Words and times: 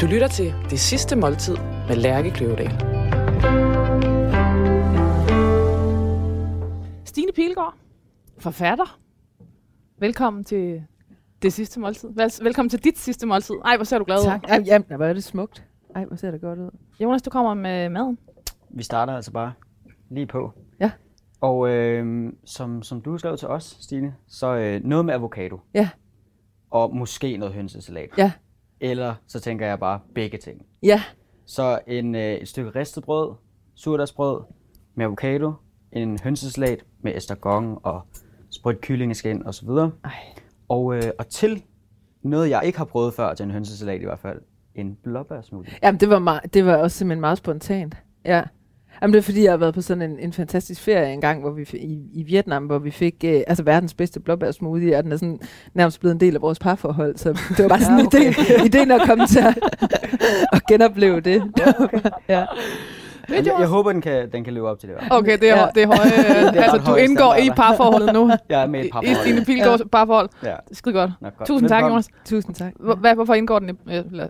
Du 0.00 0.06
lytter 0.06 0.28
til 0.28 0.54
Det 0.70 0.80
Sidste 0.80 1.16
Måltid 1.16 1.56
med 1.88 1.96
Lærke 1.96 2.30
Kløvedal. 2.30 2.70
Stine 7.04 7.32
Pilgaard, 7.34 7.74
forfatter. 8.38 8.98
Velkommen 9.98 10.44
til 10.44 10.82
Det 11.42 11.52
Sidste 11.52 11.80
Måltid. 11.80 12.08
Vel- 12.08 12.44
Velkommen 12.44 12.70
til 12.70 12.84
dit 12.84 12.98
sidste 12.98 13.26
måltid. 13.26 13.54
Ej, 13.64 13.76
hvor 13.76 13.84
ser 13.84 13.98
du 13.98 14.04
glad 14.04 14.18
ud. 14.18 14.24
Tak. 14.24 14.44
Ej, 14.48 14.62
jamen, 14.66 14.86
hvor 14.96 15.04
er 15.06 15.12
det 15.12 15.24
smukt. 15.24 15.64
Ej, 15.94 16.04
hvor 16.04 16.16
ser 16.16 16.30
det 16.30 16.40
godt 16.40 16.58
ud. 16.58 16.70
Jonas, 17.00 17.22
du 17.22 17.30
kommer 17.30 17.54
med 17.54 17.88
maden. 17.88 18.18
Vi 18.70 18.82
starter 18.82 19.12
altså 19.12 19.32
bare 19.32 19.52
lige 20.10 20.26
på. 20.26 20.52
Ja. 20.80 20.90
Og 21.40 21.68
øh, 21.70 22.32
som, 22.44 22.82
som 22.82 23.00
du 23.00 23.18
skrev 23.18 23.36
til 23.36 23.48
os, 23.48 23.76
Stine, 23.80 24.14
så 24.28 24.54
øh, 24.54 24.80
noget 24.84 25.04
med 25.04 25.14
avocado. 25.14 25.60
Ja. 25.74 25.88
Og 26.70 26.96
måske 26.96 27.36
noget 27.36 27.54
hønsesalat. 27.54 28.10
Ja. 28.18 28.32
Eller 28.80 29.14
så 29.26 29.40
tænker 29.40 29.66
jeg 29.66 29.78
bare 29.78 30.00
begge 30.14 30.38
ting. 30.38 30.66
Ja, 30.82 31.02
Så 31.46 31.78
en, 31.86 32.14
øh, 32.14 32.32
et 32.32 32.48
stykke 32.48 32.70
ristet 32.70 33.04
brød, 33.04 33.34
surdagsbrød 33.74 34.42
med 34.94 35.04
avocado, 35.04 35.52
en 35.92 36.18
hønsesalat 36.24 36.84
med 37.02 37.16
estragon 37.16 37.78
og 37.82 38.02
sprødt 38.50 38.80
kyllingeskin 38.80 39.46
osv. 39.46 39.68
Ej. 39.68 39.90
Og, 40.68 40.96
øh, 40.96 41.02
og 41.18 41.28
til 41.28 41.62
noget, 42.22 42.50
jeg 42.50 42.62
ikke 42.64 42.78
har 42.78 42.84
prøvet 42.84 43.14
før 43.14 43.34
til 43.34 43.44
en 43.44 43.50
hønsesalat 43.50 44.00
i 44.00 44.04
hvert 44.04 44.20
fald, 44.20 44.40
en 44.74 44.98
blåbærsmoothie. 45.02 45.74
jamen, 45.82 46.00
det 46.00 46.10
var, 46.10 46.18
meget, 46.18 46.54
det 46.54 46.64
var 46.66 46.76
også 46.76 46.98
simpelthen 46.98 47.20
meget 47.20 47.38
spontant. 47.38 47.96
Ja. 48.24 48.42
Jamen, 49.02 49.12
det 49.14 49.18
er 49.18 49.22
fordi, 49.22 49.44
jeg 49.44 49.52
har 49.52 49.56
været 49.56 49.74
på 49.74 49.80
sådan 49.82 50.10
en, 50.10 50.18
en 50.18 50.32
fantastisk 50.32 50.82
ferie 50.82 51.12
engang, 51.12 51.40
hvor 51.40 51.50
vi 51.50 51.66
i, 51.74 52.00
i 52.12 52.22
Vietnam, 52.22 52.64
hvor 52.66 52.78
vi 52.78 52.90
fik 52.90 53.14
øh, 53.24 53.40
altså 53.46 53.62
verdens 53.64 53.94
bedste 53.94 54.20
blåbærsmoothie, 54.20 54.96
og 54.96 55.04
den 55.04 55.12
er 55.12 55.16
sådan 55.16 55.40
nærmest 55.74 56.00
blevet 56.00 56.14
en 56.14 56.20
del 56.20 56.34
af 56.34 56.42
vores 56.42 56.58
parforhold, 56.58 57.16
så 57.16 57.28
det 57.56 57.58
var 57.58 57.68
bare 57.68 57.80
sådan 57.90 57.98
Ja, 57.98 58.00
en 58.00 58.06
okay. 58.06 58.32
idé, 58.32 58.64
ideen 58.64 58.90
at 58.90 59.00
komme 59.06 59.26
til 59.26 59.38
at, 59.38 59.58
at 60.52 60.66
genopleve 60.66 61.20
det. 61.20 61.42
Ja, 61.58 61.72
okay. 61.84 62.00
ja. 62.28 62.44
Jeg, 63.28 63.46
jeg 63.46 63.66
håber, 63.68 63.92
den 63.92 64.00
kan, 64.00 64.32
den 64.32 64.44
kan 64.44 64.54
leve 64.54 64.68
op 64.68 64.78
til 64.78 64.88
det. 64.88 64.96
Okay, 65.10 65.38
det 65.38 65.50
er, 65.50 65.56
Ja. 65.56 65.60
ja. 65.62 65.68
det 65.74 65.82
er 65.82 65.86
høje. 65.86 65.98
ret 66.48 66.56
altså, 66.56 66.76
du 66.76 66.82
høje 66.82 67.04
indgår 67.04 67.34
i 67.34 67.50
parforholdet 67.56 68.12
nu. 68.14 68.30
Jeg 68.48 68.62
er 68.62 68.66
med 68.66 68.80
i 68.80 68.82
et 68.82 68.86
I, 68.86 68.90
par 68.90 69.02
I 69.02 69.14
Stine 69.14 69.44
Pilgaards 69.44 69.82
parforhold. 69.92 70.28
Ja, 70.42 70.54
Skide 70.72 70.94
godt. 70.94 71.10
godt. 71.20 71.46
Tusind 71.46 71.68
tak. 71.68 71.82
Jonas. 71.84 72.08
Tusind 72.24 72.54
tak. 72.54 72.72
Hvor- 72.80 73.14
hvorfor 73.14 73.34
indgår 73.34 73.58
den 73.58 73.70
i... 73.70 73.72
Eller, 73.92 74.28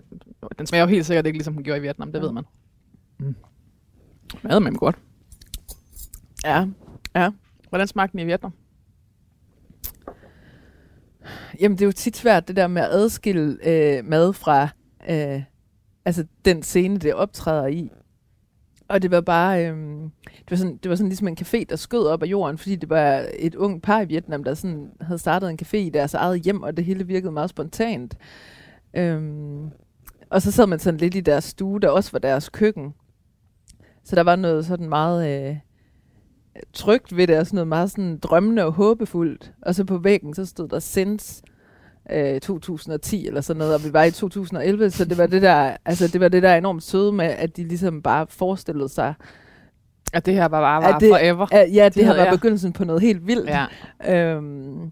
den 0.59 0.65
smager 0.67 0.83
jo 0.83 0.89
helt 0.89 1.05
sikkert 1.05 1.25
ikke, 1.25 1.37
ligesom 1.37 1.53
den 1.53 1.63
gjorde 1.63 1.77
i 1.79 1.81
Vietnam. 1.81 2.11
Det 2.11 2.21
ved 2.21 2.31
man. 2.31 2.43
Mm. 3.19 3.35
Mad 4.41 4.59
med 4.59 4.71
godt. 4.71 4.99
Ja, 6.45 6.65
ja. 7.15 7.31
Hvordan 7.69 7.87
smagte 7.87 8.11
den 8.11 8.19
i 8.19 8.25
Vietnam? 8.25 8.53
Jamen, 11.59 11.77
det 11.77 11.83
er 11.83 11.87
jo 11.87 11.91
tit 11.91 12.17
svært, 12.17 12.47
det 12.47 12.55
der 12.55 12.67
med 12.67 12.81
at 12.81 12.89
adskille 12.91 13.57
øh, 13.63 14.05
mad 14.05 14.33
fra 14.33 14.67
øh, 15.09 15.43
altså 16.05 16.25
den 16.45 16.63
scene, 16.63 16.97
det 16.97 17.13
optræder 17.13 17.67
i. 17.67 17.91
Og 18.87 19.01
det 19.01 19.11
var 19.11 19.21
bare, 19.21 19.65
øh, 19.65 19.77
det, 20.23 20.51
var 20.51 20.57
sådan, 20.57 20.77
det 20.77 20.89
var 20.89 20.95
sådan 20.95 21.09
ligesom 21.09 21.27
en 21.27 21.37
café, 21.41 21.63
der 21.69 21.75
skød 21.75 22.07
op 22.07 22.23
af 22.23 22.27
jorden, 22.27 22.57
fordi 22.57 22.75
det 22.75 22.89
var 22.89 23.25
et 23.39 23.55
ung 23.55 23.81
par 23.81 24.01
i 24.01 24.05
Vietnam, 24.05 24.43
der 24.43 24.53
sådan 24.53 24.91
havde 25.01 25.19
startet 25.19 25.49
en 25.49 25.59
café 25.61 25.77
i 25.77 25.89
deres 25.89 26.13
eget 26.13 26.41
hjem, 26.41 26.63
og 26.63 26.77
det 26.77 26.85
hele 26.85 27.07
virkede 27.07 27.31
meget 27.31 27.49
spontant. 27.49 28.17
Øhm, 28.93 29.69
og 30.29 30.41
så 30.41 30.51
sad 30.51 30.67
man 30.67 30.79
sådan 30.79 30.99
lidt 30.99 31.15
i 31.15 31.21
deres 31.21 31.43
stue, 31.43 31.79
der 31.79 31.89
også 31.89 32.11
var 32.11 32.19
deres 32.19 32.49
køkken. 32.49 32.93
Så 34.03 34.15
der 34.15 34.23
var 34.23 34.35
noget 34.35 34.65
sådan 34.65 34.89
meget 34.89 35.49
øh, 35.49 35.55
trygt 36.73 37.17
ved 37.17 37.27
det, 37.27 37.37
og 37.39 37.45
sådan 37.45 37.55
noget 37.55 37.67
meget 37.67 37.91
sådan 37.91 38.17
drømmende 38.17 38.65
og 38.65 38.71
håbefuldt. 38.73 39.51
Og 39.61 39.75
så 39.75 39.83
på 39.85 39.97
væggen, 39.97 40.33
så 40.33 40.45
stod 40.45 40.67
der 40.67 40.79
Sense 40.79 41.43
øh, 42.11 42.39
2010 42.41 43.27
eller 43.27 43.41
sådan 43.41 43.59
noget, 43.59 43.75
og 43.75 43.83
vi 43.83 43.93
var 43.93 44.03
i 44.03 44.11
2011, 44.11 44.89
så 44.89 45.05
det 45.05 45.17
var 45.17 45.27
det 45.27 45.41
der, 45.41 45.77
altså 45.85 46.07
det 46.07 46.21
var 46.21 46.27
det 46.27 46.43
der 46.43 46.55
enormt 46.55 46.83
søde 46.83 47.11
med, 47.11 47.25
at 47.25 47.57
de 47.57 47.63
ligesom 47.63 48.01
bare 48.01 48.25
forestillede 48.29 48.89
sig, 48.89 49.13
At 50.13 50.25
det 50.25 50.33
her 50.33 50.47
bare 50.47 50.61
var, 50.61 50.79
var 50.81 50.93
At 50.95 51.01
det- 51.01 51.09
forever. 51.09 51.47
at 51.51 51.73
ja, 51.73 51.85
det, 51.85 51.95
De 51.95 52.03
her 52.03 52.15
var 52.15 52.23
ja. 52.23 52.31
begyndelsen 52.35 52.73
på 52.73 52.85
noget 52.85 53.01
helt 53.01 53.27
vildt. 53.27 53.49
Ja. 53.49 53.65
Øhm, 54.35 54.91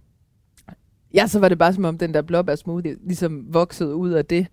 ja, 1.14 1.28
så 1.28 1.40
var 1.40 1.50
det 1.50 1.58
bare 1.58 1.74
som 1.74 1.86
om 1.86 1.98
den 1.98 2.14
der 2.14 2.22
blåbærsmoothie 2.22 2.96
ligesom 3.08 3.54
voksede 3.54 3.96
ud 3.96 4.10
af 4.12 4.26
det. 4.26 4.48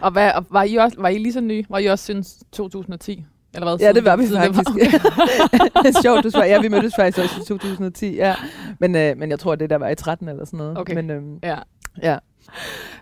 Og, 0.00 0.10
hvad, 0.12 0.32
og 0.32 0.44
var, 0.50 0.62
I 0.62 0.74
også, 0.76 0.96
var 1.00 1.08
I 1.08 1.18
lige 1.18 1.32
så 1.32 1.40
nye? 1.40 1.64
Var 1.68 1.78
I 1.78 1.86
også 1.86 2.04
siden 2.04 2.24
2010? 2.52 3.24
Eller 3.54 3.66
hvad? 3.66 3.86
Ja, 3.86 3.92
det 3.92 4.04
var 4.04 4.16
vi 4.16 4.26
faktisk. 4.26 4.70
det 5.84 5.96
er 5.96 6.02
sjovt, 6.02 6.24
du 6.24 6.30
svarer. 6.30 6.46
Ja, 6.46 6.60
vi 6.60 6.68
mødtes 6.68 6.94
faktisk 6.96 7.18
også 7.18 7.40
i 7.40 7.44
2010, 7.44 8.14
ja. 8.16 8.34
Men, 8.78 8.96
øh, 8.96 9.16
men 9.18 9.30
jeg 9.30 9.38
tror, 9.38 9.54
det 9.54 9.70
der 9.70 9.76
var 9.76 9.88
i 9.88 9.94
13 9.94 10.28
eller 10.28 10.44
sådan 10.44 10.58
noget. 10.58 10.78
Okay. 10.78 10.94
Men, 10.94 11.10
øhm, 11.10 11.38
Ja. 11.42 11.58
Ja. 12.02 12.18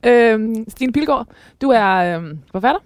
Øhm, 0.05 0.71
Stine 0.71 0.93
Pilgaard, 0.93 1.27
du 1.63 1.71
er 1.71 2.17
øhm, 2.17 2.39
forfatter. 2.53 2.81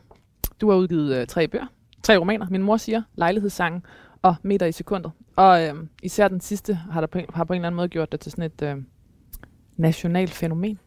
Du 0.60 0.70
har 0.70 0.76
udgivet 0.76 1.16
øh, 1.16 1.26
tre 1.26 1.49
bøger. 1.49 1.66
Tre 2.03 2.16
romaner. 2.16 2.47
Min 2.50 2.62
mor 2.62 2.76
siger, 2.76 3.03
lejlighedssangen 3.15 3.82
og 4.22 4.34
meter 4.43 4.66
i 4.66 4.72
sekundet. 4.72 5.12
Og 5.37 5.66
øhm, 5.69 5.88
især 6.03 6.28
den 6.28 6.41
sidste 6.41 6.75
har, 6.75 7.00
der 7.00 7.06
på, 7.06 7.19
har 7.34 7.44
på 7.44 7.53
en 7.53 7.56
eller 7.56 7.66
anden 7.69 7.76
måde 7.76 7.88
gjort 7.88 8.12
det 8.12 8.20
til 8.20 8.32
sådan 8.32 8.44
et 8.44 8.62
øhm, 8.62 8.87
nationalt 9.76 10.31
fænomen. 10.31 10.78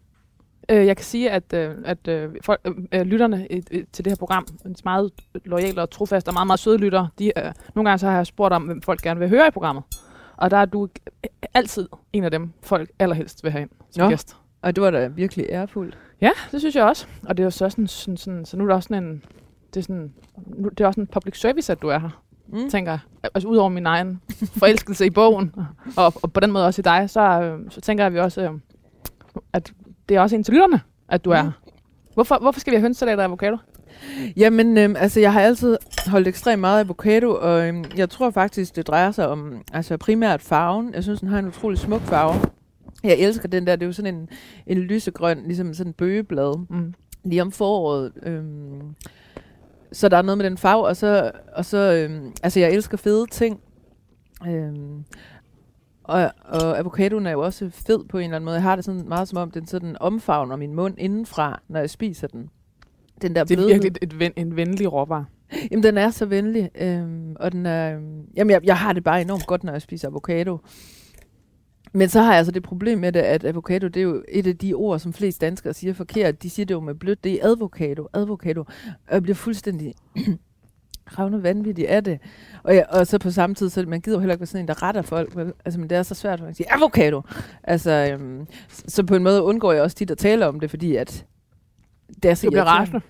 Øh, 0.69 0.85
jeg 0.88 0.97
kan 0.97 1.03
sige, 1.06 1.31
at, 1.31 1.53
øh, 1.53 1.75
at 1.85 2.07
øh, 2.07 2.29
folk, 2.41 2.62
øh, 2.66 2.74
øh, 2.91 3.01
lytterne 3.01 3.47
øh, 3.51 3.62
til 3.94 4.06
det 4.06 4.07
her 4.12 4.16
program, 4.16 4.47
en 4.66 4.75
meget 4.84 5.12
lojale 5.46 5.81
og 5.81 5.90
trofaste 5.90 6.29
og 6.29 6.34
meget, 6.34 6.47
meget 6.47 6.59
søde 6.59 6.78
lyttere, 6.78 7.09
de, 7.19 7.31
øh, 7.38 7.51
nogle 7.75 7.90
gange 7.90 8.00
så 8.00 8.07
har 8.07 8.16
jeg 8.16 8.28
spurgt 8.28 8.53
om, 8.53 8.63
hvem 8.63 8.81
folk 8.81 9.01
gerne 9.01 9.19
vil 9.19 9.29
høre 9.29 9.47
i 9.47 9.51
programmet. 9.51 9.84
Og 10.38 10.51
der 10.51 10.57
er 10.57 10.66
du 10.66 10.88
altid 11.53 11.88
en 12.13 12.24
af 12.24 12.31
dem, 12.31 12.50
folk 12.62 12.90
allerhelst 13.00 13.44
vil 13.44 13.51
have 13.51 13.62
ind 13.62 13.69
som 13.91 14.03
Nå. 14.03 14.09
gæst. 14.09 14.35
og 14.62 14.75
det 14.75 14.84
var 14.84 14.91
da 14.91 15.07
virkelig 15.07 15.46
ærefuldt. 15.50 15.97
Ja, 16.22 16.31
det 16.51 16.59
synes 16.62 16.75
jeg 16.75 16.84
også. 16.84 17.07
Og 17.28 17.38
det 17.38 17.44
er 17.44 17.45
jo 17.45 17.51
så 17.51 17.69
sådan, 17.69 17.88
sådan, 17.88 18.18
sådan 18.18 18.45
så 18.45 18.57
nu 18.57 18.63
er 18.63 18.68
der 18.68 18.75
også 18.75 18.88
sådan 18.88 19.03
en, 19.03 19.24
det 19.74 19.80
er 19.80 19.84
sådan, 19.84 20.13
nu, 20.47 20.69
det 20.69 20.80
er 20.81 20.88
også 20.88 21.00
en 21.01 21.07
public 21.07 21.40
service, 21.40 21.72
at 21.72 21.81
du 21.81 21.88
er 21.88 22.00
her, 22.00 22.19
Mm. 22.47 22.69
tænker 22.69 22.91
jeg. 22.91 23.00
Altså 23.35 23.47
udover 23.47 23.69
min 23.69 23.85
egen 23.85 24.22
forelskelse 24.59 25.06
i 25.06 25.09
bogen, 25.09 25.56
og, 25.97 26.13
og 26.24 26.34
på 26.34 26.40
den 26.40 26.51
måde 26.51 26.66
også 26.66 26.81
i 26.81 26.84
dig, 26.84 27.09
så, 27.09 27.22
øh, 27.41 27.59
så 27.69 27.81
tænker 27.81 28.03
jeg, 28.03 28.07
at 28.07 28.13
vi 28.13 28.19
også, 28.19 28.41
øh, 28.41 28.51
at 29.53 29.74
det 30.09 30.17
er 30.17 30.21
også 30.21 30.35
en 30.35 30.43
til 30.43 30.53
lytterne, 30.53 30.81
at 31.09 31.25
du 31.25 31.29
er 31.29 31.43
Mm. 31.43 31.49
Hvorfor, 32.13 32.37
hvorfor 32.41 32.59
skal 32.59 32.71
vi 32.71 32.75
have 32.75 32.81
hønsesalat 32.81 33.19
og 33.19 33.25
avocado? 33.25 33.57
Jamen, 34.37 34.77
øhm, 34.77 34.95
altså, 34.95 35.19
jeg 35.19 35.33
har 35.33 35.41
altid 35.41 35.77
holdt 36.07 36.27
ekstremt 36.27 36.61
meget 36.61 36.79
af 36.79 36.83
avocado, 36.83 37.37
og 37.41 37.67
øhm, 37.67 37.85
jeg 37.97 38.09
tror 38.09 38.29
faktisk, 38.29 38.75
det 38.75 38.87
drejer 38.87 39.11
sig 39.11 39.27
om 39.27 39.61
altså 39.73 39.97
primært 39.97 40.41
farven. 40.41 40.93
Jeg 40.93 41.03
synes, 41.03 41.19
den 41.19 41.29
har 41.29 41.39
en 41.39 41.47
utrolig 41.47 41.79
smuk 41.79 42.01
farve. 42.01 42.33
Jeg 43.03 43.17
elsker 43.19 43.47
den 43.47 43.67
der, 43.67 43.75
det 43.75 43.83
er 43.83 43.87
jo 43.87 43.93
sådan 43.93 44.15
en, 44.15 44.29
en 44.67 44.77
lysegrøn, 44.77 45.43
ligesom 45.45 45.73
sådan 45.73 45.89
en 45.89 45.93
bøgeblad, 45.93 46.65
Mm. 46.69 46.93
lige 47.23 47.41
om 47.41 47.51
foråret. 47.51 48.11
Øhm, 48.23 48.95
så 49.91 50.09
der 50.09 50.17
er 50.17 50.21
noget 50.21 50.37
med 50.37 50.45
den 50.45 50.57
farve, 50.57 50.85
og 50.87 50.95
så, 50.97 51.31
og 51.55 51.65
så 51.65 51.77
øhm, 51.77 52.31
altså, 52.43 52.59
jeg 52.59 52.71
elsker 52.71 52.97
fede 52.97 53.25
ting. 53.31 53.59
Øhm, 54.47 55.03
og, 56.03 56.31
og 56.45 56.79
avocadoen 56.79 57.27
er 57.27 57.31
jo 57.31 57.41
også 57.41 57.69
fed 57.69 58.05
på 58.09 58.17
en 58.17 58.23
eller 58.23 58.35
anden 58.35 58.45
måde. 58.45 58.55
Jeg 58.55 58.63
har 58.63 58.75
det 58.75 58.85
sådan 58.85 59.07
meget 59.07 59.27
som 59.27 59.37
om, 59.37 59.51
den 59.51 59.67
sådan 59.67 59.97
omfavner 59.99 60.55
min 60.55 60.73
mund 60.73 60.95
indenfra, 60.97 61.61
når 61.67 61.79
jeg 61.79 61.89
spiser 61.89 62.27
den. 62.27 62.49
Den 63.21 63.35
der 63.35 63.43
Det 63.43 63.51
er 63.51 63.55
blødhed. 63.55 63.73
virkelig 63.73 63.93
et, 64.01 64.19
ven, 64.19 64.31
en 64.35 64.55
venlig 64.55 64.93
råvar. 64.93 65.25
Jamen, 65.71 65.83
den 65.83 65.97
er 65.97 66.09
så 66.09 66.25
venlig, 66.25 66.69
øhm, 66.75 67.35
og 67.39 67.51
den 67.51 67.65
er, 67.65 67.89
jamen, 68.35 68.51
jeg, 68.51 68.61
jeg 68.63 68.77
har 68.77 68.93
det 68.93 69.03
bare 69.03 69.21
enormt 69.21 69.45
godt, 69.47 69.63
når 69.63 69.71
jeg 69.71 69.81
spiser 69.81 70.07
avocado. 70.07 70.57
Men 71.93 72.09
så 72.09 72.21
har 72.21 72.29
jeg 72.29 72.37
altså 72.37 72.51
det 72.51 72.63
problem 72.63 72.99
med 72.99 73.11
det, 73.11 73.19
at 73.19 73.43
avocado, 73.45 73.87
det 73.87 73.97
er 73.97 74.03
jo 74.03 74.23
et 74.29 74.47
af 74.47 74.57
de 74.57 74.73
ord, 74.73 74.99
som 74.99 75.13
flest 75.13 75.41
danskere 75.41 75.73
siger 75.73 75.93
forkert. 75.93 76.43
De 76.43 76.49
siger 76.49 76.65
det 76.65 76.73
jo 76.73 76.79
med 76.79 76.95
blødt, 76.95 77.23
det 77.23 77.33
er 77.33 77.47
advocado, 77.47 78.07
advocado. 78.13 78.59
Og 79.07 79.13
jeg 79.13 79.23
bliver 79.23 79.35
fuldstændig 79.35 79.93
ravne 81.19 81.43
vanvittig 81.43 81.89
af 81.89 82.03
det. 82.03 82.19
Og, 82.63 82.75
jeg, 82.75 82.85
og 82.89 83.07
så 83.07 83.19
på 83.19 83.31
samme 83.31 83.55
tid, 83.55 83.69
så 83.69 83.85
man 83.87 84.01
gider 84.01 84.17
jo 84.17 84.19
heller 84.19 84.33
ikke 84.33 84.41
være 84.41 84.47
sådan 84.47 84.63
en, 84.63 84.67
der 84.67 84.83
retter 84.83 85.01
folk. 85.01 85.35
vel? 85.35 85.53
Altså, 85.65 85.79
men 85.79 85.89
det 85.89 85.97
er 85.97 86.03
så 86.03 86.15
svært, 86.15 86.39
at 86.39 86.45
man 86.45 86.53
siger 86.53 86.67
avocado. 86.71 87.21
Altså, 87.63 87.91
øhm, 88.13 88.47
så, 88.69 89.03
på 89.03 89.15
en 89.15 89.23
måde 89.23 89.43
undgår 89.43 89.73
jeg 89.73 89.81
også 89.81 89.95
tit 89.95 90.11
at 90.11 90.17
tale 90.17 90.47
om 90.47 90.59
det, 90.59 90.69
fordi 90.69 90.95
at 90.95 91.25
det 92.23 92.31
er 92.31 92.35
så 92.35 92.45
Du 92.45 92.51
bliver 92.51 92.63
rasende. 92.63 93.01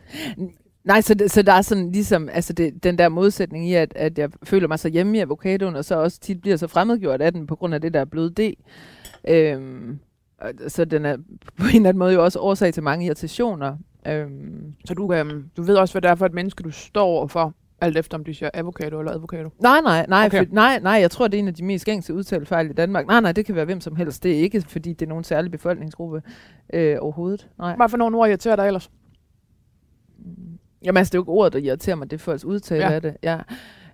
Nej, 0.84 1.01
så, 1.01 1.13
det, 1.13 1.31
så 1.31 1.42
der 1.42 1.54
er 1.54 1.62
sådan 1.62 1.92
ligesom, 1.92 2.30
altså 2.31 2.54
det, 2.54 2.84
den 2.84 2.98
der 2.98 3.10
modsætning 3.10 3.69
i, 3.69 3.74
at, 3.74 3.94
at 3.96 4.18
jeg 4.18 4.30
føler 4.44 4.68
mig 4.68 4.80
så 4.80 4.89
hjemme 4.89 5.18
i 5.18 5.22
avocadoen, 5.22 5.75
og 5.75 5.86
så 5.86 5.96
også 5.96 6.19
tit 6.19 6.42
bliver 6.42 6.57
så 6.57 6.68
fremmedgjort 6.68 7.22
af 7.22 7.31
den, 7.34 7.48
på 7.48 7.56
grund 7.56 7.74
af 7.74 7.81
det 7.81 7.94
der 7.94 8.06
bløde 8.06 8.30
D. 8.30 8.54
Øhm, 9.28 10.00
så 10.68 10.86
den 10.86 11.06
er 11.06 11.18
på 11.57 11.63
en 11.63 11.75
eller 11.75 11.89
anden 11.89 12.00
måde 12.00 12.13
jo 12.13 12.24
også 12.24 12.39
årsag 12.39 12.74
til 12.74 12.84
mange 12.84 13.06
irritationer. 13.06 13.78
Øhm, 14.07 14.74
Så 14.86 14.94
du, 14.94 15.13
øhm, 15.13 15.50
du 15.57 15.62
ved 15.62 15.75
også, 15.75 15.94
hvad 15.94 16.01
det 16.01 16.10
er 16.10 16.16
for 16.16 16.25
et 16.25 16.34
menneske, 16.34 16.63
du 16.63 16.72
står 16.72 17.06
overfor, 17.06 17.54
alt 17.84 17.98
efter 17.98 18.18
om 18.18 18.24
de 18.24 18.34
siger 18.34 18.50
avocado 18.54 19.00
eller 19.00 19.12
avocado. 19.14 19.50
nej, 19.60 19.82
nej, 19.82 20.06
nej, 20.10 20.26
Okay. 20.26 20.38
for, 20.38 20.54
nej, 20.56 20.80
nej, 20.80 20.94
jeg 20.94 21.12
tror, 21.12 21.28
det 21.28 21.38
er 21.38 21.40
en 21.40 21.48
af 21.48 21.54
de 21.54 21.64
mest 21.64 21.86
gængse 21.86 22.14
udtalefejl 22.14 22.70
i 22.70 22.74
Danmark. 22.74 23.08
Nej, 23.08 23.22
nej, 23.22 23.32
det 23.32 23.46
kan 23.46 23.56
være 23.56 23.66
hvem 23.66 23.82
som 23.82 23.96
helst. 23.96 24.24
Det 24.24 24.32
er 24.32 24.40
ikke, 24.40 24.62
fordi 24.62 24.94
det 24.94 25.06
er 25.06 25.10
nogen 25.10 25.24
særlig 25.24 25.52
befolkningsgruppe 25.52 26.22
øh, 26.74 26.98
overhovedet. 27.02 27.50
Nej. 27.58 27.76
Hvad 27.76 27.90
for 27.90 27.98
nogle 27.98 28.18
ord 28.18 28.28
irriterer 28.30 28.56
dig 28.56 28.68
ellers? 28.68 28.92
Jamen 30.86 30.98
altså, 30.98 31.12
det 31.12 31.16
er 31.16 31.20
jo 31.20 31.24
ikke 31.24 31.32
ordet, 31.32 31.54
der 31.54 31.60
irriterer 31.60 31.96
mig, 31.96 32.12
det 32.12 32.18
er 32.18 32.20
folks 32.22 32.46
udtale 32.46 32.84
Ja. 32.88 32.92
af 32.94 33.02
det. 33.02 33.18
Ja. 33.24 33.40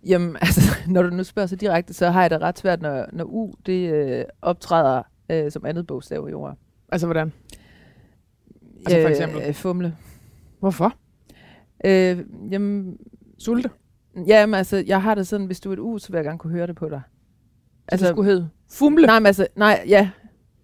Jamen 0.05 0.35
altså, 0.41 0.61
når 0.87 1.01
du 1.03 1.09
nu 1.09 1.23
spørger 1.23 1.47
så 1.47 1.55
direkte, 1.55 1.93
så 1.93 2.09
har 2.09 2.21
jeg 2.21 2.29
det 2.29 2.41
ret 2.41 2.59
svært, 2.59 2.81
når, 2.81 3.05
når 3.13 3.23
U 3.25 3.53
det 3.65 3.93
øh, 3.93 4.25
optræder 4.41 5.01
øh, 5.31 5.51
som 5.51 5.65
andet 5.65 5.87
bogstav 5.87 6.27
i 6.29 6.33
ord. 6.33 6.57
Altså 6.91 7.07
hvordan? 7.07 7.33
Altså 8.85 9.01
for 9.01 9.09
eksempel? 9.09 9.41
Øh, 9.47 9.53
fumle. 9.53 9.95
Hvorfor? 10.59 10.93
Øh, 11.85 12.19
jamen, 12.51 12.97
Sulte. 13.39 13.69
jamen, 14.27 14.53
altså, 14.53 14.83
jeg 14.87 15.01
har 15.01 15.15
det 15.15 15.27
sådan, 15.27 15.45
hvis 15.45 15.59
du 15.59 15.69
er 15.69 15.73
et 15.73 15.79
u, 15.79 15.97
så 15.97 16.11
vil 16.11 16.17
jeg 16.17 16.25
gerne 16.25 16.37
kunne 16.39 16.53
høre 16.53 16.67
det 16.67 16.75
på 16.75 16.89
dig. 16.89 17.01
Altså, 17.87 18.07
det 18.07 18.13
skulle 18.13 18.31
hedde 18.31 18.49
Fumle. 18.71 19.05
Nej, 19.05 19.19
men 19.19 19.25
altså, 19.25 19.47
nej, 19.55 19.83
ja, 19.87 20.09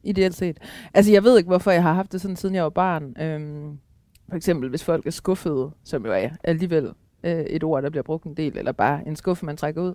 ideelt 0.04 0.36
set. 0.36 0.58
Altså, 0.94 1.12
jeg 1.12 1.24
ved 1.24 1.38
ikke, 1.38 1.48
hvorfor 1.48 1.72
jeg 1.72 1.84
har 1.84 1.94
haft 1.94 2.12
det 2.12 2.22
sådan, 2.22 2.36
siden 2.36 2.56
jeg 2.56 2.64
var 2.64 2.70
barn. 2.70 3.22
Øhm, 3.22 3.78
for 4.30 4.36
eksempel, 4.36 4.70
hvis 4.70 4.84
folk 4.84 5.06
er 5.06 5.12
skuffede, 5.12 5.72
som 5.84 6.06
jo 6.06 6.14
er 6.14 6.30
alligevel 6.44 6.92
øh, 7.24 7.40
et 7.40 7.64
ord, 7.64 7.84
der 7.84 7.90
bliver 7.90 8.04
brugt 8.04 8.24
en 8.24 8.38
del, 8.38 8.58
eller 8.58 8.72
bare 8.72 9.08
en 9.08 9.16
skuffe, 9.16 9.46
man 9.46 9.58
trækker 9.58 9.82
ud. 9.82 9.94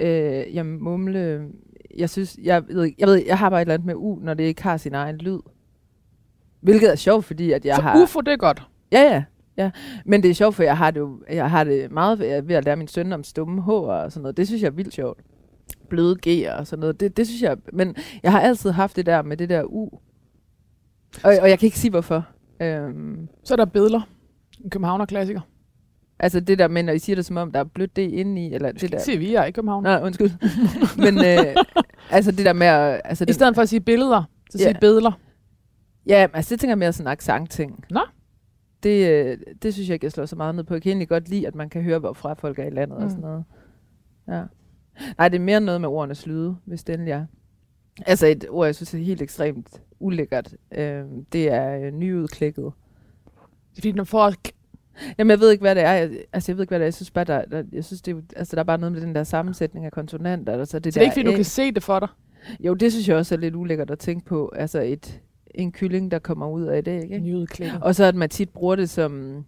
Øh, 0.00 0.54
jamen, 0.54 0.82
mumle, 0.84 1.48
jeg 1.96 2.10
synes, 2.10 2.38
jeg 2.42 2.62
ved, 2.68 2.92
jeg 2.98 3.08
ved, 3.08 3.22
jeg 3.26 3.38
har 3.38 3.50
bare 3.50 3.60
et 3.60 3.64
eller 3.64 3.74
andet 3.74 3.86
med 3.86 3.94
u, 3.94 4.18
når 4.22 4.34
det 4.34 4.44
ikke 4.44 4.62
har 4.62 4.76
sin 4.76 4.94
egen 4.94 5.16
lyd. 5.16 5.38
Hvilket 6.60 6.90
er 6.90 6.96
sjovt, 6.96 7.24
fordi 7.24 7.52
at 7.52 7.64
jeg 7.64 7.76
så 7.76 7.82
har... 7.82 8.02
UFO, 8.02 8.20
det 8.20 8.32
er 8.32 8.36
godt. 8.36 8.62
Ja, 8.92 9.02
ja. 9.02 9.24
Ja, 9.64 9.70
men 10.04 10.22
det 10.22 10.30
er 10.30 10.34
sjovt, 10.34 10.54
for 10.54 10.62
jeg 10.62 10.76
har 10.76 10.90
det, 10.90 11.00
jo, 11.00 11.18
jeg 11.30 11.50
har 11.50 11.64
det 11.64 11.92
meget 11.92 12.18
ved, 12.18 12.42
ved 12.42 12.54
at 12.54 12.64
lære 12.64 12.76
min 12.76 12.88
søn 12.88 13.12
om 13.12 13.24
stumme 13.24 13.62
H 13.62 13.68
og 13.68 14.12
sådan 14.12 14.22
noget. 14.22 14.36
Det 14.36 14.46
synes 14.46 14.62
jeg 14.62 14.68
er 14.68 14.72
vildt 14.72 14.94
sjovt. 14.94 15.20
Bløde 15.88 16.16
G'er 16.26 16.58
og 16.58 16.66
sådan 16.66 16.80
noget. 16.80 17.00
Det, 17.00 17.16
det 17.16 17.26
synes 17.26 17.42
jeg, 17.42 17.56
men 17.72 17.96
jeg 18.22 18.32
har 18.32 18.40
altid 18.40 18.70
haft 18.70 18.96
det 18.96 19.06
der 19.06 19.22
med 19.22 19.36
det 19.36 19.48
der 19.48 19.62
U. 19.64 19.88
Og, 21.24 21.32
og 21.42 21.50
jeg 21.50 21.58
kan 21.58 21.66
ikke 21.66 21.78
sige 21.78 21.90
hvorfor. 21.90 22.26
Øhm, 22.62 23.28
Så 23.44 23.54
er 23.54 23.56
der 23.56 23.64
Bedler. 23.64 24.00
En 24.64 24.70
københavner-klassiker. 24.70 25.40
altså 26.18 26.40
det 26.40 26.58
der 26.58 26.68
med, 26.68 26.82
når 26.82 26.92
I 26.92 26.98
siger 26.98 27.16
det 27.16 27.24
som 27.24 27.36
om, 27.36 27.52
der 27.52 27.60
er 27.60 27.64
blødt 27.64 27.96
D 27.96 27.98
inde 27.98 28.46
i, 28.46 28.54
eller 28.54 28.72
det 28.72 28.80
Det 28.80 28.92
der. 28.92 28.98
siger 28.98 29.18
vi, 29.18 29.34
er 29.34 29.44
ikke 29.44 29.56
københavner. 29.56 29.90
Nej, 29.90 30.06
undskyld. 30.06 30.30
men 31.04 31.18
øh, 31.18 31.56
altså 32.10 32.30
det 32.32 32.44
der 32.46 32.52
med 32.52 32.66
at... 32.66 33.00
Altså 33.04 33.24
I 33.24 33.26
det, 33.26 33.34
stedet 33.34 33.54
for 33.54 33.62
at 33.62 33.68
sige 33.68 33.80
billeder, 33.80 34.22
så 34.50 34.58
Ja. 34.58 34.64
sige 34.64 34.76
bedler. 34.80 35.12
Ja, 36.06 36.26
altså 36.32 36.50
det 36.54 36.60
tænker 36.60 36.70
jeg 36.72 36.78
mere 36.78 36.92
sådan 36.92 37.06
en 37.06 37.12
accent-ting. 37.12 37.84
Nå. 37.90 38.00
Det, 38.82 39.10
øh, 39.10 39.38
det 39.62 39.74
synes 39.74 39.88
jeg 39.88 39.94
ikke, 39.94 40.04
jeg 40.04 40.12
slår 40.12 40.26
så 40.26 40.36
meget 40.36 40.54
ned 40.54 40.64
på. 40.64 40.74
Jeg 40.74 40.82
kan 40.82 40.90
egentlig 40.90 41.08
godt 41.08 41.28
lide, 41.28 41.46
at 41.46 41.54
man 41.54 41.68
kan 41.68 41.82
høre, 41.82 41.98
hvorfra 41.98 42.34
folk 42.34 42.58
er 42.58 42.64
i 42.64 42.70
landet 42.70 42.98
mm. 42.98 43.04
og 43.04 43.10
sådan 43.10 43.22
noget. 43.22 43.44
Ja. 44.28 44.42
Nej, 45.18 45.28
det 45.28 45.36
er 45.38 45.44
mere 45.44 45.60
noget 45.60 45.80
med 45.80 45.88
ordenes 45.88 46.26
lyde, 46.26 46.56
hvis 46.64 46.82
endelig 46.82 47.12
er. 47.12 47.26
Altså 48.06 48.26
et 48.26 48.46
ord, 48.50 48.66
jeg 48.66 48.74
synes 48.74 48.94
er 48.94 48.98
helt 48.98 49.22
ekstremt 49.22 49.82
ulækkert. 50.00 50.54
Øh, 50.72 51.04
det 51.32 51.52
er 51.52 51.86
øh, 51.86 51.92
nyudklækket. 51.92 52.64
Det 52.64 53.78
er 53.78 53.80
fordi, 53.80 53.92
når 53.92 54.04
folk... 54.04 54.52
Jamen, 55.18 55.30
jeg 55.30 55.40
ved 55.40 55.50
ikke, 55.50 55.62
hvad 55.62 55.74
det 55.74 55.82
er. 55.82 55.92
Jeg, 55.92 56.10
altså, 56.32 56.52
jeg 56.52 56.56
ved 56.56 56.62
ikke, 56.62 56.70
hvad 56.70 56.78
det 56.78 56.84
er. 56.84 56.86
Jeg 56.86 56.94
synes 56.94 57.10
bare, 57.10 57.24
der, 57.24 57.44
der, 57.44 57.64
jeg 57.72 57.84
synes, 57.84 58.02
det, 58.02 58.16
er 58.16 58.20
altså, 58.36 58.56
der 58.56 58.62
er 58.62 58.64
bare 58.64 58.78
noget 58.78 58.92
med 58.92 59.00
den 59.00 59.14
der 59.14 59.24
sammensætning 59.24 59.86
af 59.86 59.92
konsonanter. 59.92 60.52
Altså, 60.52 60.78
det, 60.78 60.94
Så 60.94 61.00
det 61.00 61.04
er 61.04 61.04
ikke, 61.04 61.14
fordi 61.14 61.24
der 61.26 61.30
du 61.30 61.36
kan 61.36 61.44
se 61.44 61.72
det 61.72 61.82
for 61.82 62.00
dig. 62.00 62.08
Jo, 62.60 62.74
det 62.74 62.92
synes 62.92 63.08
jeg 63.08 63.16
også 63.16 63.34
er 63.34 63.38
lidt 63.38 63.54
ulækkert 63.54 63.90
at 63.90 63.98
tænke 63.98 64.26
på. 64.26 64.52
Altså 64.56 64.80
et, 64.80 65.20
en 65.54 65.72
kylling, 65.72 66.10
der 66.10 66.18
kommer 66.18 66.48
ud 66.48 66.62
af 66.64 66.84
det, 66.84 67.02
ikke? 67.02 67.18
Nyudklækket. 67.18 67.78
Og 67.82 67.94
så 67.94 68.04
at 68.04 68.14
man 68.14 68.28
tit 68.28 68.48
bruger 68.48 68.76
det 68.76 68.90
som 68.90 69.44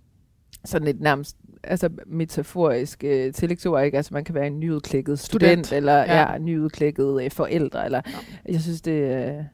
sådan 0.64 0.88
et 0.88 1.00
nærmest 1.00 1.36
altså 1.64 1.88
metaforisk 2.06 3.04
øh, 3.04 3.32
tillægsord, 3.32 3.84
ikke? 3.84 3.96
Altså 3.96 4.14
man 4.14 4.24
kan 4.24 4.34
være 4.34 4.46
en 4.46 4.60
nyudklækket 4.60 5.18
student, 5.18 5.66
Student. 5.66 5.72
eller 5.76 5.92
ja. 5.92 6.14
Ja. 6.20 6.32
Ja, 6.32 6.38
nyudklækket 6.38 7.22
øh, 7.24 7.30
forældre, 7.30 7.84
eller 7.84 8.00
jeg 8.48 8.60
synes 8.60 8.80
det, 8.80 9.26
øh, 9.26 9.44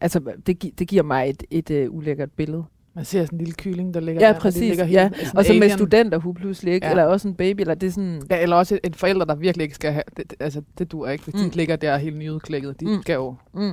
altså 0.00 0.20
det, 0.46 0.58
gi- 0.58 0.74
det 0.78 0.88
giver 0.88 1.02
mig 1.02 1.30
et, 1.30 1.42
et 1.50 1.70
øh, 1.70 1.94
ulækkert 1.94 2.30
billede. 2.32 2.64
Man 2.94 3.04
ser 3.04 3.24
sådan 3.24 3.36
en 3.38 3.44
lille 3.44 3.54
kylling, 3.54 3.94
der 3.94 4.00
ligger 4.00 4.26
Ja, 4.26 4.32
der, 4.32 4.40
præcis, 4.40 4.60
ligger 4.68 4.86
ja. 4.86 5.10
helt- 5.16 5.34
Og 5.36 5.44
så 5.44 5.52
med 5.52 5.62
alien. 5.62 5.78
studenterhue 5.78 6.34
pludselig, 6.34 6.74
ikke? 6.74 6.86
Ja. 6.86 6.88
Ja. 6.92 6.98
Eller 7.00 7.12
også 7.12 7.28
en 7.28 7.34
baby, 7.34 7.60
eller 7.60 7.74
det 7.74 7.86
er 7.86 7.90
sådan, 7.90 8.22
Ja, 8.30 8.42
eller 8.42 8.56
også 8.56 8.78
et 8.84 8.96
forælder, 8.96 9.24
der 9.24 9.34
virkelig 9.34 9.62
ikke 9.64 9.74
skal 9.74 9.92
have... 9.92 10.02
Det, 10.16 10.30
det, 10.30 10.42
altså, 10.42 10.62
det 10.78 10.92
dur 10.92 11.08
ikke, 11.08 11.24
hvis 11.24 11.34
mm. 11.34 11.50
De 11.50 11.56
ligger 11.56 11.76
der 11.76 11.96
helt 11.96 12.16
nyudklækket. 12.16 12.80
De 12.80 12.86
mm. 12.86 13.02
skal 13.02 13.14
jo... 13.14 13.34
Mm. 13.54 13.70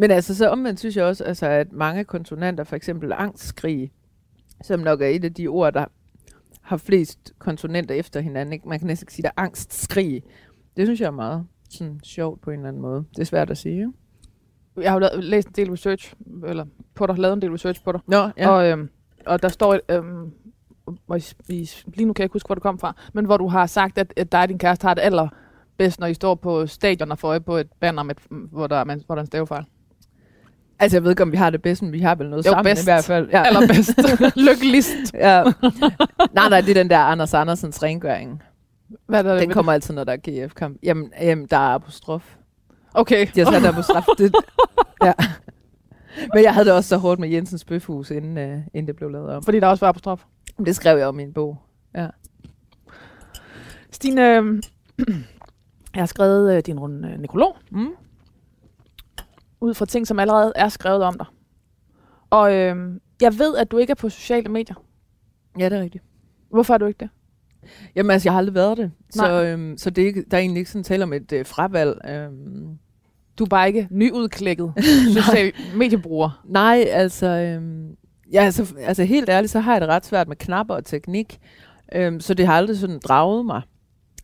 Men 0.00 0.10
altså, 0.10 0.34
så 0.34 0.48
omvendt 0.48 0.80
synes 0.80 0.96
jeg 0.96 1.04
også, 1.04 1.24
altså, 1.24 1.46
at 1.46 1.72
mange 1.72 2.04
konsonanter, 2.04 2.64
for 2.64 2.76
eksempel 2.76 3.12
angstskrig, 3.12 3.92
som 4.64 4.80
nok 4.80 5.00
er 5.00 5.06
et 5.06 5.24
af 5.24 5.34
de 5.34 5.46
ord, 5.48 5.72
der 5.72 5.84
har 6.62 6.76
flest 6.76 7.32
konsonanter 7.38 7.94
efter 7.94 8.20
hinanden. 8.20 8.52
Ikke? 8.52 8.68
Man 8.68 8.78
kan 8.78 8.86
næsten 8.86 9.04
ikke 9.04 9.12
sige, 9.12 9.22
der 9.22 9.28
er 9.36 9.42
angstskrig. 9.42 10.22
Det 10.76 10.86
synes 10.86 11.00
jeg 11.00 11.06
er 11.06 11.10
meget 11.10 11.46
sådan, 11.70 12.00
sjovt 12.04 12.40
på 12.40 12.50
en 12.50 12.56
eller 12.56 12.68
anden 12.68 12.82
måde. 12.82 13.04
Det 13.10 13.18
er 13.20 13.24
svært 13.24 13.50
at 13.50 13.58
sige. 13.58 13.76
Ikke? 13.78 13.90
Jeg 14.76 14.90
har 14.90 14.96
jo 14.96 15.00
lavet, 15.00 15.24
læst 15.24 15.48
en 15.48 15.54
del 15.54 15.70
research, 15.70 16.14
eller 16.46 16.64
på 16.94 17.06
dig, 17.06 17.18
lavet 17.18 17.34
en 17.34 17.42
del 17.42 17.50
research 17.50 17.84
på 17.84 17.92
dig. 17.92 18.00
Nå, 18.06 18.30
ja. 18.36 18.48
Og, 18.48 18.68
øhm, 18.70 18.88
og 19.26 19.42
der 19.42 19.48
står, 19.48 19.78
øhm, 19.88 20.32
hvor 21.06 21.16
I, 21.16 21.22
I, 21.48 21.70
lige 21.94 22.06
nu 22.06 22.12
kan 22.12 22.22
jeg 22.22 22.24
ikke 22.24 22.32
huske, 22.32 22.46
hvor 22.48 22.54
det 22.54 22.62
kom 22.62 22.78
fra, 22.78 22.96
men 23.12 23.24
hvor 23.24 23.36
du 23.36 23.48
har 23.48 23.66
sagt, 23.66 23.98
at, 23.98 24.12
at 24.16 24.32
dig 24.32 24.42
og 24.42 24.48
din 24.48 24.58
kæreste 24.58 24.84
har 24.86 24.94
det 24.94 25.02
allerbedst, 25.02 26.00
når 26.00 26.06
I 26.06 26.14
står 26.14 26.34
på 26.34 26.66
stadion 26.66 27.12
og 27.12 27.18
får 27.18 27.28
øje 27.28 27.40
på 27.40 27.56
et 27.56 27.68
banner, 27.80 28.02
med, 28.02 28.14
hvor, 28.30 28.66
der, 28.66 28.76
er- 28.76 28.84
med, 28.84 28.96
hvor 29.06 29.14
der 29.14 29.20
er 29.20 29.24
en 29.24 29.26
stavefejl. 29.26 29.64
Altså, 30.80 30.96
jeg 30.96 31.02
ved 31.04 31.10
ikke, 31.10 31.22
om 31.22 31.32
vi 31.32 31.36
har 31.36 31.50
det 31.50 31.62
bedst, 31.62 31.82
men 31.82 31.92
vi 31.92 32.00
har 32.00 32.14
vel 32.14 32.30
noget 32.30 32.46
Jo, 32.46 32.50
sammen 32.50 32.64
bedst. 32.70 32.82
i 32.82 32.86
hvert 32.86 33.04
fald. 33.04 33.28
Ja. 33.30 33.42
Allerbedst. 33.46 33.98
Lykkeligst. 34.48 35.14
ja. 35.14 35.42
nej, 36.32 36.48
nej, 36.48 36.60
det 36.60 36.70
er 36.70 36.74
den 36.74 36.90
der 36.90 36.98
Anders 36.98 37.34
Andersens 37.34 37.82
rengøring. 37.82 38.42
Hvad 39.06 39.18
er 39.18 39.22
der 39.22 39.38
Den 39.38 39.48
ved 39.48 39.54
kommer 39.54 39.72
altid, 39.72 39.94
når 39.94 40.04
der 40.04 40.12
er 40.12 40.46
GF-kamp. 40.46 40.78
Jamen, 40.82 41.12
jamen, 41.20 41.46
der 41.50 41.56
er 41.56 41.74
apostrof. 41.74 42.22
det? 42.68 42.80
Okay. 42.94 43.26
De 43.34 43.40
har 43.44 43.52
sat 43.52 43.62
der 43.62 43.68
apostrof. 43.68 44.04
Det, 44.18 44.34
ja. 45.04 45.12
Men 46.34 46.42
jeg 46.44 46.54
havde 46.54 46.66
det 46.66 46.74
også 46.74 46.88
så 46.88 46.96
hårdt 46.96 47.20
med 47.20 47.28
Jensens 47.28 47.64
Bøfhus, 47.64 48.10
inden, 48.10 48.52
uh, 48.52 48.60
inden 48.74 48.86
det 48.86 48.96
blev 48.96 49.10
lavet 49.10 49.30
om. 49.30 49.42
Fordi 49.42 49.60
der 49.60 49.66
også 49.66 49.84
var 49.84 49.88
apostrof. 49.88 50.20
Det 50.66 50.76
skrev 50.76 50.98
jeg 50.98 51.06
om 51.06 51.20
i 51.20 51.22
en 51.22 51.32
bog. 51.32 51.58
Stine, 53.90 54.36
øhm, 54.36 54.62
jeg 55.94 56.00
har 56.02 56.06
skrevet 56.06 56.56
øh, 56.56 56.62
din 56.66 56.78
runde 56.80 57.08
øh, 57.08 57.18
nekrolog, 57.20 57.56
Mm. 57.70 57.88
Ud 59.60 59.74
fra 59.74 59.86
ting, 59.86 60.06
som 60.06 60.18
allerede 60.18 60.52
er 60.56 60.68
skrevet 60.68 61.02
om 61.02 61.18
dig. 61.18 61.26
Og 62.30 62.54
øhm, 62.54 63.00
jeg 63.20 63.38
ved, 63.38 63.56
at 63.56 63.70
du 63.70 63.78
ikke 63.78 63.90
er 63.90 63.94
på 63.94 64.08
sociale 64.08 64.48
medier. 64.48 64.74
Ja, 65.58 65.64
det 65.68 65.78
er 65.78 65.82
rigtigt. 65.82 66.04
Hvorfor 66.50 66.74
er 66.74 66.78
du 66.78 66.86
ikke 66.86 66.98
det? 67.00 67.08
Jamen 67.96 68.10
altså, 68.10 68.26
jeg 68.28 68.32
har 68.32 68.38
aldrig 68.38 68.54
været 68.54 68.76
det. 68.78 68.90
Så, 69.10 69.42
øhm, 69.42 69.78
så 69.78 69.90
det 69.90 70.02
er 70.02 70.06
ikke, 70.06 70.24
der 70.30 70.36
er 70.36 70.40
egentlig 70.40 70.60
ikke 70.60 70.70
sådan 70.70 70.84
tale 70.84 71.02
om 71.04 71.12
et 71.12 71.32
øh, 71.32 71.46
fravalg. 71.46 71.98
Øhm, 72.08 72.78
Du 73.38 73.44
er 73.44 73.48
bare 73.48 73.68
ikke 73.68 73.88
nyudklækket 73.90 74.72
social 75.22 75.52
mediebruger. 75.76 76.42
nej, 76.48 76.84
altså, 76.88 77.26
øhm, 77.26 77.96
ja, 78.32 78.42
altså, 78.44 78.74
altså 78.80 79.04
helt 79.04 79.28
ærligt, 79.28 79.52
så 79.52 79.60
har 79.60 79.72
jeg 79.72 79.80
det 79.80 79.88
ret 79.88 80.06
svært 80.06 80.28
med 80.28 80.36
knapper 80.36 80.74
og 80.74 80.84
teknik. 80.84 81.38
Øhm, 81.94 82.20
så 82.20 82.34
det 82.34 82.46
har 82.46 82.54
aldrig 82.54 82.76
sådan 82.78 82.98
draget 82.98 83.46
mig. 83.46 83.62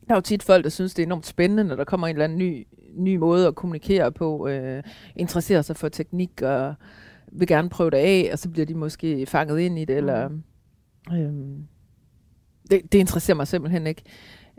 Der 0.09 0.15
er 0.15 0.17
jo 0.17 0.21
tit 0.21 0.43
folk, 0.43 0.65
der 0.65 0.71
synes, 0.71 0.95
det 0.95 1.03
er 1.03 1.07
enormt 1.07 1.27
spændende, 1.27 1.65
når 1.65 1.77
der 1.77 1.85
kommer 1.85 2.07
en 2.07 2.17
eller 2.17 2.25
anden 2.25 2.39
ny, 2.39 2.67
ny 2.97 3.17
måde 3.17 3.47
at 3.47 3.55
kommunikere 3.55 4.13
på, 4.13 4.49
øh, 4.49 4.83
interesserer 5.17 5.63
sig 5.63 5.77
for 5.77 5.89
teknik 5.89 6.43
og 6.43 6.75
vil 7.33 7.49
gerne 7.49 7.69
prøve 7.69 7.91
det 7.91 7.97
af, 7.97 8.29
og 8.33 8.39
så 8.39 8.49
bliver 8.49 8.67
de 8.67 8.75
måske 8.75 9.27
fanget 9.27 9.61
ind 9.61 9.79
i 9.79 9.85
det, 9.85 9.97
eller... 9.97 10.31
Øhm, 11.13 11.67
det, 12.71 12.93
det 12.93 12.99
interesserer 12.99 13.37
mig 13.37 13.49
simpelthen 13.49 13.87
ikke. 13.87 14.03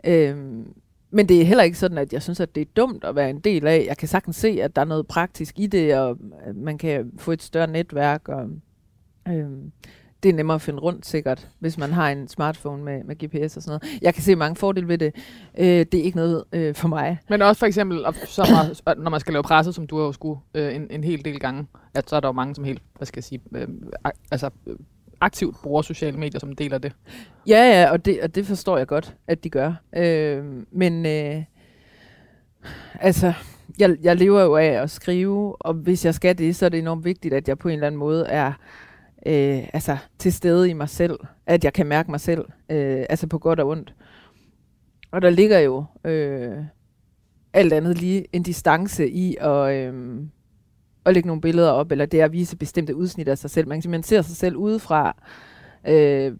Øhm, 0.06 0.74
men 1.10 1.28
det 1.28 1.40
er 1.40 1.44
heller 1.44 1.64
ikke 1.64 1.78
sådan, 1.78 1.98
at 1.98 2.12
jeg 2.12 2.22
synes, 2.22 2.40
at 2.40 2.54
det 2.54 2.60
er 2.60 2.72
dumt 2.76 3.04
at 3.04 3.16
være 3.16 3.30
en 3.30 3.40
del 3.40 3.66
af. 3.66 3.84
Jeg 3.88 3.96
kan 3.96 4.08
sagtens 4.08 4.36
se, 4.36 4.48
at 4.62 4.76
der 4.76 4.82
er 4.82 4.86
noget 4.86 5.06
praktisk 5.06 5.60
i 5.60 5.66
det, 5.66 5.98
og 5.98 6.18
man 6.54 6.78
kan 6.78 7.12
få 7.18 7.32
et 7.32 7.42
større 7.42 7.66
netværk, 7.66 8.28
og 8.28 8.50
øhm, 9.28 9.72
det 10.22 10.28
er 10.28 10.32
nemmere 10.32 10.54
at 10.54 10.62
finde 10.62 10.80
rundt 10.80 11.06
sikkert, 11.06 11.48
hvis 11.58 11.78
man 11.78 11.92
har 11.92 12.10
en 12.10 12.28
smartphone 12.28 12.84
med, 12.84 13.04
med 13.04 13.16
GPS 13.16 13.56
og 13.56 13.62
sådan 13.62 13.80
noget. 13.82 14.02
Jeg 14.02 14.14
kan 14.14 14.22
se 14.22 14.36
mange 14.36 14.56
fordele 14.56 14.88
ved 14.88 14.98
det. 14.98 15.14
Øh, 15.58 15.66
det 15.66 15.94
er 15.94 16.02
ikke 16.02 16.16
noget 16.16 16.44
øh, 16.52 16.74
for 16.74 16.88
mig. 16.88 17.18
Men 17.28 17.42
også 17.42 17.58
for 17.58 17.66
eksempel, 17.66 18.06
at 18.06 18.98
når 18.98 19.10
man 19.10 19.20
skal 19.20 19.32
lave 19.32 19.42
presse, 19.42 19.72
som 19.72 19.86
du 19.86 19.98
har 19.98 20.04
jo 20.04 20.12
skulle 20.12 20.40
øh, 20.54 20.74
en, 20.74 20.86
en 20.90 21.04
hel 21.04 21.24
del 21.24 21.40
gange, 21.40 21.66
at 21.94 22.10
så 22.10 22.16
er 22.16 22.20
der 22.20 22.28
jo 22.28 22.32
mange, 22.32 22.54
som 22.54 22.64
helt, 22.64 22.82
hvad 22.96 23.06
skal 23.06 23.18
jeg 23.18 23.24
sige, 23.24 23.40
øh, 23.54 23.68
altså, 24.30 24.50
øh, 24.66 24.76
aktivt 25.20 25.56
bruger 25.62 25.82
sociale 25.82 26.18
medier 26.18 26.40
som 26.40 26.48
en 26.48 26.54
del 26.54 26.74
af 26.74 26.82
det. 26.82 26.92
Ja, 27.46 27.80
ja, 27.80 27.90
og 27.90 28.04
det, 28.04 28.22
og 28.22 28.34
det 28.34 28.46
forstår 28.46 28.78
jeg 28.78 28.86
godt, 28.86 29.14
at 29.26 29.44
de 29.44 29.50
gør. 29.50 29.74
Øh, 29.96 30.44
men 30.70 31.06
øh, 31.06 31.42
altså, 33.00 33.32
jeg, 33.78 33.96
jeg 34.02 34.16
lever 34.16 34.42
jo 34.42 34.56
af 34.56 34.82
at 34.82 34.90
skrive, 34.90 35.56
og 35.62 35.74
hvis 35.74 36.04
jeg 36.04 36.14
skal 36.14 36.38
det, 36.38 36.56
så 36.56 36.64
er 36.64 36.68
det 36.68 36.78
enormt 36.78 37.04
vigtigt, 37.04 37.34
at 37.34 37.48
jeg 37.48 37.58
på 37.58 37.68
en 37.68 37.74
eller 37.74 37.86
anden 37.86 37.98
måde 37.98 38.26
er 38.26 38.52
øh, 39.26 39.68
altså, 39.72 39.96
til 40.18 40.32
stede 40.32 40.70
i 40.70 40.72
mig 40.72 40.88
selv. 40.88 41.18
At 41.46 41.64
jeg 41.64 41.72
kan 41.72 41.86
mærke 41.86 42.10
mig 42.10 42.20
selv, 42.20 42.44
øh, 42.70 43.06
altså 43.10 43.26
på 43.26 43.38
godt 43.38 43.60
og 43.60 43.68
ondt. 43.68 43.94
Og 45.10 45.22
der 45.22 45.30
ligger 45.30 45.58
jo 45.58 45.84
øh, 46.04 46.56
alt 47.52 47.72
andet 47.72 47.98
lige 47.98 48.26
en 48.32 48.42
distance 48.42 49.10
i 49.10 49.36
at, 49.40 49.74
øh, 49.74 50.20
at 51.04 51.14
lægge 51.14 51.26
nogle 51.26 51.42
billeder 51.42 51.70
op, 51.70 51.92
eller 51.92 52.06
det 52.06 52.20
at 52.20 52.32
vise 52.32 52.56
bestemte 52.56 52.96
udsnit 52.96 53.28
af 53.28 53.38
sig 53.38 53.50
selv. 53.50 53.68
Man, 53.68 53.82
man 53.88 54.02
ser 54.02 54.22
sig 54.22 54.36
selv 54.36 54.56
udefra, 54.56 55.16
øh, 55.88 56.32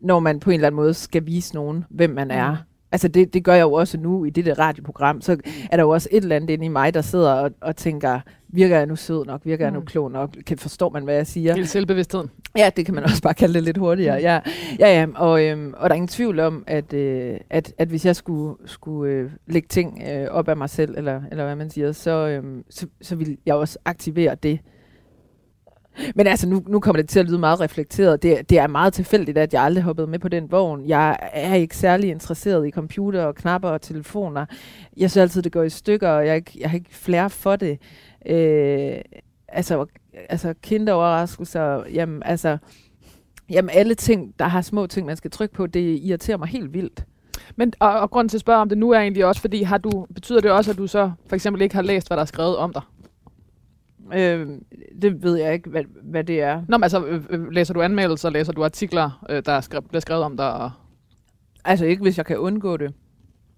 når 0.00 0.18
man 0.18 0.40
på 0.40 0.50
en 0.50 0.54
eller 0.54 0.66
anden 0.66 0.76
måde 0.76 0.94
skal 0.94 1.26
vise 1.26 1.54
nogen, 1.54 1.84
hvem 1.90 2.10
man 2.10 2.30
er. 2.30 2.56
Mm. 2.88 2.92
Altså 2.92 3.08
det, 3.08 3.34
det 3.34 3.44
gør 3.44 3.54
jeg 3.54 3.62
jo 3.62 3.72
også 3.72 3.98
nu 3.98 4.24
i 4.24 4.30
det 4.30 4.44
der 4.46 4.58
radioprogram. 4.58 5.20
Så 5.20 5.36
er 5.72 5.76
der 5.76 5.82
jo 5.84 5.90
også 5.90 6.08
et 6.12 6.22
eller 6.22 6.36
andet 6.36 6.50
inde 6.50 6.64
i 6.64 6.68
mig, 6.68 6.94
der 6.94 7.00
sidder 7.02 7.32
og, 7.32 7.50
og 7.60 7.76
tænker, 7.76 8.20
virker 8.48 8.76
jeg 8.76 8.86
nu 8.86 8.96
sød 8.96 9.24
nok? 9.24 9.40
Virker 9.44 9.64
jeg 9.64 9.72
nu 9.72 9.80
Mm. 9.80 9.86
klog 9.86 10.10
nok? 10.10 10.30
Kan, 10.46 10.58
forstår 10.58 10.90
man, 10.90 11.04
hvad 11.04 11.14
jeg 11.14 11.26
siger? 11.26 11.54
Hele 11.54 11.66
selvbevidstheden. 11.66 12.30
Ja, 12.56 12.70
det 12.76 12.86
kan 12.86 12.94
man 12.94 13.04
også 13.04 13.22
bare 13.22 13.34
kalde 13.34 13.54
det 13.54 13.62
lidt 13.62 13.76
hurtigere. 13.78 14.14
Ja, 14.14 14.40
ja, 14.78 15.00
ja 15.00 15.06
og, 15.14 15.44
øhm, 15.46 15.74
og 15.76 15.82
der 15.90 15.94
er 15.94 15.96
ingen 15.96 16.08
tvivl 16.08 16.40
om, 16.40 16.64
at, 16.66 16.92
øh, 16.92 17.36
at, 17.50 17.72
at 17.78 17.88
hvis 17.88 18.06
jeg 18.06 18.16
skulle, 18.16 18.56
skulle 18.66 19.12
øh, 19.12 19.30
lægge 19.46 19.68
ting 19.68 20.02
øh, 20.12 20.26
op 20.30 20.48
af 20.48 20.56
mig 20.56 20.70
selv, 20.70 20.94
eller, 20.98 21.20
eller 21.30 21.44
hvad 21.44 21.56
man 21.56 21.70
siger, 21.70 21.92
så, 21.92 22.10
øhm, 22.28 22.64
så, 22.70 22.86
så 23.02 23.16
vil 23.16 23.38
jeg 23.46 23.54
også 23.54 23.78
aktivere 23.84 24.34
det. 24.34 24.58
Men 26.14 26.26
altså, 26.26 26.48
nu, 26.48 26.62
nu 26.66 26.80
kommer 26.80 27.02
det 27.02 27.10
til 27.10 27.20
at 27.20 27.26
lyde 27.26 27.38
meget 27.38 27.60
reflekteret. 27.60 28.22
Det, 28.22 28.50
det 28.50 28.58
er 28.58 28.66
meget 28.66 28.92
tilfældigt, 28.92 29.38
at 29.38 29.52
jeg 29.52 29.62
aldrig 29.62 29.84
hoppede 29.84 30.06
med 30.06 30.18
på 30.18 30.28
den 30.28 30.52
vogn. 30.52 30.88
Jeg 30.88 31.18
er 31.32 31.54
ikke 31.54 31.76
særlig 31.76 32.10
interesseret 32.10 32.66
i 32.66 32.70
computer 32.70 33.24
og 33.24 33.34
knapper 33.34 33.68
og 33.68 33.82
telefoner. 33.82 34.46
Jeg 34.96 35.10
synes 35.10 35.22
altid, 35.22 35.42
det 35.42 35.52
går 35.52 35.62
i 35.62 35.70
stykker, 35.70 36.08
og 36.08 36.26
jeg, 36.26 36.58
jeg 36.58 36.70
har 36.70 36.76
ikke 36.76 36.94
flere 36.94 37.30
for 37.30 37.56
det. 37.56 37.78
Øh, 38.26 39.00
altså, 39.48 39.86
altså 40.28 40.54
kinderoverraskelser, 40.62 41.82
jamen, 41.92 42.22
altså, 42.24 42.58
jamen 43.50 43.70
alle 43.72 43.94
ting, 43.94 44.34
der 44.38 44.44
har 44.44 44.62
små 44.62 44.86
ting, 44.86 45.06
man 45.06 45.16
skal 45.16 45.30
trykke 45.30 45.54
på, 45.54 45.66
det 45.66 45.98
irriterer 46.02 46.36
mig 46.36 46.48
helt 46.48 46.74
vildt. 46.74 47.04
Men, 47.56 47.72
og, 47.78 48.00
og 48.00 48.10
grunden 48.10 48.28
til 48.28 48.36
at 48.36 48.40
spørge 48.40 48.60
om 48.60 48.68
det 48.68 48.78
nu 48.78 48.90
er 48.90 48.98
egentlig 49.00 49.24
også, 49.24 49.40
fordi 49.40 49.62
har 49.62 49.78
du, 49.78 50.06
betyder 50.14 50.40
det 50.40 50.50
også, 50.50 50.70
at 50.70 50.78
du 50.78 50.86
så 50.86 51.10
for 51.26 51.34
eksempel 51.34 51.62
ikke 51.62 51.74
har 51.74 51.82
læst, 51.82 52.06
hvad 52.06 52.16
der 52.16 52.22
er 52.22 52.26
skrevet 52.26 52.56
om 52.56 52.72
dig? 52.72 52.82
Øh, 54.14 54.46
det 55.02 55.22
ved 55.22 55.36
jeg 55.36 55.54
ikke, 55.54 55.70
hvad, 55.70 55.82
hvad 56.02 56.24
det 56.24 56.40
er. 56.42 56.62
Nå, 56.68 56.76
men 56.76 56.82
altså, 56.82 57.04
øh, 57.06 57.24
øh, 57.30 57.50
læser 57.50 57.74
du 57.74 57.82
anmeldelser, 57.82 58.30
læser 58.30 58.52
du 58.52 58.64
artikler, 58.64 59.24
øh, 59.30 59.42
der 59.46 59.52
er 59.52 59.60
skrevet, 59.60 59.88
bliver 59.88 60.00
skrevet 60.00 60.24
om 60.24 60.36
dig? 60.36 60.70
Altså 61.64 61.84
ikke, 61.86 62.02
hvis 62.02 62.16
jeg 62.18 62.26
kan 62.26 62.38
undgå 62.38 62.76
det. 62.76 62.92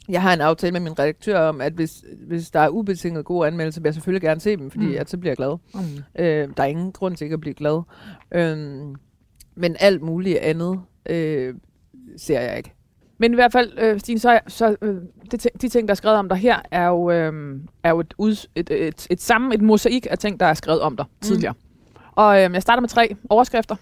Jeg 0.08 0.22
har 0.22 0.32
en 0.32 0.40
aftale 0.40 0.72
med 0.72 0.80
min 0.80 0.98
redaktør 0.98 1.38
om, 1.40 1.60
at 1.60 1.72
hvis, 1.72 2.04
hvis 2.26 2.50
der 2.50 2.60
er 2.60 2.68
ubetinget 2.68 3.24
gode 3.24 3.46
anmeldelser, 3.46 3.80
vil 3.80 3.86
jeg 3.88 3.94
selvfølgelig 3.94 4.22
gerne 4.22 4.40
se 4.40 4.56
dem, 4.56 4.70
fordi 4.70 4.84
Mm. 4.84 4.90
mm. 4.90 4.96
at 4.98 5.10
så 5.10 5.18
bliver 5.18 5.30
jeg 5.30 5.36
glad. 5.36 5.56
Mm. 5.74 5.80
Øh, 6.24 6.48
der 6.56 6.62
er 6.62 6.66
ingen 6.66 6.92
grund 6.92 7.16
til 7.16 7.24
ikke 7.24 7.34
at 7.34 7.40
blive 7.40 7.54
glad. 7.54 7.82
Øh, 8.34 8.56
men 9.56 9.76
alt 9.80 10.02
muligt 10.02 10.38
andet 10.38 10.80
øh, 11.10 11.54
ser 12.16 12.40
jeg 12.40 12.56
ikke. 12.56 12.72
Men 13.20 13.32
i 13.32 13.34
hvert 13.34 13.52
fald, 13.52 13.72
øh, 13.78 14.00
Stine, 14.00 14.18
så, 14.18 14.40
så 14.46 14.76
øh, 14.82 14.96
det, 15.30 15.46
de 15.62 15.68
ting, 15.68 15.88
der 15.88 15.92
er 15.92 15.96
skrevet 15.96 16.18
om 16.18 16.28
dig 16.28 16.38
her, 16.38 16.58
er 16.70 16.86
jo, 16.86 17.10
øh, 17.10 17.60
er 17.82 17.90
jo 17.90 18.00
et, 18.00 18.14
ud, 18.18 18.46
et, 18.54 18.70
et, 18.70 18.88
et, 18.88 19.06
et 19.10 19.20
samme, 19.20 19.54
et 19.54 19.62
mosaik 19.62 20.06
af 20.10 20.18
ting, 20.18 20.40
der 20.40 20.46
er 20.46 20.54
skrevet 20.54 20.80
om 20.80 20.96
dig 20.96 21.06
mm. 21.08 21.26
tidligere. 21.26 21.54
Og 22.12 22.44
øh, 22.44 22.52
jeg 22.52 22.62
starter 22.62 22.80
med 22.80 22.88
tre 22.88 23.16
overskrifter. 23.28 23.76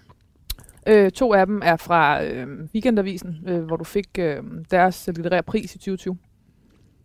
Øh, 0.87 1.11
to 1.11 1.33
af 1.33 1.45
dem 1.45 1.61
er 1.65 1.75
fra 1.75 2.23
øh, 2.23 2.47
Weekendavisen, 2.73 3.37
øh, 3.47 3.63
hvor 3.63 3.75
du 3.75 3.83
fik 3.83 4.07
øh, 4.19 4.37
deres 4.71 5.09
litterære 5.15 5.43
pris 5.43 5.75
i 5.75 5.77
2020. 5.77 6.17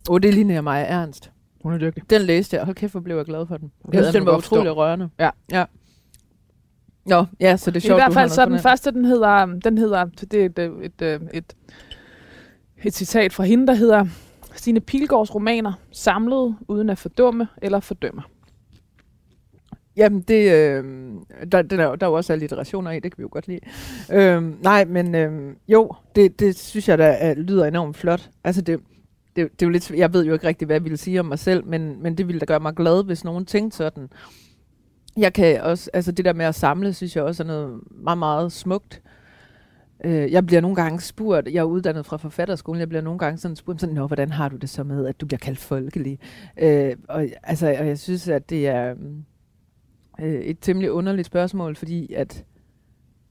Åh, 0.09 0.13
oh, 0.13 0.19
det 0.19 0.33
ligner 0.33 0.61
mig 0.61 0.85
ernst. 0.89 1.31
Hun 1.63 1.73
er 1.73 1.77
dygtig. 1.77 2.09
Den 2.09 2.21
læste 2.21 2.55
jeg. 2.55 2.65
Hold 2.65 2.75
kæft, 2.75 2.93
hvor 2.93 3.01
blev 3.01 3.17
jeg 3.17 3.25
glad 3.25 3.47
for 3.47 3.57
den. 3.57 3.71
Det 3.85 3.93
Jeg 3.93 4.03
synes, 4.03 4.15
den 4.15 4.25
var 4.25 4.37
utrolig 4.37 4.75
rørende. 4.75 5.09
Ja. 5.19 5.29
ja. 5.51 5.65
Nå, 7.05 7.25
ja, 7.39 7.57
så 7.57 7.71
det 7.71 7.75
er 7.75 7.85
I 7.85 7.87
sjovt, 7.87 7.99
hvert 7.99 8.09
du 8.09 8.13
har 8.13 8.21
fald 8.21 8.29
så 8.29 8.45
den 8.45 8.59
første, 8.59 8.91
den 8.91 9.05
hedder, 9.05 9.45
den 9.45 9.77
hedder 9.77 10.05
det 10.05 10.33
er 10.33 10.45
et, 10.45 10.59
øh, 10.59 10.71
et, 10.81 11.01
et, 11.01 11.29
et, 11.33 11.55
et 12.83 12.93
citat 12.93 13.33
fra 13.33 13.43
hende, 13.43 13.67
der 13.67 13.73
hedder 13.73 14.05
Stine 14.55 14.79
Pilgaards 14.79 15.35
romaner, 15.35 15.73
samlet 15.91 16.55
uden 16.67 16.89
at 16.89 16.97
fordumme 16.97 17.47
eller 17.61 17.79
fordømme. 17.79 18.21
Jamen, 19.97 20.21
det, 20.21 20.51
øh, 20.51 20.83
der, 21.51 21.61
den 21.61 21.79
er, 21.79 21.95
der 21.95 22.05
er 22.05 22.09
jo 22.09 22.15
også 22.15 22.33
alliterationer 22.33 22.91
i, 22.91 22.99
det 22.99 23.11
kan 23.11 23.17
vi 23.17 23.21
jo 23.21 23.29
godt 23.31 23.47
lide. 23.47 23.59
Øh, 24.11 24.63
nej, 24.63 24.85
men 24.85 25.15
øh, 25.15 25.55
jo, 25.67 25.91
det, 26.15 26.39
det 26.39 26.59
synes 26.59 26.89
jeg, 26.89 26.97
da 26.97 27.17
er, 27.19 27.33
lyder 27.33 27.65
enormt 27.65 27.97
flot. 27.97 28.29
Altså, 28.43 28.61
det, 28.61 28.79
det, 29.35 29.51
det 29.51 29.61
er 29.61 29.65
jo 29.65 29.69
lidt, 29.69 29.91
jeg 29.91 30.13
ved 30.13 30.25
jo 30.25 30.33
ikke 30.33 30.47
rigtig, 30.47 30.65
hvad 30.65 30.75
jeg 30.75 30.83
ville 30.83 30.97
sige 30.97 31.19
om 31.19 31.25
mig 31.25 31.39
selv, 31.39 31.65
men, 31.65 32.03
men 32.03 32.17
det 32.17 32.27
ville 32.27 32.39
da 32.39 32.45
gøre 32.45 32.59
mig 32.59 32.73
glad, 32.75 33.03
hvis 33.03 33.23
nogen 33.23 33.45
tænkte 33.45 33.77
sådan. 33.77 34.09
Jeg 35.17 35.33
kan 35.33 35.61
også, 35.61 35.89
altså 35.93 36.11
det 36.11 36.25
der 36.25 36.33
med 36.33 36.45
at 36.45 36.55
samle, 36.55 36.93
synes 36.93 37.15
jeg 37.15 37.23
også 37.23 37.43
er 37.43 37.47
noget 37.47 37.79
meget, 37.91 38.17
meget 38.17 38.51
smukt. 38.51 39.01
Øh, 40.03 40.31
jeg 40.31 40.45
bliver 40.45 40.61
nogle 40.61 40.75
gange 40.75 41.01
spurgt, 41.01 41.47
jeg 41.47 41.59
er 41.59 41.63
uddannet 41.63 42.05
fra 42.05 42.17
forfatterskolen, 42.17 42.79
jeg 42.79 42.89
bliver 42.89 43.01
nogle 43.01 43.19
gange 43.19 43.37
sådan 43.37 43.55
spurgt, 43.55 43.81
sådan, 43.81 43.95
Nå, 43.95 44.07
hvordan 44.07 44.31
har 44.31 44.49
du 44.49 44.55
det 44.55 44.69
så 44.69 44.83
med, 44.83 45.07
at 45.07 45.21
du 45.21 45.25
bliver 45.25 45.39
kaldt 45.39 45.59
folkelig? 45.59 46.19
Øh, 46.57 46.95
og, 47.09 47.27
altså, 47.43 47.67
og 47.79 47.87
jeg 47.87 47.99
synes, 47.99 48.27
at 48.27 48.49
det 48.49 48.67
er 48.67 48.95
øh, 50.19 50.27
øh 50.27 50.41
et 50.41 50.57
temmelig 50.61 50.91
underligt 50.91 51.25
spørgsmål, 51.25 51.75
fordi 51.75 52.13
at 52.13 52.45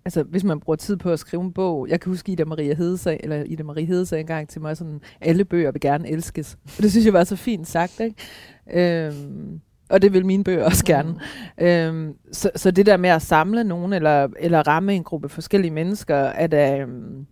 altså, 0.04 0.22
hvis 0.22 0.44
man 0.44 0.60
bruger 0.60 0.76
tid 0.76 0.96
på 0.96 1.10
at 1.10 1.18
skrive 1.18 1.42
en 1.42 1.52
bog, 1.52 1.88
jeg 1.88 2.00
kan 2.00 2.10
huske 2.10 2.32
Ida 2.32 2.44
Maria 2.44 2.74
Hedesag, 2.74 3.20
eller 3.22 3.44
Ida 3.44 3.62
Marie 3.62 3.86
Hedesag 3.86 4.20
engang 4.20 4.48
til 4.48 4.60
mig, 4.60 4.76
sådan, 4.76 5.00
alle 5.20 5.44
bøger 5.44 5.72
vil 5.72 5.80
gerne 5.80 6.10
elskes. 6.10 6.58
Og 6.76 6.82
det 6.82 6.90
synes 6.90 7.06
jeg 7.06 7.12
var 7.12 7.24
så 7.24 7.36
fint 7.36 7.68
sagt, 7.68 8.00
ikke? 8.00 9.06
Øhm, 9.06 9.60
og 9.88 10.02
det 10.02 10.12
vil 10.12 10.26
mine 10.26 10.44
bøger 10.44 10.64
også 10.64 10.84
gerne. 10.84 11.12
Mm. 11.58 11.64
Øhm, 11.64 12.14
så, 12.32 12.50
så 12.56 12.70
det 12.70 12.86
der 12.86 12.96
med 12.96 13.10
at 13.10 13.22
samle 13.22 13.64
nogen, 13.64 13.92
eller, 13.92 14.28
eller 14.38 14.68
ramme 14.68 14.94
en 14.94 15.04
gruppe 15.04 15.28
forskellige 15.28 15.70
mennesker, 15.70 16.16
er 16.16 16.46
da, 16.46 16.78
øhm, 16.78 17.26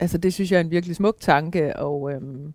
altså 0.00 0.18
det 0.18 0.34
synes 0.34 0.52
jeg 0.52 0.56
er 0.56 0.64
en 0.64 0.70
virkelig 0.70 0.96
smuk 0.96 1.16
tanke, 1.20 1.76
og 1.76 2.12
øhm, 2.12 2.52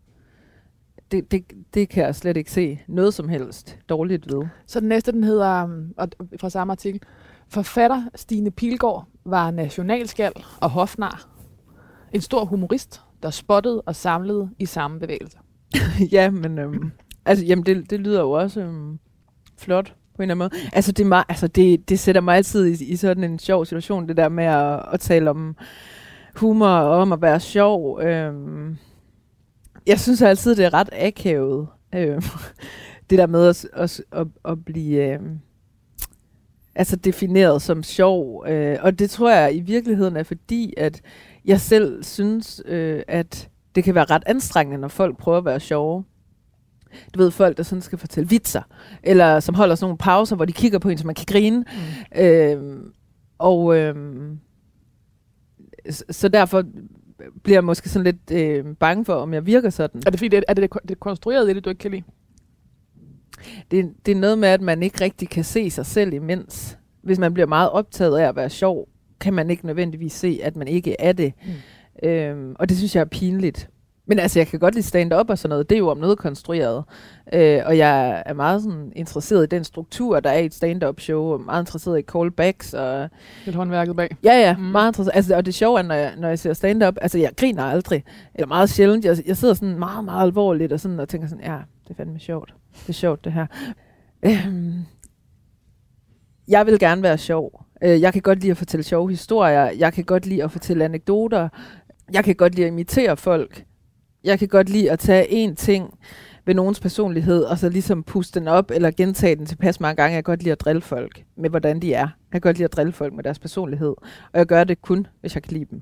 det, 1.11 1.31
det, 1.31 1.43
det 1.73 1.89
kan 1.89 2.03
jeg 2.03 2.15
slet 2.15 2.37
ikke 2.37 2.51
se 2.51 2.79
noget 2.87 3.13
som 3.13 3.29
helst 3.29 3.79
dårligt 3.89 4.33
ved. 4.33 4.47
Så 4.65 4.79
den 4.79 4.89
næste, 4.89 5.11
den 5.11 5.23
hedder, 5.23 5.63
um, 5.63 5.93
og 5.97 6.09
fra 6.39 6.49
samme 6.49 6.71
artikel, 6.71 7.01
Forfatter 7.47 8.03
Stine 8.15 8.51
Pilgaard 8.51 9.07
var 9.25 9.51
nationalskald 9.51 10.33
og 10.61 10.69
hofnar. 10.69 11.29
En 12.11 12.21
stor 12.21 12.45
humorist, 12.45 13.01
der 13.23 13.29
spottede 13.29 13.81
og 13.81 13.95
samlede 13.95 14.49
i 14.59 14.65
samme 14.65 14.99
bevægelse. 14.99 15.37
ja, 16.11 16.29
men 16.29 16.59
øhm, 16.59 16.91
altså, 17.25 17.45
jamen, 17.45 17.65
det, 17.65 17.89
det 17.89 17.99
lyder 17.99 18.21
jo 18.21 18.31
også 18.31 18.61
øhm, 18.61 18.99
flot 19.59 19.93
på 20.15 20.23
en 20.23 20.31
eller 20.31 20.45
anden 20.45 20.59
måde. 20.61 20.69
Altså, 20.73 20.91
det, 20.91 21.03
er 21.03 21.07
meget, 21.07 21.25
altså 21.29 21.47
det, 21.47 21.89
det 21.89 21.99
sætter 21.99 22.21
mig 22.21 22.35
altid 22.35 22.65
i, 22.65 22.91
i 22.91 22.95
sådan 22.95 23.23
en 23.23 23.39
sjov 23.39 23.65
situation, 23.65 24.07
det 24.07 24.17
der 24.17 24.29
med 24.29 24.43
at, 24.43 24.85
at 24.93 24.99
tale 24.99 25.29
om 25.29 25.55
humor 26.35 26.67
og 26.67 26.97
om 26.97 27.11
at 27.11 27.21
være 27.21 27.39
sjov. 27.39 28.01
Øhm, 28.01 28.77
jeg 29.87 29.99
synes 29.99 30.21
altid, 30.21 30.55
det 30.55 30.65
er 30.65 30.73
ret 30.73 30.89
akavet. 30.91 31.67
Øhm, 31.95 32.21
det 33.09 33.17
der 33.17 33.27
med 33.27 33.47
at, 33.47 33.65
at, 33.73 34.01
at, 34.11 34.27
at 34.45 34.65
blive 34.65 35.13
øhm, 35.13 35.39
altså 36.75 36.95
defineret 36.95 37.61
som 37.61 37.83
sjov. 37.83 38.45
Øh, 38.47 38.77
og 38.81 38.99
det 38.99 39.09
tror 39.09 39.31
jeg 39.31 39.55
i 39.55 39.59
virkeligheden 39.59 40.17
er 40.17 40.23
fordi, 40.23 40.73
at 40.77 41.01
jeg 41.45 41.61
selv 41.61 42.03
synes, 42.03 42.61
øh, 42.65 43.03
at 43.07 43.49
det 43.75 43.83
kan 43.83 43.95
være 43.95 44.05
ret 44.05 44.23
anstrengende, 44.25 44.77
når 44.77 44.87
folk 44.87 45.17
prøver 45.17 45.37
at 45.37 45.45
være 45.45 45.59
sjove. 45.59 46.03
Du 47.13 47.19
ved, 47.19 47.31
folk, 47.31 47.57
der 47.57 47.63
sådan 47.63 47.81
skal 47.81 47.97
fortælle 47.97 48.29
vitser, 48.29 48.61
eller 49.03 49.39
som 49.39 49.55
holder 49.55 49.75
sådan 49.75 49.85
nogle 49.85 49.97
pauser, 49.97 50.35
hvor 50.35 50.45
de 50.45 50.53
kigger 50.53 50.79
på 50.79 50.89
en, 50.89 50.97
så 50.97 51.05
man 51.05 51.15
kan 51.15 51.25
grine. 51.29 51.65
Mm. 52.15 52.21
Øhm, 52.21 52.91
og 53.37 53.75
s- 55.91 56.15
så 56.15 56.27
derfor 56.27 56.63
bliver 57.43 57.55
jeg 57.57 57.63
måske 57.63 57.89
sådan 57.89 58.03
lidt 58.03 58.31
øh, 58.31 58.65
bange 58.79 59.05
for, 59.05 59.13
om 59.13 59.33
jeg 59.33 59.45
virker 59.45 59.69
sådan. 59.69 60.01
Er 60.05 60.09
det 60.11 60.19
fordi, 60.19 60.27
det, 60.27 60.43
er 60.47 60.53
det, 60.53 60.69
det 60.87 60.99
konstruerede 60.99 61.51
i 61.51 61.53
det, 61.53 61.65
du 61.65 61.69
ikke 61.69 61.79
kan 61.79 61.91
lide? 61.91 62.03
Det, 63.71 63.93
det 64.05 64.11
er 64.11 64.15
noget 64.19 64.37
med, 64.39 64.49
at 64.49 64.61
man 64.61 64.83
ikke 64.83 65.01
rigtig 65.03 65.29
kan 65.29 65.43
se 65.43 65.69
sig 65.69 65.85
selv 65.85 66.13
imens. 66.13 66.77
Hvis 67.03 67.19
man 67.19 67.33
bliver 67.33 67.47
meget 67.47 67.69
optaget 67.69 68.17
af 68.19 68.27
at 68.27 68.35
være 68.35 68.49
sjov, 68.49 68.87
kan 69.19 69.33
man 69.33 69.49
ikke 69.49 69.65
nødvendigvis 69.65 70.13
se, 70.13 70.39
at 70.43 70.55
man 70.55 70.67
ikke 70.67 70.95
er 70.99 71.11
det. 71.13 71.33
Mm. 72.03 72.09
Øhm, 72.09 72.55
og 72.59 72.69
det 72.69 72.77
synes 72.77 72.95
jeg 72.95 73.01
er 73.01 73.05
pinligt. 73.05 73.69
Men 74.09 74.19
altså, 74.19 74.39
jeg 74.39 74.47
kan 74.47 74.59
godt 74.59 74.73
lide 74.75 74.85
stand-up 74.87 75.29
og 75.29 75.37
sådan 75.37 75.49
noget. 75.49 75.69
Det 75.69 75.75
er 75.75 75.79
jo 75.79 75.87
om 75.89 75.97
noget 75.97 76.17
konstrueret. 76.17 76.83
Øh, 77.33 77.61
og 77.65 77.77
jeg 77.77 78.23
er 78.25 78.33
meget 78.33 78.61
sådan, 78.63 78.91
interesseret 78.95 79.43
i 79.43 79.47
den 79.47 79.63
struktur, 79.63 80.19
der 80.19 80.29
er 80.29 80.37
i 80.37 80.45
et 80.45 80.53
stand-up 80.53 80.99
show. 80.99 81.23
Og 81.23 81.41
meget 81.41 81.61
interesseret 81.61 81.99
i 81.99 82.01
callbacks. 82.01 82.73
Og 82.73 83.09
Lidt 83.45 83.55
håndværket 83.55 83.95
bag. 83.95 84.15
ja, 84.23 84.33
ja, 84.33 84.55
Mm. 84.55 84.63
mm. 84.63 84.67
meget 84.71 84.89
interesseret. 84.89 85.15
Altså, 85.15 85.35
og 85.35 85.45
det 85.45 85.53
sjove 85.53 85.79
er, 85.79 85.83
når 85.83 85.95
jeg, 85.95 86.13
når 86.17 86.27
jeg 86.27 86.39
ser 86.39 86.53
stand-up, 86.53 86.93
altså 87.01 87.17
jeg 87.17 87.31
griner 87.37 87.63
aldrig. 87.63 88.03
Eller 88.35 88.47
meget 88.47 88.69
sjældent. 88.69 89.05
Jeg, 89.05 89.17
jeg 89.25 89.37
sidder 89.37 89.53
sådan 89.53 89.79
meget, 89.79 90.05
meget 90.05 90.23
alvorligt 90.27 90.73
og, 90.73 90.79
sådan, 90.79 90.99
og 90.99 91.09
tænker 91.09 91.27
sådan, 91.27 91.43
ja, 91.45 91.57
det 91.83 91.89
er 91.89 91.93
fandme 91.95 92.19
sjovt. 92.19 92.53
Det 92.83 92.89
er 92.89 92.93
sjovt, 92.93 93.25
det 93.25 93.33
her. 93.33 93.45
Øhm, 94.25 94.73
jeg 96.47 96.65
vil 96.65 96.79
gerne 96.79 97.03
være 97.03 97.17
sjov. 97.17 97.65
Øh, 97.83 98.01
jeg 98.01 98.13
kan 98.13 98.21
godt 98.21 98.39
lide 98.39 98.51
at 98.51 98.57
fortælle 98.57 98.83
sjove 98.83 99.09
historier. 99.09 99.71
Jeg 99.71 99.93
kan 99.93 100.03
godt 100.03 100.25
lide 100.25 100.43
at 100.43 100.51
fortælle 100.51 100.85
anekdoter. 100.85 101.49
Jeg 102.13 102.23
kan 102.23 102.35
godt 102.35 102.55
lide 102.55 102.65
at 102.67 102.71
imitere 102.71 103.17
folk. 103.17 103.63
Jeg 104.23 104.39
kan 104.39 104.47
godt 104.47 104.69
lide 104.69 104.91
at 104.91 104.99
tage 104.99 105.45
én 105.45 105.55
ting 105.55 105.99
ved 106.45 106.55
nogens 106.55 106.79
personlighed, 106.79 107.43
og 107.43 107.57
så 107.57 107.69
ligesom 107.69 108.03
puste 108.03 108.39
den 108.39 108.47
op, 108.47 108.71
eller 108.71 108.91
gentage 108.91 109.35
den 109.35 109.45
tilpas 109.45 109.79
mange 109.79 109.95
gange. 109.95 110.15
Jeg 110.15 110.23
kan 110.25 110.31
godt 110.31 110.43
lide 110.43 110.51
at 110.51 110.59
drille 110.59 110.81
folk 110.81 111.23
med, 111.37 111.49
hvordan 111.49 111.79
de 111.79 111.93
er. 111.93 111.99
Jeg 111.99 112.31
kan 112.31 112.41
godt 112.41 112.57
lide 112.57 112.65
at 112.65 112.73
drille 112.73 112.91
folk 112.91 113.13
med 113.13 113.23
deres 113.23 113.39
personlighed. 113.39 113.95
Og 114.33 114.39
jeg 114.39 114.45
gør 114.45 114.63
det 114.63 114.81
kun, 114.81 115.07
hvis 115.21 115.35
jeg 115.35 115.43
kan 115.43 115.53
lide 115.53 115.65
dem. 115.71 115.81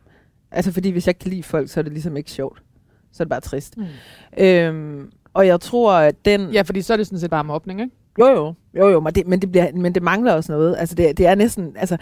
Altså 0.51 0.71
fordi, 0.71 0.89
hvis 0.89 1.07
jeg 1.07 1.11
ikke 1.11 1.19
kan 1.19 1.29
lide 1.31 1.43
folk, 1.43 1.69
så 1.69 1.79
er 1.79 1.81
det 1.81 1.93
ligesom 1.93 2.17
ikke 2.17 2.31
sjovt. 2.31 2.63
Så 3.11 3.23
er 3.23 3.25
det 3.25 3.29
bare 3.29 3.41
trist. 3.41 3.77
Mm. 3.77 4.43
Øhm, 4.43 5.11
og 5.33 5.47
jeg 5.47 5.61
tror, 5.61 5.93
at 5.93 6.25
den... 6.25 6.51
Ja, 6.51 6.61
fordi 6.61 6.81
så 6.81 6.93
er 6.93 6.97
det 6.97 7.07
sådan 7.07 7.19
set 7.19 7.29
bare 7.29 7.43
mobning, 7.43 7.81
ikke? 7.81 7.95
Jo, 8.19 8.27
jo, 8.27 8.53
jo, 8.77 8.87
jo 8.89 8.99
men, 8.99 9.15
det, 9.15 9.27
men, 9.27 9.41
det 9.41 9.51
bliver, 9.51 9.71
men 9.73 9.95
det 9.95 10.03
mangler 10.03 10.33
også 10.33 10.51
noget. 10.51 10.75
Altså, 10.77 10.95
det, 10.95 11.17
det 11.17 11.27
er 11.27 11.35
næsten, 11.35 11.75
altså, 11.77 11.97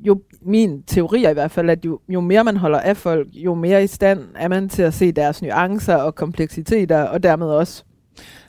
jo, 0.00 0.22
min 0.42 0.82
teori 0.82 1.24
er 1.24 1.30
i 1.30 1.32
hvert 1.32 1.50
fald, 1.50 1.70
at 1.70 1.84
jo, 1.84 2.00
jo 2.08 2.20
mere 2.20 2.44
man 2.44 2.56
holder 2.56 2.80
af 2.80 2.96
folk, 2.96 3.28
jo 3.32 3.54
mere 3.54 3.84
i 3.84 3.86
stand 3.86 4.20
er 4.36 4.48
man 4.48 4.68
til 4.68 4.82
at 4.82 4.94
se 4.94 5.12
deres 5.12 5.42
nuancer 5.42 5.94
og 5.96 6.14
kompleksiteter, 6.14 7.02
og 7.02 7.22
dermed 7.22 7.46
også, 7.46 7.84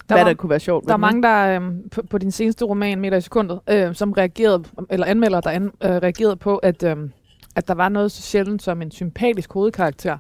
Der 0.10 0.16
hvad 0.16 0.18
var- 0.24 0.24
der 0.30 0.34
kunne 0.34 0.50
være 0.50 0.60
sjovt. 0.60 0.88
Der 0.88 0.94
er 0.94 0.98
mange, 0.98 1.24
der 1.24 1.60
øh, 1.62 1.72
på, 1.92 2.02
på 2.10 2.18
din 2.18 2.32
seneste 2.32 2.66
roman, 2.66 3.00
Meter 3.00 3.18
i 3.18 3.22
sekundet, 3.22 3.60
øh, 3.70 3.96
som 3.96 4.12
reagerede, 4.12 4.64
eller 4.90 5.06
anmelder, 5.06 5.42
der 5.42 5.50
an, 5.50 5.64
øh, 5.66 5.72
reagerede 5.90 6.36
på, 6.36 6.58
at, 6.58 6.84
øh, 6.84 6.98
at 7.56 7.68
der 7.68 7.74
var 7.74 7.90
noget 7.90 8.12
så 8.12 8.22
sjældent 8.22 8.62
som 8.62 8.82
en 8.82 8.92
sympatisk 8.92 9.54
hovedkarakter, 9.54 10.18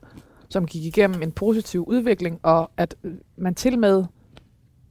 som 0.50 0.66
gik 0.66 0.84
igennem 0.86 1.22
en 1.22 1.32
positiv 1.32 1.84
udvikling, 1.88 2.40
og 2.44 2.72
at 2.78 2.96
øh, 3.04 3.12
man 3.38 3.56
til 3.56 3.80
med 3.80 4.04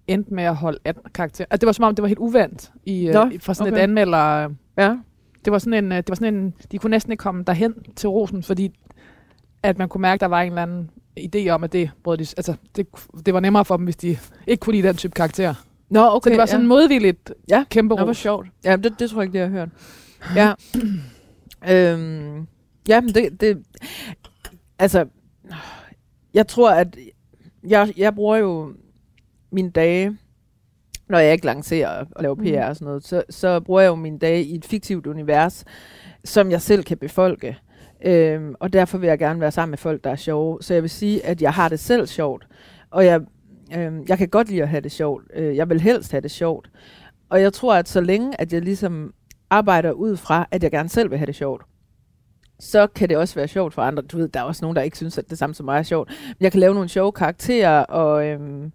endte 0.07 0.35
med 0.35 0.45
at 0.45 0.57
holde 0.57 0.79
af 0.85 0.95
karakter. 1.15 1.45
At 1.51 1.61
det 1.61 1.67
var 1.67 1.73
som 1.73 1.85
om, 1.85 1.95
det 1.95 2.03
var 2.03 2.09
helt 2.09 2.19
uvandt 2.19 2.71
i, 2.87 3.07
øh, 3.09 3.15
Nå, 3.15 3.31
fra 3.41 3.55
sådan 3.55 3.73
okay. 3.73 3.81
et 3.81 3.83
anmelder, 3.83 4.49
Ja. 4.79 4.97
Det 5.45 5.53
var 5.53 5.59
sådan 5.59 5.85
en, 5.85 5.93
øh, 5.93 5.97
det 5.97 6.09
var 6.09 6.15
sådan 6.15 6.35
en, 6.35 6.55
de 6.73 6.79
kunne 6.79 6.91
næsten 6.91 7.13
ikke 7.13 7.23
komme 7.23 7.45
derhen 7.45 7.75
til 7.97 8.09
rosen, 8.09 8.43
fordi 8.43 8.75
at 9.63 9.79
man 9.79 9.89
kunne 9.89 10.03
mærke, 10.03 10.15
at 10.15 10.21
der 10.21 10.27
var 10.27 10.43
en 10.43 10.53
eller 10.53 10.63
anden 10.63 10.91
idé 11.21 11.49
om, 11.49 11.65
at 11.65 11.73
det, 11.73 11.91
brød 12.05 12.19
de, 12.19 12.27
altså, 12.37 12.55
det, 12.77 12.87
det 13.27 13.35
var 13.35 13.41
nemmere 13.41 13.65
for 13.65 13.77
dem, 13.77 13.85
hvis 13.85 13.97
de 13.97 14.19
ikke 14.47 14.61
kunne 14.61 14.75
lide 14.77 14.89
den 14.89 14.97
type 14.97 15.13
karakter. 15.13 15.55
Nå, 15.91 16.09
okay. 16.11 16.29
Så 16.29 16.31
det 16.31 16.39
var 16.39 16.47
sådan 16.47 16.61
ja. 16.61 16.69
modvilligt 16.69 17.33
Ja, 17.49 17.65
kæmpe 17.71 17.95
Nå, 17.95 18.05
hvor 18.05 18.13
sjovt. 18.13 18.47
Ja, 18.65 18.77
det, 18.77 18.95
det 18.99 19.11
tror 19.11 19.23
jeg 19.23 19.27
ikke, 19.27 19.39
det 19.39 19.51
har 19.51 19.59
jeg 19.59 19.69
hørt. 19.69 19.69
Ja. 20.37 20.53
øhm, 21.95 22.47
ja, 22.89 23.01
men 23.01 23.15
det, 23.15 23.41
det... 23.41 23.63
Altså, 24.79 25.07
jeg 26.35 26.47
tror, 26.49 26.71
at... 26.71 26.97
Jeg, 27.69 27.93
jeg 27.97 28.15
bruger 28.15 28.37
jo 28.37 28.73
mine 29.51 29.71
dage, 29.71 30.19
når 31.09 31.19
jeg 31.19 31.33
ikke 31.33 31.47
lancerer 31.47 32.05
og 32.11 32.23
laver 32.23 32.35
PR 32.35 32.69
og 32.69 32.77
sådan 32.77 32.87
noget, 32.87 33.05
så, 33.05 33.23
så 33.31 33.61
bruger 33.61 33.81
jeg 33.81 33.89
jo 33.89 33.95
mine 33.95 34.19
dage 34.19 34.43
i 34.43 34.55
et 34.55 34.65
fiktivt 34.65 35.07
univers, 35.07 35.65
som 36.25 36.51
jeg 36.51 36.63
selv 36.63 36.85
kan 36.85 36.99
befolke. 36.99 37.59
Øhm, 38.05 38.55
og 38.61 38.73
derfor 38.73 38.99
vil 38.99 39.07
jeg 39.07 39.19
gerne 39.19 39.41
være 39.41 39.51
sammen 39.51 39.71
med 39.71 39.79
folk, 39.79 40.05
der 40.05 40.11
er 40.11 40.17
sjove. 40.17 40.59
Så 40.61 40.75
jeg 40.75 40.83
vil 40.83 40.91
sige, 40.91 41.27
at 41.27 41.43
jeg 41.43 41.53
har 41.53 41.69
det 41.69 41.81
selv 41.81 42.07
sjovt. 42.07 42.47
Og 42.91 43.05
jeg, 43.05 43.21
øhm, 43.77 44.05
jeg 44.09 44.19
kan 44.19 44.29
godt 44.29 44.49
lide 44.49 44.63
at 44.63 44.69
have 44.69 44.81
det 44.81 44.93
sjovt. 44.93 45.25
Øh, 45.35 45.57
jeg 45.57 45.69
vil 45.69 45.81
helst 45.81 46.11
have 46.11 46.21
det 46.21 46.31
sjovt. 46.31 46.71
Og 47.29 47.43
jeg 47.43 47.53
tror, 47.53 47.75
at 47.75 47.89
så 47.89 48.01
længe, 48.01 48.41
at 48.41 48.53
jeg 48.53 48.63
ligesom 48.63 49.15
arbejder 49.51 49.93
ud 49.93 50.17
fra, 50.17 50.47
at 50.51 50.63
jeg 50.63 50.71
gerne 50.71 50.89
selv 50.89 51.11
vil 51.11 51.19
have 51.19 51.27
det 51.27 51.35
sjovt, 51.35 51.63
så 52.61 52.87
kan 52.87 53.09
det 53.09 53.17
også 53.17 53.35
være 53.35 53.49
sjovt 53.49 53.75
for 53.75 53.83
andre. 53.83 54.03
Du 54.03 54.17
ved, 54.17 54.29
der 54.29 54.41
er 54.41 54.45
også 54.45 54.65
nogen, 54.65 54.77
der 54.77 54.83
ikke 54.83 54.97
synes, 54.97 55.19
at 55.19 55.31
det 55.31 55.39
samme 55.39 55.55
som 55.55 55.65
mig 55.67 55.79
er 55.79 55.83
sjovt. 55.83 56.09
Men 56.09 56.37
jeg 56.41 56.53
kan 56.53 56.61
lave 56.61 56.75
nogle 56.75 56.89
sjove 56.89 57.13
karakterer, 57.13 57.81
og 57.81 58.27
øhm, 58.27 58.73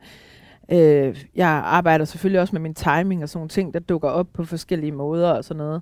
øh, 0.71 1.23
jeg 1.35 1.47
arbejder 1.49 2.05
selvfølgelig 2.05 2.41
også 2.41 2.55
med 2.55 2.61
min 2.61 2.73
timing 2.73 3.23
og 3.23 3.29
sådan 3.29 3.39
nogle 3.39 3.49
ting, 3.49 3.73
der 3.73 3.79
dukker 3.79 4.09
op 4.09 4.27
på 4.33 4.45
forskellige 4.45 4.91
måder 4.91 5.29
og 5.31 5.43
sådan 5.43 5.57
noget. 5.57 5.81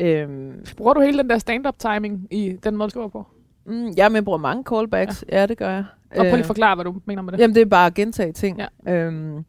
Øhm, 0.00 0.52
Bruger 0.76 0.94
du 0.94 1.00
hele 1.00 1.18
den 1.18 1.30
der 1.30 1.38
stand-up 1.38 1.78
timing 1.78 2.26
i 2.30 2.56
den 2.64 2.76
måde, 2.76 2.86
du 2.86 2.90
skriver 2.90 3.08
på? 3.08 3.26
mm, 3.66 3.92
jeg 3.96 4.04
er 4.04 4.08
med, 4.08 4.22
bruger 4.22 4.38
mange 4.38 4.64
callbacks. 4.68 5.24
Ja, 5.28 5.40
ja 5.40 5.46
det 5.46 5.58
gør 5.58 5.70
jeg. 5.70 5.84
Og 6.10 6.16
prøv 6.16 6.22
lige 6.24 6.34
Øh, 6.34 6.40
at 6.40 6.46
forklare, 6.46 6.74
hvad 6.74 6.84
du 6.84 6.94
mener 7.06 7.22
med 7.22 7.32
det. 7.32 7.38
Jamen, 7.38 7.54
det 7.54 7.60
er 7.60 7.66
bare 7.66 7.86
at 7.86 7.94
gentage 7.94 8.32
ting. 8.32 8.60
Ja. 8.86 8.92
Øhm, 8.94 9.44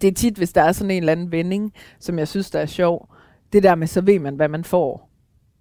det 0.00 0.08
er 0.08 0.12
tit, 0.14 0.36
hvis 0.36 0.52
der 0.52 0.62
er 0.62 0.72
sådan 0.72 0.90
en 0.90 1.02
eller 1.02 1.12
anden 1.12 1.32
vending, 1.32 1.72
som 2.00 2.18
jeg 2.18 2.28
synes, 2.28 2.50
der 2.50 2.58
er 2.60 2.66
sjov. 2.66 3.08
Det 3.52 3.62
der 3.62 3.74
med, 3.74 3.86
så 3.86 4.00
ved 4.00 4.18
man, 4.18 4.34
hvad 4.34 4.48
man 4.48 4.64
får. 4.64 5.10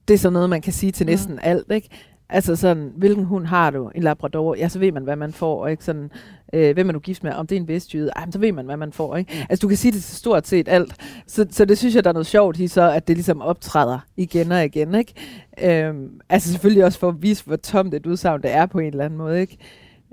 Det 0.07 0.13
er 0.13 0.17
sådan 0.17 0.33
noget, 0.33 0.49
man 0.49 0.61
kan 0.61 0.73
sige 0.73 0.91
til 0.91 1.05
Mhm. 1.05 1.11
næsten 1.11 1.33
mm. 1.33 1.39
alt, 1.43 1.71
ikke? 1.71 1.89
Altså 2.29 2.55
sådan, 2.55 2.91
hvilken 2.95 3.23
hund 3.23 3.45
har 3.45 3.69
du? 3.69 3.91
En 3.95 4.03
labrador? 4.03 4.55
Ja, 4.55 4.67
så 4.67 4.79
ved 4.79 4.91
man, 4.91 5.03
hvad 5.03 5.15
man 5.15 5.33
får, 5.33 5.63
og 5.63 5.71
ikke 5.71 5.83
sådan, 5.83 6.11
øh, 6.53 6.73
hvem 6.73 6.89
er 6.89 6.93
du 6.93 6.99
gift 6.99 7.23
med? 7.23 7.31
Om 7.31 7.47
det 7.47 7.55
er 7.55 7.59
en 7.59 7.67
vestjyde? 7.67 8.11
Ej, 8.15 8.25
men 8.25 8.31
så 8.31 8.39
ved 8.39 8.51
man, 8.51 8.65
hvad 8.65 8.77
man 8.77 8.93
får, 8.93 9.17
ikke? 9.17 9.33
Mm. 9.33 9.45
Altså, 9.49 9.61
du 9.61 9.67
kan 9.67 9.77
sige 9.77 9.91
det 9.91 10.03
til 10.03 10.15
stort 10.15 10.47
set 10.47 10.67
alt. 10.67 10.95
Så, 11.27 11.45
så 11.51 11.65
det 11.65 11.77
synes 11.77 11.95
jeg, 11.95 12.03
der 12.03 12.09
er 12.09 12.13
noget 12.13 12.27
sjovt 12.27 12.59
i 12.59 12.67
så, 12.67 12.91
at 12.91 13.07
det 13.07 13.17
ligesom 13.17 13.41
optræder 13.41 13.99
igen 14.17 14.51
og 14.51 14.65
igen, 14.65 14.95
ikke? 14.95 15.13
Øhm, 15.63 16.19
altså 16.29 16.51
selvfølgelig 16.51 16.85
også 16.85 16.99
for 16.99 17.09
at 17.09 17.21
vise, 17.21 17.45
hvor 17.45 17.55
tomt 17.55 17.93
et 17.93 18.05
udsagn 18.05 18.41
det 18.41 18.51
er 18.51 18.65
på 18.65 18.79
en 18.79 18.87
eller 18.87 19.05
anden 19.05 19.17
måde, 19.17 19.41
ikke? 19.41 19.57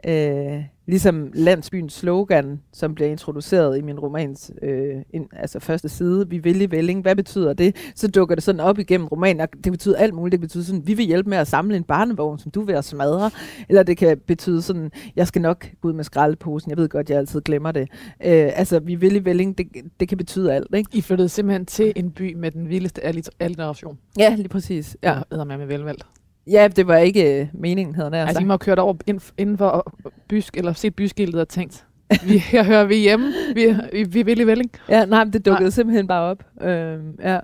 Øh, 0.07 0.65
ligesom 0.87 1.31
landsbyens 1.35 1.93
slogan, 1.93 2.61
som 2.73 2.95
bliver 2.95 3.11
introduceret 3.11 3.79
i 3.79 3.81
min 3.81 3.99
romans 4.01 4.51
øh, 4.63 4.95
ind, 5.11 5.27
altså 5.33 5.61
første 5.61 5.89
side, 5.89 6.29
vi 6.29 6.39
vil 6.39 6.63
i 6.63 6.71
Velling, 6.71 7.03
hvad 7.03 7.17
betyder 7.17 7.53
det? 7.53 7.77
Så 7.95 8.09
dukker 8.09 8.35
det 8.35 8.45
sådan 8.45 8.61
op 8.61 8.79
igennem 8.79 9.07
romanen, 9.07 9.41
og 9.41 9.49
det 9.65 9.73
betyder 9.73 9.97
alt 9.97 10.15
muligt. 10.15 10.33
Det 10.33 10.41
betyder 10.41 10.65
sådan, 10.65 10.87
vi 10.87 10.95
vil 10.95 11.07
hjælpe 11.07 11.31
med 11.31 11.39
at 11.39 11.49
samle 11.49 11.77
en 11.77 11.85
barnevogn, 11.85 12.39
som 12.39 12.51
du 12.51 12.63
ved 12.63 12.75
at 12.75 12.85
smadre. 12.85 13.31
Eller 13.69 13.83
det 13.83 13.97
kan 13.97 14.19
betyde 14.27 14.63
sådan, 14.63 14.91
jeg 15.17 15.27
skal 15.27 15.43
nok 15.43 15.67
gå 15.81 15.89
ud 15.89 15.93
med 15.93 16.05
skraldeposen, 16.05 16.71
jeg 16.71 16.79
ved 16.79 16.89
godt, 16.89 17.11
jeg 17.11 17.19
altid 17.19 17.41
glemmer 17.41 17.73
det. 17.73 17.83
Øh, 18.25 18.51
altså, 18.55 18.79
vi 18.81 18.95
vil 18.95 19.17
i 19.17 19.25
Velling, 19.25 19.59
det, 19.59 19.67
det 20.01 20.09
kan 20.09 20.19
betyde 20.19 20.55
alt, 20.55 20.75
ikke? 20.75 20.91
I 20.93 21.01
flyttede 21.01 21.29
simpelthen 21.29 21.67
til 21.67 21.93
en 21.97 22.11
by 22.11 22.35
med 22.35 22.51
den 22.51 22.69
vildeste 22.69 23.01
allit- 23.07 23.29
alliteration. 23.41 23.99
Ja, 24.19 24.35
lige 24.35 24.49
præcis. 24.49 24.97
Ja, 25.03 25.19
Ja. 25.33 25.45
med 25.45 25.59
med 25.59 25.67
velvalgt. 25.67 26.07
Ja 26.47 26.69
det 26.77 26.87
var 26.87 26.97
ikke 26.97 27.41
øh, 27.41 27.49
meningen, 27.55 27.95
havde 27.95 28.11
jeg 28.13 28.21
Altså, 28.21 28.33
I 28.33 28.35
sagt. 28.35 28.47
må 28.47 28.53
have 28.53 28.59
kørt 28.59 28.79
over 28.79 28.95
ind, 29.07 29.21
inden 29.39 29.59
for 29.59 29.97
bysk, 30.29 30.57
eller 30.57 30.73
set 30.73 30.95
byskiltet 30.97 31.41
og 31.41 31.49
tænkt, 31.49 31.87
vi, 32.27 32.39
her 32.39 32.65
hører 32.65 32.85
vi 32.85 32.95
hjemme, 32.97 33.33
vi, 33.55 33.75
vi, 33.93 34.03
vi 34.03 34.23
vil 34.23 34.41
i 34.41 34.45
Velling. 34.47 34.71
Ja, 34.89 35.05
nej, 35.05 35.25
men 35.25 35.33
det 35.33 35.47
dukkede 35.47 35.65
Nej. 35.65 35.71
simpelthen 35.71 36.07
bare 36.07 36.23
op. 36.23 36.45
Øh, 36.63 37.01
ja. 37.21 37.41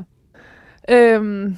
Øhm, 0.90 1.56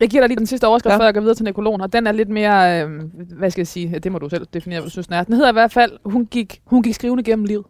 jeg 0.00 0.08
giver 0.10 0.22
dig 0.22 0.28
lige 0.28 0.38
den 0.38 0.46
sidste 0.46 0.66
overskrift, 0.66 0.90
Ja. 0.90 0.94
ja. 0.94 1.00
før 1.00 1.04
jeg 1.04 1.14
går 1.14 1.20
videre 1.20 1.34
til 1.34 1.44
nekrologen, 1.44 1.80
og 1.80 1.92
den 1.92 2.06
er 2.06 2.12
lidt 2.12 2.28
mere, 2.28 2.82
øhm, 2.82 3.00
hvad 3.38 3.50
skal 3.50 3.60
jeg 3.60 3.66
sige, 3.66 3.98
det 3.98 4.12
må 4.12 4.18
du 4.18 4.28
selv 4.28 4.46
definere, 4.54 4.80
hvad 4.80 4.86
du 4.86 4.90
synes, 4.90 5.06
den 5.06 5.14
er. 5.14 5.24
Den 5.24 5.34
hedder 5.34 5.48
i 5.48 5.52
hvert 5.52 5.72
fald, 5.72 5.92
hun 6.04 6.26
gik, 6.26 6.60
hun 6.64 6.82
gik 6.82 6.94
skrivende 6.94 7.22
gennem 7.22 7.44
livet. 7.44 7.64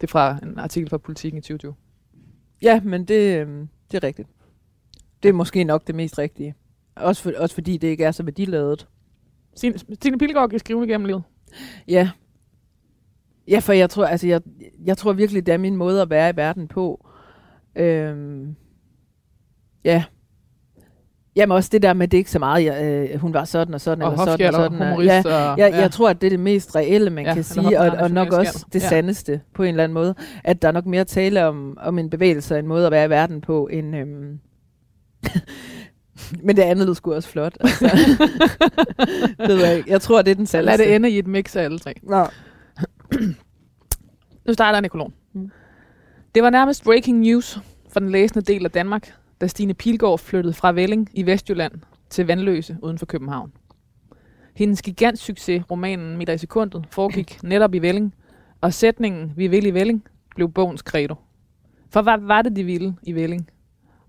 Det 0.00 0.06
er 0.06 0.10
fra 0.10 0.38
en 0.42 0.58
artikel 0.58 0.90
fra 0.90 0.98
Politiken 0.98 1.38
i 1.38 1.40
2020. 1.40 1.74
Ja, 2.62 2.80
men 2.80 3.04
det, 3.04 3.38
øhm, 3.40 3.68
det 3.90 4.04
er 4.04 4.06
rigtigt. 4.06 4.28
Det 5.22 5.28
er 5.28 5.32
måske 5.32 5.64
nok 5.64 5.86
det 5.86 5.94
mest 5.94 6.18
rigtige. 6.18 6.54
Også, 6.96 7.22
for, 7.22 7.32
også 7.38 7.54
fordi 7.54 7.76
det 7.76 7.88
ikke 7.88 8.04
er 8.04 8.10
så 8.10 8.22
værdiladet. 8.22 8.86
Stine, 9.94 10.18
Pilgaard 10.18 10.50
gik 10.50 10.60
skrivende 10.60 10.88
gennem 10.88 11.06
livet. 11.06 11.22
Ja. 11.88 12.10
Ja, 13.48 13.58
for 13.58 13.72
jeg 13.72 13.90
tror, 13.90 14.06
altså 14.06 14.26
jeg, 14.26 14.40
jeg 14.84 14.98
tror 14.98 15.12
virkelig, 15.12 15.46
det 15.46 15.54
er 15.54 15.58
min 15.58 15.76
måde 15.76 16.02
at 16.02 16.10
være 16.10 16.30
i 16.30 16.36
verden 16.36 16.68
på. 16.68 17.06
Øhm, 17.76 18.54
ja. 19.84 20.04
Jamen 21.36 21.54
også 21.56 21.68
det 21.72 21.82
der 21.82 21.92
med, 21.92 22.08
det 22.08 22.18
ikke 22.18 22.30
så 22.30 22.38
meget, 22.38 22.64
jeg, 22.64 23.08
øh, 23.12 23.20
hun 23.20 23.34
var 23.34 23.44
sådan 23.44 23.74
og 23.74 23.80
sådan, 23.80 24.02
Og 24.04 24.12
eller 24.12 24.24
sådan 24.24 24.46
og 24.46 24.54
sådan. 24.54 24.82
og-. 24.82 25.04
Ja, 25.04 25.22
og, 25.52 25.58
jeg, 25.58 25.72
jeg 25.72 25.90
tror, 25.90 26.10
at 26.10 26.20
det 26.20 26.26
er 26.26 26.30
det 26.30 26.40
mest 26.40 26.76
reelle, 26.76 27.10
man 27.10 27.24
Ja, 27.26 27.34
kan 27.34 27.44
sige, 27.44 27.80
og, 27.80 27.86
og 27.98 28.10
nok 28.10 28.32
også 28.32 28.66
det 28.72 28.82
Ja. 28.82 28.88
sandeste 28.88 29.40
på 29.54 29.62
en 29.62 29.68
eller 29.68 29.84
anden 29.84 29.94
måde. 29.94 30.14
At 30.44 30.62
der 30.62 30.68
er 30.68 30.72
nok 30.72 30.86
mere 30.86 31.04
tale 31.04 31.46
om, 31.46 31.78
om 31.80 31.98
en 31.98 32.10
bevægelse 32.10 32.54
og 32.54 32.58
en 32.58 32.66
måde 32.66 32.86
at 32.86 32.92
være 32.92 33.06
i 33.06 33.10
verden 33.10 33.40
på, 33.40 33.66
end... 33.72 33.96
Øhm, 33.96 34.38
men 36.46 36.56
det 36.56 36.62
andet 36.62 36.86
lød 36.86 36.94
sgu 36.94 37.14
også 37.14 37.28
flot. 37.28 37.56
Altså. 37.60 37.84
det 39.38 39.48
ved 39.48 39.64
jeg 39.66 39.76
ikke. 39.76 39.90
Jeg 39.90 40.00
tror, 40.00 40.22
det 40.22 40.30
er 40.30 40.34
den 40.34 40.46
sandeste. 40.46 40.76
lad 40.76 40.86
det 40.86 40.94
ende 40.94 41.10
i 41.10 41.18
et 41.18 41.26
mix 41.26 41.56
af 41.56 41.62
alle 41.62 41.78
tre. 41.78 41.94
Nå. 42.02 42.26
Nu 44.46 44.52
starter 44.52 44.80
Nikolon. 44.80 45.12
Mm. 45.32 45.50
Det 46.34 46.42
var 46.42 46.50
nærmest 46.50 46.84
breaking 46.84 47.20
news 47.20 47.58
for 47.92 48.00
den 48.00 48.10
læsende 48.10 48.52
del 48.52 48.64
af 48.64 48.70
Danmark, 48.70 49.14
da 49.40 49.46
Stine 49.46 49.74
Pilgaard 49.74 50.18
flyttede 50.18 50.54
fra 50.54 50.72
Velling 50.72 51.08
i 51.12 51.26
Vestjylland 51.26 51.72
til 52.10 52.26
Vandløse 52.26 52.76
uden 52.82 52.98
for 52.98 53.06
København. 53.06 53.52
Hendes 54.54 54.82
gigantsucces, 54.82 55.70
romanen 55.70 56.16
Meter 56.16 56.32
i 56.32 56.38
sekundet, 56.38 56.86
foregik 56.90 57.42
netop 57.42 57.74
i 57.74 57.78
Velling, 57.78 58.14
og 58.60 58.74
sætningen 58.74 59.32
Vi 59.36 59.46
vil 59.46 59.66
i 59.66 59.70
Velling 59.70 60.04
blev 60.36 60.52
bogens 60.52 60.80
credo. 60.80 61.14
For 61.90 62.02
hvad 62.02 62.18
var 62.20 62.42
det, 62.42 62.56
de 62.56 62.64
ville 62.64 62.94
i 63.02 63.12
Velling? 63.12 63.48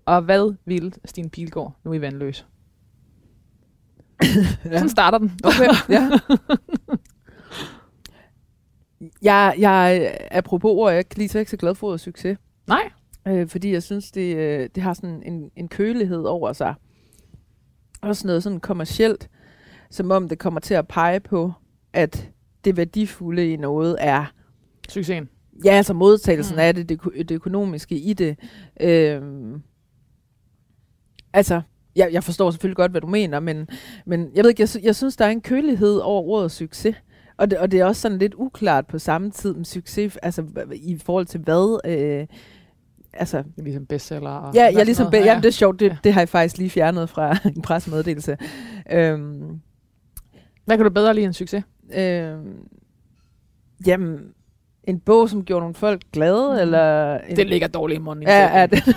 Og 0.06 0.22
hvad 0.22 0.54
ville 0.64 0.92
Stine 1.04 1.30
Pilgaard 1.30 1.76
nu 1.84 1.92
i 1.92 2.00
Vandløse? 2.00 2.44
Ja. 4.64 4.72
Sådan 4.72 4.88
starter 4.88 5.18
den. 5.18 5.32
Okay, 5.44 5.68
ja. 5.88 6.10
jeg, 9.22 9.54
jeg, 9.58 10.16
apropos 10.30 10.70
ord, 10.70 10.92
jeg 10.92 10.98
er 10.98 11.02
lige 11.16 11.28
så 11.28 11.38
ikke 11.38 11.50
så 11.50 11.56
glad 11.56 11.74
for 11.74 11.96
succes. 11.96 12.38
Nej, 12.66 12.90
Øh, 13.28 13.48
fordi 13.48 13.72
jeg 13.72 13.82
synes, 13.82 14.10
det, 14.10 14.36
øh, 14.36 14.68
det 14.74 14.82
har 14.82 14.94
sådan 14.94 15.22
en, 15.26 15.50
en 15.56 15.68
kølighed 15.68 16.22
over 16.22 16.52
sig. 16.52 16.74
Også 18.02 18.26
noget 18.26 18.42
sådan 18.42 18.60
kommercielt, 18.60 19.30
som 19.90 20.10
om 20.10 20.28
det 20.28 20.38
kommer 20.38 20.60
til 20.60 20.74
at 20.74 20.88
pege 20.88 21.20
på, 21.20 21.52
at 21.92 22.30
det 22.64 22.76
værdifulde 22.76 23.52
i 23.52 23.56
noget 23.56 23.96
er, 24.00 24.24
succesen. 24.88 25.28
ja, 25.64 25.70
altså 25.70 25.94
modtagelsen 25.94 26.54
Mm. 26.54 26.60
af 26.60 26.74
det, 26.74 26.88
det, 26.88 27.00
det 27.28 27.30
økonomiske 27.30 27.98
i 27.98 28.12
det. 28.12 28.38
Øhm, 28.80 29.62
altså, 31.36 31.60
jeg, 31.96 32.08
jeg 32.12 32.24
forstår 32.24 32.50
selvfølgelig 32.50 32.76
godt, 32.76 32.90
hvad 32.90 33.00
du 33.00 33.06
mener, 33.06 33.40
men, 33.40 33.68
men 34.06 34.28
jeg 34.34 34.44
ved 34.44 34.50
ikke, 34.50 34.62
jeg, 34.62 34.84
jeg 34.84 34.96
synes, 34.96 35.16
der 35.16 35.24
er 35.24 35.30
en 35.30 35.40
kølighed 35.40 35.96
over 35.98 36.22
ordet 36.22 36.50
succes. 36.50 36.96
Og 37.36 37.50
det, 37.50 37.58
og 37.58 37.70
det 37.70 37.80
er 37.80 37.84
også 37.84 38.00
sådan 38.02 38.18
lidt 38.18 38.34
uklart 38.36 38.86
på 38.86 38.98
samme 38.98 39.30
tid 39.30 39.54
med 39.54 39.64
succes, 39.64 40.16
altså 40.16 40.44
i 40.74 40.98
forhold 41.04 41.26
til 41.26 41.40
hvad, 41.40 41.80
øh, 41.86 42.26
altså 43.12 43.42
Ligesom 43.56 43.86
bestseller. 43.86 44.30
Og 44.30 44.54
Ja, 44.54 44.64
ja 44.72 44.78
for 44.80 44.84
ligesom, 44.84 45.10
be- 45.10 45.16
jamen, 45.16 45.42
det 45.42 45.48
er 45.48 45.52
sjovt, 45.52 45.80
det, 45.80 45.86
Ja. 45.90 45.96
det 46.04 46.12
har 46.12 46.20
jeg 46.20 46.28
faktisk 46.28 46.58
lige 46.58 46.70
fjernet 46.70 47.10
fra 47.10 47.36
en 47.56 47.62
pressemeddelelse. 47.62 48.36
Øhm, 48.92 49.60
Hvad 50.64 50.76
kan 50.76 50.84
du 50.84 50.90
bedre 50.90 51.14
lide 51.14 51.26
end 51.26 51.34
succes? 51.34 51.64
øhm, 51.94 52.56
jamen, 53.86 54.18
en 54.84 55.00
bog, 55.00 55.30
som 55.30 55.44
gjorde 55.44 55.60
nogle 55.60 55.74
folk 55.74 56.02
glade, 56.12 56.52
Mm. 56.52 56.58
eller... 56.60 57.18
En, 57.18 57.36
Det 57.36 57.46
ligger 57.46 57.68
dårligt 57.68 57.98
i 57.98 58.02
munden. 58.02 58.22
Ja, 58.26 58.58
ja, 58.60 58.66
det. 58.66 58.82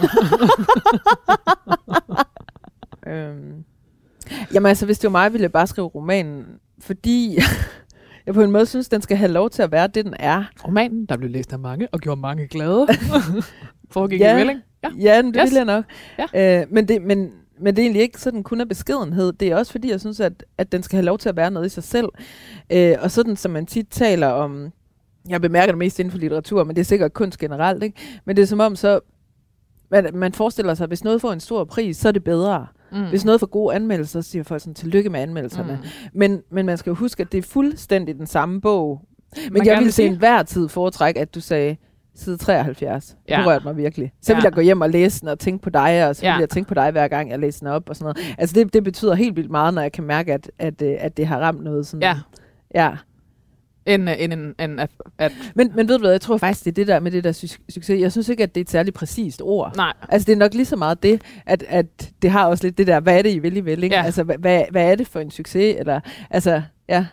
øhm, 3.10 3.64
jamen 4.54 4.70
altså, 4.70 4.86
hvis 4.86 5.00
det 5.00 5.08
var 5.14 5.20
mig, 5.20 5.34
ville 5.34 5.44
jeg 5.44 5.52
bare 5.52 5.68
skrive 5.68 5.88
romanen, 5.88 6.46
fordi 6.80 7.38
jeg 8.26 8.34
på 8.34 8.42
en 8.44 8.52
måde 8.52 8.66
synes, 8.66 8.90
den 8.90 9.02
skal 9.02 9.18
have 9.18 9.32
lov 9.32 9.50
til 9.50 9.62
at 9.62 9.72
være 9.72 9.88
det, 9.88 10.06
den 10.06 10.14
er. 10.20 10.44
Romanen, 10.68 11.06
der 11.06 11.18
blev 11.18 11.30
læst 11.30 11.54
af 11.54 11.60
mange 11.60 11.88
og 11.92 12.00
gjorde 12.00 12.22
mange 12.22 12.48
glade. 12.48 12.88
Foregik 13.92 14.20
Ja. 14.20 14.36
i 14.36 14.40
Velling. 14.40 14.60
Ja. 14.84 14.90
Ja, 15.00 15.22
det 15.22 15.36
Yes. 15.36 15.42
yes. 15.44 15.52
vil 15.52 15.56
jeg 15.56 15.66
nok. 15.66 15.86
Ja. 16.34 16.62
Øh, 16.62 16.68
men, 16.72 16.88
det, 16.88 17.02
men, 17.02 17.32
men 17.62 17.76
det 17.76 17.82
er 17.82 17.86
egentlig 17.86 18.02
ikke 18.02 18.22
sådan 18.22 18.44
kun 18.44 18.62
af 18.62 18.68
beskedenhed. 18.70 19.34
Det 19.34 19.48
er 19.48 19.56
også 19.56 19.72
fordi, 19.72 19.90
jeg 19.92 20.00
synes, 20.00 20.20
at, 20.20 20.44
at 20.58 20.72
den 20.72 20.84
skal 20.84 20.98
have 20.98 21.06
lov 21.06 21.18
til 21.18 21.30
at 21.30 21.36
være 21.36 21.52
noget 21.52 21.66
i 21.66 21.70
sig 21.70 21.84
selv. 21.84 22.10
Øh, 22.70 22.96
og 23.02 23.12
sådan 23.12 23.36
som 23.36 23.52
man 23.52 23.66
tit 23.66 23.88
taler 23.90 24.28
om, 24.28 24.70
jeg 25.30 25.42
bemærker 25.42 25.72
det 25.72 25.78
mest 25.78 26.00
inden 26.00 26.12
for 26.12 26.18
litteratur, 26.18 26.64
men 26.64 26.76
det 26.76 26.82
er 26.82 26.86
sikkert 26.86 27.14
kunst 27.14 27.40
generelt, 27.40 27.84
ikke? 27.84 27.98
men 28.26 28.36
det 28.36 28.42
er 28.42 28.46
som 28.46 28.60
om 28.60 28.76
så, 28.76 29.00
man, 29.92 30.10
man 30.14 30.34
forestiller 30.34 30.74
sig, 30.74 30.84
at 30.84 30.90
hvis 30.90 31.04
noget 31.04 31.22
får 31.22 31.34
en 31.34 31.40
stor 31.40 31.64
pris, 31.64 31.98
så 31.98 32.08
er 32.08 32.12
det 32.12 32.24
bedre. 32.24 32.68
Mm. 32.92 33.10
Hvis 33.10 33.26
noget 33.26 33.40
får 33.40 33.48
gode 33.48 33.76
anmeldelser, 33.76 34.22
så 34.22 34.30
siger 34.32 34.44
folk 34.44 34.62
sådan, 34.62 34.74
tillykke 34.74 35.10
med 35.10 35.20
anmeldelserne. 35.20 35.80
Mm. 35.84 35.88
Men, 36.14 36.42
men 36.52 36.66
man 36.66 36.78
skal 36.78 36.90
jo 36.90 36.96
huske, 36.96 37.22
at 37.22 37.32
det 37.32 37.38
er 37.38 37.42
fuldstændig 37.42 38.16
den 38.16 38.28
samme 38.28 38.62
bog. 38.62 39.02
Men 39.36 39.54
Man 39.54 39.66
jeg 39.66 39.74
ville 39.78 39.86
til 39.88 39.94
sige- 39.94 40.08
enhver 40.08 40.44
tid 40.44 40.68
foretrække, 40.68 41.20
at 41.20 41.36
du 41.36 41.40
sagde 41.42 41.76
side 42.16 42.38
73. 42.38 43.16
Ja. 43.30 43.38
Det 43.38 43.46
rørte 43.46 43.66
mig 43.66 43.78
virkelig. 43.78 44.12
Så 44.22 44.32
Ja. 44.32 44.38
ville 44.38 44.46
jeg 44.46 44.54
gå 44.54 44.62
hjem 44.62 44.82
og 44.82 44.90
læse 44.90 45.20
den 45.22 45.28
og 45.28 45.40
tænke 45.40 45.64
på 45.64 45.70
dig, 45.70 46.08
og 46.08 46.16
så 46.16 46.22
ville 46.22 46.34
Ja. 46.34 46.40
jeg 46.40 46.50
tænke 46.50 46.68
på 46.68 46.74
dig 46.74 46.92
hver 46.92 47.08
gang, 47.08 47.30
jeg 47.30 47.40
læser 47.40 47.60
den 47.60 47.68
op 47.68 47.90
og 47.90 47.96
sådan 47.96 48.04
noget. 48.16 48.36
Altså 48.38 48.56
det, 48.56 48.74
det 48.74 48.84
betyder 48.84 49.14
helt 49.16 49.36
vildt 49.36 49.52
meget, 49.52 49.74
når 49.74 49.82
jeg 49.82 49.92
kan 49.92 50.04
mærke, 50.04 50.34
at, 50.34 50.52
at, 50.60 50.82
øh, 50.82 50.96
at 51.00 51.18
det 51.18 51.28
har 51.28 51.40
ramt 51.40 51.64
noget 51.64 51.88
sådan. 51.88 52.02
Ja, 52.04 52.16
ja. 52.76 52.92
End, 53.90 54.10
øh, 54.10 54.16
end, 54.20 54.34
end, 54.34 54.56
end 54.60 54.80
at, 54.82 54.90
at... 55.18 55.32
Men, 55.56 55.72
men 55.76 55.88
ved 55.88 55.96
du 55.98 56.02
hvad, 56.02 56.12
jeg 56.12 56.22
tror 56.22 56.38
faktisk, 56.38 56.66
det 56.66 56.72
er 56.72 56.76
det 56.76 56.88
der 56.88 57.00
med 57.00 57.12
det 57.12 57.24
der 57.24 57.32
su- 57.32 57.66
succes. 57.70 58.02
Jeg 58.02 58.12
synes 58.12 58.30
ikke, 58.30 58.44
at 58.44 58.56
det 58.56 58.62
er 58.62 58.66
et 58.66 58.70
særligt 58.70 58.96
præcist 58.96 59.42
ord. 59.42 59.76
Nej. 59.76 59.94
Altså 60.10 60.26
det 60.26 60.32
er 60.32 60.38
nok 60.38 60.54
lige 60.54 60.66
så 60.66 60.76
meget 60.76 61.04
det, 61.04 61.22
at, 61.46 61.64
at 61.68 62.12
det 62.22 62.32
har 62.32 62.46
også 62.48 62.64
lidt 62.64 62.78
det 62.78 62.88
der, 62.88 63.00
hvad 63.00 63.18
er 63.18 63.22
det, 63.22 63.34
I 63.34 63.40
vil, 63.40 63.58
I 63.58 63.60
vil, 63.60 63.84
ikke? 63.84 63.96
Ja. 63.96 64.04
Altså 64.04 64.24
hvad, 64.24 64.38
hvad, 64.72 64.92
er 64.92 64.96
det 64.96 65.08
for 65.08 65.20
en 65.20 65.32
succes? 65.32 65.76
Eller, 65.80 66.00
altså, 66.30 66.62
ja. 66.90 67.06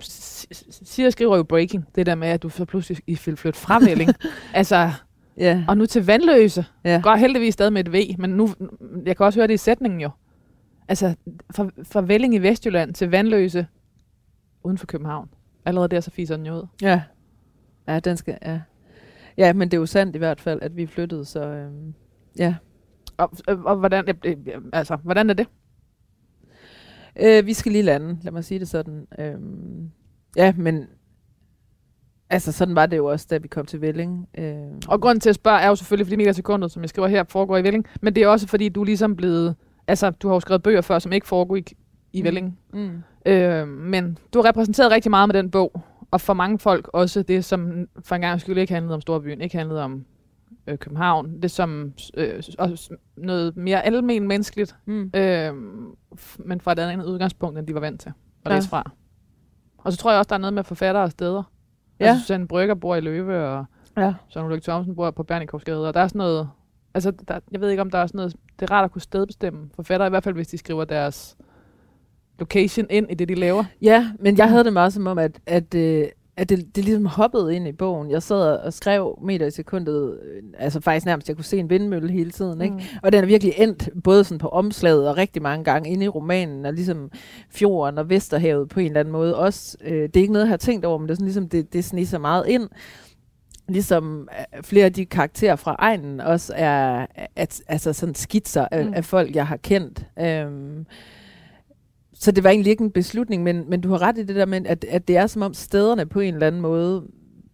Siger 0.00 1.10
skriver 1.10 1.36
jo 1.36 1.42
breaking, 1.42 1.86
det 1.94 2.06
der 2.06 2.14
med, 2.14 2.28
at 2.28 2.42
du 2.42 2.48
så 2.48 2.64
pludselig 2.64 2.98
i 3.06 3.16
flytte 3.16 3.58
fra 3.60 3.78
Velling. 3.78 4.10
altså, 4.54 4.90
Ja, 5.36 5.64
og 5.68 5.76
nu 5.76 5.86
til 5.86 6.06
Vandløse. 6.06 6.64
ja. 6.84 7.00
Går 7.02 7.14
heldigvis 7.14 7.54
stadig 7.54 7.72
med 7.72 7.88
et 7.88 7.92
V, 7.92 8.18
men 8.18 8.30
nu, 8.30 8.48
jeg 9.06 9.16
kan 9.16 9.26
også 9.26 9.38
høre 9.40 9.46
det 9.46 9.54
i 9.54 9.56
sætningen 9.56 10.00
jo. 10.00 10.10
Altså, 10.88 11.14
fra, 11.54 11.68
fra 11.82 12.00
Velling 12.00 12.34
i 12.34 12.38
Vestjylland 12.38 12.94
til 12.94 13.10
Vandløse 13.10 13.66
uden 14.64 14.78
for 14.78 14.86
København. 14.86 15.28
Allerede 15.64 15.88
der, 15.88 16.00
så 16.00 16.10
fiser 16.10 16.36
den 16.36 16.46
jo 16.46 16.54
ud. 16.54 16.66
Ja. 16.82 17.02
Ja, 17.88 18.00
den 18.00 18.16
skal, 18.16 18.38
ja. 18.42 18.60
Ja, 19.36 19.52
men 19.52 19.68
det 19.70 19.76
er 19.76 19.80
jo 19.80 19.86
sandt 19.86 20.16
i 20.16 20.18
hvert 20.18 20.40
fald, 20.40 20.58
at 20.62 20.76
vi 20.76 20.86
flyttede, 20.86 21.24
så 21.24 21.44
øhm, 21.46 21.94
ja. 22.38 22.54
Og, 23.16 23.32
og, 23.48 23.58
og 23.64 23.76
hvordan, 23.76 24.04
øh, 24.24 24.36
øh, 24.46 24.62
altså, 24.72 24.96
hvordan 24.96 25.30
er 25.30 25.34
det? 25.34 25.46
Øh, 27.20 27.46
vi 27.46 27.52
skal 27.52 27.72
lige 27.72 27.82
lande, 27.82 28.18
lad 28.22 28.32
mig 28.32 28.44
sige 28.44 28.60
det 28.60 28.68
sådan. 28.68 29.06
Øhm, 29.18 29.90
ja, 30.36 30.52
men 30.56 30.86
altså 32.30 32.52
sådan 32.52 32.74
var 32.74 32.86
det 32.86 32.96
jo 32.96 33.06
også, 33.06 33.26
da 33.30 33.36
vi 33.38 33.48
kom 33.48 33.66
til 33.66 33.80
Velling. 33.80 34.28
Øh, 34.38 34.56
Og 34.88 35.00
grunden 35.00 35.20
til 35.20 35.28
at 35.28 35.34
spørge 35.34 35.60
er 35.60 35.68
jo 35.68 35.74
selvfølgelig, 35.74 36.06
fordi 36.06 36.16
megasekundet, 36.16 36.70
som 36.70 36.82
jeg 36.82 36.88
skriver 36.88 37.08
her, 37.08 37.24
foregår 37.28 37.56
i 37.56 37.62
Velling. 37.62 37.86
Men 38.00 38.14
det 38.14 38.22
er 38.22 38.28
også, 38.28 38.48
fordi 38.48 38.68
du 38.68 38.80
er 38.80 38.84
ligesom 38.84 39.16
blevet... 39.16 39.56
Altså, 39.86 40.10
du 40.10 40.28
har 40.28 40.34
jo 40.34 40.40
skrevet 40.40 40.62
bøger 40.62 40.80
før, 40.80 40.98
som 40.98 41.12
ikke 41.12 41.26
foregår 41.26 41.56
i, 41.56 41.64
i 42.12 42.20
Mm. 42.20 42.24
Velling. 42.24 42.58
mm. 42.74 43.02
Øh, 43.24 43.68
men 43.68 44.18
du 44.34 44.38
har 44.42 44.48
repræsenteret 44.48 44.90
rigtig 44.90 45.10
meget 45.10 45.28
med 45.28 45.34
den 45.34 45.50
bog. 45.50 45.82
Og 46.10 46.20
for 46.20 46.34
mange 46.34 46.58
folk 46.58 46.90
også 46.92 47.22
det, 47.22 47.44
som 47.44 47.88
for 48.04 48.14
en 48.14 48.20
gang 48.20 48.40
skyld 48.40 48.58
ikke 48.58 48.72
handlede 48.74 48.94
om 48.94 49.00
Storbyen, 49.00 49.40
ikke 49.40 49.56
handlede 49.58 49.82
om 49.84 50.04
øh, 50.66 50.78
København. 50.78 51.42
Det 51.42 51.50
som 51.50 51.92
øh, 52.16 52.42
også 52.58 52.96
noget 53.16 53.56
mere 53.56 53.82
almen 53.86 54.28
menneskeligt, 54.28 54.76
Mm. 54.86 55.10
øh, 55.16 55.54
men 56.38 56.60
fra 56.60 56.72
et 56.72 56.78
andet 56.78 57.06
udgangspunkt, 57.06 57.58
end 57.58 57.66
de 57.66 57.74
var 57.74 57.80
vant 57.80 58.00
til 58.00 58.12
at 58.44 58.50
Ja. 58.50 58.56
læse 58.56 58.68
fra. 58.68 58.90
Og 59.78 59.92
så 59.92 59.98
tror 59.98 60.10
jeg 60.10 60.18
også, 60.18 60.28
der 60.28 60.34
er 60.34 60.38
noget 60.40 60.54
med 60.54 60.64
forfattere 60.64 61.04
og 61.04 61.10
steder. 61.10 61.42
Ja. 62.00 62.04
Altså, 62.06 62.20
Susanne 62.22 62.48
Brygger 62.48 62.74
bor 62.74 62.94
i 62.96 63.00
Løve, 63.00 63.46
og 63.48 63.64
Ja. 63.96 64.14
Søren 64.28 64.46
Ulrik 64.46 64.62
Thomsen 64.62 64.96
bor 64.96 65.10
på 65.10 65.22
Bernikovsgade, 65.22 65.88
og 65.88 65.94
der 65.94 66.00
er 66.00 66.08
sådan 66.08 66.18
noget, 66.18 66.48
altså 66.94 67.10
der, 67.28 67.38
jeg 67.52 67.60
ved 67.60 67.70
ikke, 67.70 67.80
om 67.80 67.90
der 67.90 67.98
er 67.98 68.06
sådan 68.06 68.18
noget, 68.18 68.36
det 68.60 68.70
er 68.70 68.74
rart 68.74 68.84
at 68.84 68.90
kunne 68.92 69.02
stedbestemme 69.02 69.70
forfattere, 69.74 70.06
i 70.06 70.10
hvert 70.10 70.24
fald 70.24 70.34
hvis 70.34 70.48
de 70.48 70.58
skriver 70.58 70.84
deres 70.84 71.36
location 72.38 72.86
ind 72.90 73.06
i 73.10 73.14
det, 73.14 73.28
de 73.28 73.34
laver. 73.34 73.64
Ja, 73.82 74.10
men 74.18 74.38
jeg 74.38 74.48
havde 74.48 74.64
det 74.64 74.72
meget 74.72 74.92
som 74.92 75.06
om, 75.06 75.18
at, 75.18 75.40
at, 75.46 75.74
øh, 75.74 76.06
at 76.36 76.48
det, 76.48 76.76
det 76.76 76.84
ligesom 76.84 77.06
hoppede 77.06 77.56
ind 77.56 77.68
i 77.68 77.72
bogen. 77.72 78.10
Jeg 78.10 78.22
sad 78.22 78.56
og 78.56 78.72
skrev 78.72 79.18
meter 79.22 79.46
i 79.46 79.50
sekundet, 79.50 80.18
øh, 80.22 80.42
altså 80.58 80.80
faktisk 80.80 81.06
nærmest, 81.06 81.28
jeg 81.28 81.36
kunne 81.36 81.44
se 81.44 81.58
en 81.58 81.70
vindmølle 81.70 82.12
hele 82.12 82.30
tiden, 82.30 82.60
ikke? 82.60 82.74
Mm. 82.74 82.82
Og 83.02 83.12
den 83.12 83.22
er 83.22 83.26
virkelig 83.26 83.54
endt 83.56 83.88
både 84.04 84.24
sådan 84.24 84.38
på 84.38 84.48
omslaget 84.48 85.08
og 85.08 85.16
rigtig 85.16 85.42
mange 85.42 85.64
gange 85.64 85.90
inde 85.90 86.04
i 86.04 86.08
romanen, 86.08 86.66
og 86.66 86.72
ligesom 86.72 87.10
fjorden 87.50 87.98
og 87.98 88.10
Vesterhavet 88.10 88.68
på 88.68 88.80
en 88.80 88.86
eller 88.86 89.00
anden 89.00 89.12
måde 89.12 89.36
også. 89.36 89.76
Øh, 89.84 90.02
det 90.02 90.16
er 90.16 90.20
ikke 90.20 90.32
noget, 90.32 90.46
jeg 90.46 90.50
har 90.52 90.56
tænkt 90.56 90.84
over, 90.84 90.98
men 90.98 91.08
det 91.08 91.12
er 91.12 91.16
sådan 91.16 91.26
ligesom, 91.26 91.48
det, 91.48 91.72
det 91.72 91.84
sniger 91.84 92.06
sig 92.06 92.20
meget 92.20 92.46
ind. 92.48 92.68
Ligesom 93.68 94.28
øh, 94.56 94.62
flere 94.62 94.84
af 94.84 94.92
de 94.92 95.06
karakterer 95.06 95.56
fra 95.56 95.76
egnen 95.78 96.20
også 96.20 96.52
er 96.56 97.06
at, 97.36 97.60
altså 97.68 97.92
sådan 97.92 98.14
skitser 98.14 98.68
af, 98.70 98.86
mm. 98.86 98.94
af 98.94 99.04
folk, 99.04 99.36
jeg 99.36 99.46
har 99.46 99.56
kendt. 99.56 100.06
Øhm, 100.20 100.86
så 102.14 102.30
det 102.30 102.44
var 102.44 102.50
egentlig 102.50 102.70
ikke 102.70 102.84
en 102.84 102.90
beslutning, 102.90 103.42
men, 103.42 103.70
men 103.70 103.80
du 103.80 103.90
har 103.90 104.02
ret 104.02 104.18
i 104.18 104.22
det 104.22 104.36
der 104.36 104.46
med, 104.46 104.66
at, 104.66 104.84
at 104.84 105.08
det 105.08 105.16
er 105.16 105.26
som 105.26 105.42
om 105.42 105.54
stederne 105.54 106.06
på 106.06 106.20
en 106.20 106.34
eller 106.34 106.46
anden 106.46 106.60
måde 106.60 107.04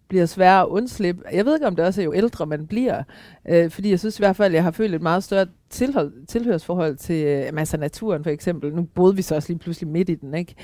bliver 0.09 0.27
svære 0.27 0.61
at 0.61 0.67
undslippe. 0.67 1.23
Jeg 1.33 1.47
ved 1.47 1.55
ikke, 1.55 1.67
om 1.67 1.77
det 1.77 1.85
også 1.85 2.01
er 2.01 2.05
jo 2.05 2.15
ældre 2.15 2.47
man 2.47 2.67
bliver, 2.67 3.03
øh, 3.49 3.71
fordi 3.71 3.91
jeg 3.91 3.99
synes 3.99 4.19
i 4.19 4.23
hvert 4.23 4.37
fald, 4.37 4.53
at 4.53 4.55
jeg 4.55 4.63
har 4.63 4.71
følt 4.71 4.95
et 4.95 5.03
meget 5.03 5.25
større 5.25 5.47
tilhold, 5.71 6.27
tilhørsforhold 6.27 6.97
til 6.97 7.25
øh, 7.27 7.53
altså 7.59 7.77
naturen 7.77 8.23
for 8.25 8.31
eksempel. 8.31 8.75
Nu 8.75 8.83
boede 8.83 9.17
vi 9.17 9.23
så 9.23 9.35
også 9.35 9.49
lige 9.49 9.59
pludselig 9.59 9.89
midt 9.89 10.09
i 10.09 10.15
den, 10.15 10.35
ikke? 10.35 10.55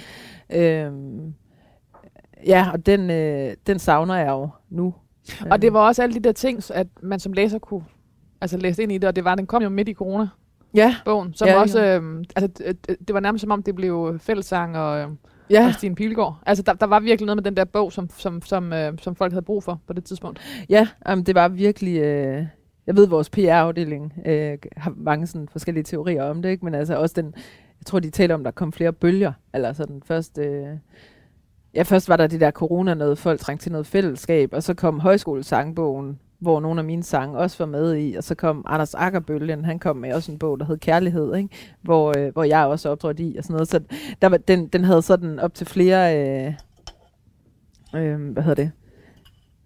Øhm, 0.53 1.35
ja, 2.47 2.71
og 2.73 2.87
den, 2.87 3.11
øh, 3.11 3.55
den 3.67 3.79
savner 3.79 4.15
jeg 4.15 4.29
jo 4.29 4.49
nu. 4.71 4.95
Og 5.51 5.63
det 5.63 5.73
var 5.73 5.81
også 5.81 6.03
alle 6.03 6.15
de 6.15 6.21
der 6.21 6.33
ting, 6.33 6.63
at 6.75 6.87
man 7.03 7.21
som 7.21 7.33
læser 7.33 7.59
kunne 7.59 7.85
altså 8.41 8.57
læse 8.57 8.83
ind 8.83 8.93
i 8.93 8.99
det, 8.99 9.09
og 9.09 9.17
det 9.17 9.25
var, 9.25 9.35
den 9.35 9.47
kom 9.47 9.63
jo 9.63 9.69
midt 9.69 9.89
i 9.89 9.95
corona, 9.95 10.29
Ja, 10.77 10.97
bogen, 11.05 11.35
som 11.35 11.49
Ja, 11.49 11.61
også, 11.61 11.85
øh, 11.85 12.25
altså 12.37 12.63
det, 12.67 12.97
det 13.09 13.15
var 13.15 13.21
nærmest 13.21 13.43
som 13.43 13.51
om, 13.51 13.63
det 13.63 13.75
blev 13.75 14.19
fællesang 14.21 14.79
og, 14.79 15.01
øh, 15.01 15.09
ja, 15.51 15.67
og 15.67 15.75
Stine 15.75 15.95
Pilgaard. 15.95 16.43
Altså 16.47 16.63
der, 16.63 16.73
der 16.73 16.87
var 16.87 17.01
virkelig 17.01 17.27
noget 17.27 17.37
med 17.37 17.45
den 17.45 17.57
der 17.57 17.65
bog, 17.65 17.93
som, 17.93 18.11
som, 18.17 18.43
som, 18.43 18.73
øh, 18.73 18.93
som 18.99 19.17
folk 19.17 19.33
havde 19.33 19.45
brug 19.45 19.63
for 19.63 19.81
på 19.87 19.93
det 19.93 20.05
tidspunkt. 20.05 20.41
ja 20.69 20.89
jamen, 21.09 21.25
det 21.27 21.35
var 21.35 21.49
virkelig... 21.49 21.99
Øh, 22.01 22.47
jeg 22.87 22.97
ved, 22.97 23.05
at 23.05 23.11
vores 23.11 23.31
PR-afdeling 23.31 24.13
øh, 24.27 24.59
har 24.77 24.95
mange 24.97 25.27
sådan 25.27 25.49
forskellige 25.53 25.85
teorier 25.85 26.25
om 26.25 26.43
det, 26.43 26.49
ikke? 26.49 26.65
men 26.65 26.75
altså 26.75 26.97
også 26.97 27.15
den... 27.23 27.35
Jeg 27.81 27.87
tror, 27.87 28.01
de 28.01 28.11
taler 28.11 28.35
om, 28.35 28.45
der 28.45 28.51
kom 28.51 28.73
flere 28.73 28.93
bølger. 28.93 29.33
Eller 29.55 29.73
sådan 29.73 30.03
først... 30.05 30.39
Øh, 30.39 30.67
ja, 31.75 31.83
først 31.83 32.09
var 32.09 32.17
der 32.17 32.27
det 32.27 32.41
der 32.41 32.51
corona 32.51 32.95
noget, 32.95 33.19
folk 33.19 33.41
trængte 33.41 33.65
til 33.65 33.73
noget 33.73 33.87
fællesskab, 33.87 34.53
og 34.53 34.63
så 34.63 34.75
kom 34.75 35.01
højskolesangbogen, 35.01 36.19
hvor 36.39 36.61
nogle 36.61 36.81
af 36.81 36.85
mine 36.85 37.03
sange 37.03 37.39
også 37.39 37.57
var 37.59 37.67
med 37.67 37.97
i, 37.97 38.15
og 38.15 38.25
så 38.25 38.35
kom 38.35 38.65
Anders 38.69 38.95
Ackerbølgen, 38.95 39.65
han 39.65 39.79
kom 39.79 39.97
med 39.97 40.13
også 40.13 40.33
en 40.33 40.39
bog, 40.39 40.61
der 40.61 40.67
hed 40.67 40.79
Kærlighed, 40.79 41.35
ikke? 41.37 41.49
Hvor, 41.83 42.19
øh, 42.19 42.33
hvor 42.33 42.45
jeg 42.45 42.67
også 42.67 42.89
optrådte 42.89 43.23
i, 43.23 43.37
og 43.37 43.45
sådan 43.45 43.55
noget. 43.55 43.69
Så 43.69 43.81
der 44.23 44.29
var, 44.29 44.37
den, 44.37 44.67
den 44.67 44.85
havde 44.85 45.03
sådan 45.03 45.39
op 45.39 45.55
til 45.55 45.67
flere, 45.67 46.19
øh, 46.19 46.53
øh, 47.95 48.33
hvad 48.33 48.43
hedder 48.43 48.63
det, 48.63 48.73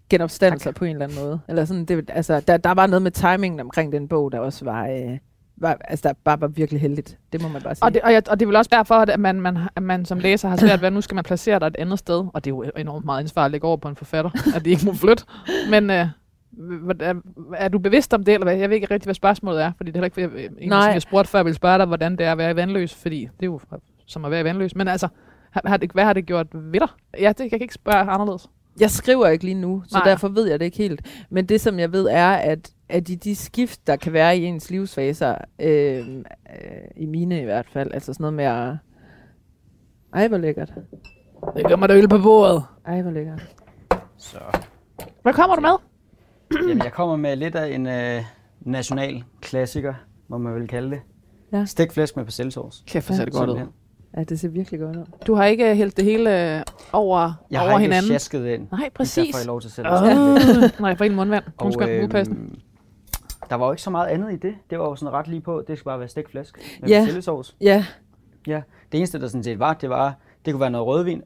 genopstandelser 0.09 0.71
på 0.71 0.85
en 0.85 0.91
eller 0.91 1.05
anden 1.05 1.23
måde. 1.23 1.39
Eller 1.47 1.65
sådan, 1.65 1.85
det, 1.85 2.09
altså, 2.09 2.39
der, 2.39 2.57
der 2.57 2.71
var 2.71 2.87
noget 2.87 3.01
med 3.01 3.11
timingen 3.11 3.59
omkring 3.59 3.91
den 3.91 4.07
bog, 4.07 4.31
der 4.31 4.39
også 4.39 4.65
var, 4.65 4.87
øh, 4.87 5.17
var 5.57 5.77
altså, 5.83 6.07
der 6.07 6.13
bare 6.23 6.41
var 6.41 6.47
virkelig 6.47 6.81
heldigt. 6.81 7.17
Det 7.33 7.41
må 7.41 7.47
man 7.47 7.61
bare 7.61 7.75
sige. 7.75 7.83
Og 7.83 7.93
det, 7.93 8.01
og, 8.01 8.13
jeg, 8.13 8.23
og 8.29 8.39
det 8.39 8.45
er 8.45 8.47
vel 8.47 8.55
også 8.55 8.69
derfor, 8.73 8.95
at 8.95 9.19
man, 9.19 9.41
man, 9.41 9.57
at 9.75 9.83
man 9.83 10.05
som 10.05 10.19
læser 10.19 10.49
har 10.49 10.57
svært 10.57 10.81
ved, 10.81 10.87
at 10.87 10.93
nu 10.93 11.01
skal 11.01 11.15
man 11.15 11.23
placere 11.23 11.59
dig 11.59 11.67
et 11.67 11.75
andet 11.79 11.99
sted. 11.99 12.25
Og 12.33 12.45
det 12.45 12.51
er 12.51 12.55
jo 12.55 12.63
enormt 12.77 13.05
meget 13.05 13.19
ansvar 13.19 13.45
at 13.45 13.51
lægge 13.51 13.67
over 13.67 13.77
på 13.77 13.87
en 13.87 13.95
forfatter, 13.95 14.31
at 14.55 14.65
de 14.65 14.69
ikke 14.69 14.85
må 14.85 14.93
flytte. 14.93 15.23
Men 15.69 15.89
øh, 15.89 16.07
hvordan- 16.51 17.21
er 17.55 17.67
du 17.67 17.79
bevidst 17.79 18.13
om 18.13 18.23
det, 18.23 18.33
eller 18.33 18.45
hvad? 18.45 18.55
Jeg 18.57 18.69
ved 18.69 18.75
ikke 18.75 18.87
rigtig, 18.93 19.07
hvad 19.07 19.15
spørgsmålet 19.15 19.61
er, 19.63 19.71
fordi 19.77 19.91
det 19.91 19.97
er 19.97 20.01
heller 20.07 20.27
ikke, 20.27 20.41
jeg, 20.41 20.49
en, 20.59 20.69
Nej. 20.69 20.79
jeg 20.79 21.01
spurgte 21.01 21.29
før, 21.31 21.43
vil 21.43 21.55
spørge 21.55 21.77
dig, 21.77 21.85
hvordan 21.85 22.11
det 22.15 22.25
er 22.25 22.31
at 22.31 22.37
være 22.37 22.55
vandløs, 22.55 22.95
fordi 22.95 23.19
det 23.21 23.41
er 23.41 23.45
jo 23.45 23.59
som 24.05 24.25
at 24.25 24.31
være 24.31 24.41
i 24.41 24.43
vandløs. 24.43 24.75
Men 24.75 24.87
altså, 24.87 25.07
har, 25.51 25.61
har 25.65 25.77
det, 25.77 25.91
hvad 25.91 26.03
har 26.03 26.13
det 26.13 26.25
gjort 26.25 26.47
ved 26.53 26.79
dig? 26.79 26.87
Ja, 27.19 27.29
det, 27.29 27.39
jeg 27.39 27.49
kan 27.49 27.61
ikke 27.61 27.73
spørge 27.73 27.97
anderledes. 27.97 28.49
Jeg 28.79 28.91
skriver 28.91 29.27
ikke 29.27 29.43
lige 29.45 29.55
nu, 29.55 29.83
så. 29.87 29.97
Nej. 29.97 30.03
derfor 30.07 30.27
ved 30.27 30.49
jeg 30.49 30.59
det 30.59 30.65
ikke 30.65 30.77
helt. 30.77 31.25
Men 31.29 31.45
det, 31.45 31.61
som 31.61 31.79
jeg 31.79 31.91
ved, 31.91 32.07
er, 32.07 32.29
at, 32.31 32.71
at 32.89 33.09
i 33.09 33.15
de 33.15 33.35
skift, 33.35 33.87
der 33.87 33.95
kan 33.95 34.13
være 34.13 34.37
i 34.37 34.43
ens 34.45 34.69
livsfaser, 34.71 35.35
øh, 35.61 35.97
øh, 35.97 36.03
i 36.97 37.05
mine 37.05 37.41
i 37.41 37.45
hvert 37.45 37.67
fald, 37.69 37.91
altså 37.93 38.13
sådan 38.13 38.21
noget 38.23 38.33
med 38.33 38.45
at... 38.45 38.75
Ej, 40.13 40.27
hvor 40.27 40.37
lækkert. 40.37 40.73
Det 41.55 41.67
gør 41.67 41.75
mig 41.75 41.89
da 41.89 41.93
øl 41.95 42.07
på 42.07 42.17
bordet. 42.17 42.63
Ej, 42.87 43.01
hvor 43.01 43.11
lækkert. 43.11 43.55
Så. 44.17 44.37
Hvad 45.21 45.33
kommer 45.33 45.55
du 45.55 45.61
med? 45.61 45.90
Jamen, 46.61 46.83
jeg 46.83 46.93
kommer 46.93 47.15
med 47.15 47.35
lidt 47.35 47.55
af 47.55 47.75
en 47.75 47.87
øh, 47.87 48.21
national 48.61 49.23
klassiker, 49.41 49.93
må 50.27 50.37
man 50.37 50.55
vel 50.55 50.67
kalde 50.67 50.91
det. 50.91 51.01
Ja. 51.53 51.65
Stegt 51.65 51.93
flæsk 51.93 52.15
med 52.15 52.25
persillesauce. 52.25 52.83
Kæft, 52.87 53.07
hvor 53.07 53.15
ser 53.15 53.25
det 53.25 53.33
godt 53.33 53.49
ud. 53.49 53.59
Ja, 54.17 54.23
det 54.23 54.39
ser 54.39 54.47
virkelig 54.49 54.79
godt 54.79 54.95
ud. 54.95 55.05
Du 55.27 55.33
har 55.35 55.45
ikke 55.45 55.75
hældt 55.75 55.97
det 55.97 56.05
hele 56.05 56.57
øh, 56.57 56.63
over, 56.93 57.33
Jeg 57.51 57.61
over 57.61 57.69
har 57.69 57.77
ikke 57.79 57.81
hinanden? 57.81 58.07
sjasket 58.07 58.45
ind. 58.47 58.67
Nej, 58.71 58.79
Derfor 58.79 58.91
præcis. 58.95 59.35
får 59.35 59.39
jeg 59.39 59.47
lov 59.47 59.61
til 59.61 59.71
selv. 59.71 59.87
Oh. 59.87 59.93
at 60.03 60.75
Nej, 60.79 60.95
for 60.95 61.03
en 61.05 61.15
mundvand. 61.15 61.43
Undskyld, 61.61 61.89
øhm, 61.89 62.05
upassende. 62.05 62.55
der 63.49 63.55
var 63.55 63.65
jo 63.65 63.71
ikke 63.71 63.81
så 63.81 63.89
meget 63.89 64.07
andet 64.07 64.33
i 64.33 64.35
det. 64.35 64.55
Det 64.69 64.79
var 64.79 64.85
jo 64.85 64.95
sådan 64.95 65.13
ret 65.13 65.27
lige 65.27 65.41
på. 65.41 65.63
Det 65.67 65.77
skal 65.77 65.85
bare 65.85 65.99
være 65.99 66.07
stegt 66.07 66.31
flæsk 66.31 66.57
med 66.81 66.89
Ja. 66.89 66.99
persillesauce. 66.99 67.55
Ja, 67.61 67.85
Ja. 68.47 68.61
Det 68.91 68.97
eneste, 68.97 69.19
der 69.21 69.27
sådan 69.27 69.43
set 69.43 69.59
var, 69.59 69.73
det 69.73 69.89
var, 69.89 70.15
det 70.45 70.53
kunne 70.53 70.61
være 70.61 70.71
noget 70.71 70.87
rødvin. 70.87 71.21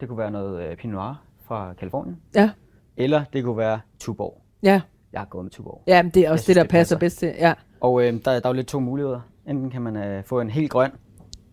Det 0.00 0.08
kunne 0.08 0.18
være 0.18 0.30
noget 0.30 0.62
øh, 0.70 0.76
Pinot 0.76 0.94
Noir 0.94 1.22
fra 1.48 1.72
Kalifornien. 1.78 2.16
ja, 2.34 2.50
Eller 2.96 3.24
det 3.32 3.44
kunne 3.44 3.56
være 3.56 3.80
Tuborg. 4.00 4.42
Ja. 4.62 4.80
Jeg 5.12 5.20
har 5.20 5.26
gået 5.26 5.44
med 5.44 5.50
Tuborg. 5.50 5.82
Ja, 5.86 6.02
men 6.02 6.10
det 6.10 6.26
er 6.26 6.30
også 6.30 6.42
synes, 6.42 6.46
det, 6.46 6.56
der 6.56 6.62
det 6.62 6.70
passer 6.70 6.96
passer. 6.96 6.98
bedst 6.98 7.18
til. 7.18 7.34
Ja. 7.46 7.54
Og 7.80 8.02
øh, 8.02 8.12
der, 8.12 8.18
der 8.20 8.30
er 8.32 8.40
jo 8.48 8.52
lidt 8.52 8.66
to 8.66 8.80
muligheder. 8.80 9.20
Enten 9.46 9.70
kan 9.70 9.82
man 9.82 9.96
øh, 9.96 10.24
få 10.24 10.40
en 10.40 10.50
helt 10.50 10.70
grøn, 10.70 10.90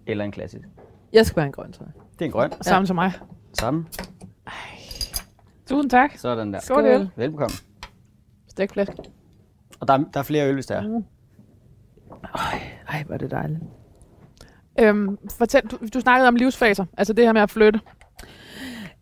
eller 0.08 0.26
en 0.26 0.32
klassisk. 0.32 0.64
Jeg 1.14 1.26
skal 1.26 1.36
være 1.38 1.46
en 1.46 1.52
grøn, 1.52 1.72
tror 1.72 1.86
jeg. 1.86 1.94
Det 2.14 2.22
er 2.22 2.26
en 2.26 2.32
grøn. 2.32 2.52
Samme 2.62 2.88
som 2.88 2.96
mig. 2.96 3.12
Sammen. 3.60 3.88
Tusind 5.70 5.90
tak. 5.90 6.12
Sådan 6.18 6.54
der. 6.54 6.60
Skål. 6.60 6.84
Skål. 6.84 7.08
Velbekomme. 7.16 7.56
Stik 8.48 8.72
flæsk. 8.72 8.92
Og 9.80 9.88
der, 9.88 9.94
er- 9.94 10.04
der 10.14 10.20
er 10.20 10.24
flere 10.24 10.48
øl, 10.48 10.54
hvis 10.54 10.66
der 10.66 10.76
er. 10.76 10.88
Mm. 10.88 11.04
Ej, 12.90 13.04
hvor 13.06 13.14
er 13.14 13.18
det 13.18 13.32
dejligt. 13.32 13.60
Øhm, 14.80 15.18
fortæl, 15.38 15.62
du, 15.62 15.78
du 15.94 16.00
snakkede 16.00 16.28
om 16.28 16.36
livsfaser, 16.36 16.86
altså 16.98 17.14
det 17.14 17.26
her 17.26 17.34
med 17.34 17.42
at 17.42 17.50
flytte. 17.52 17.80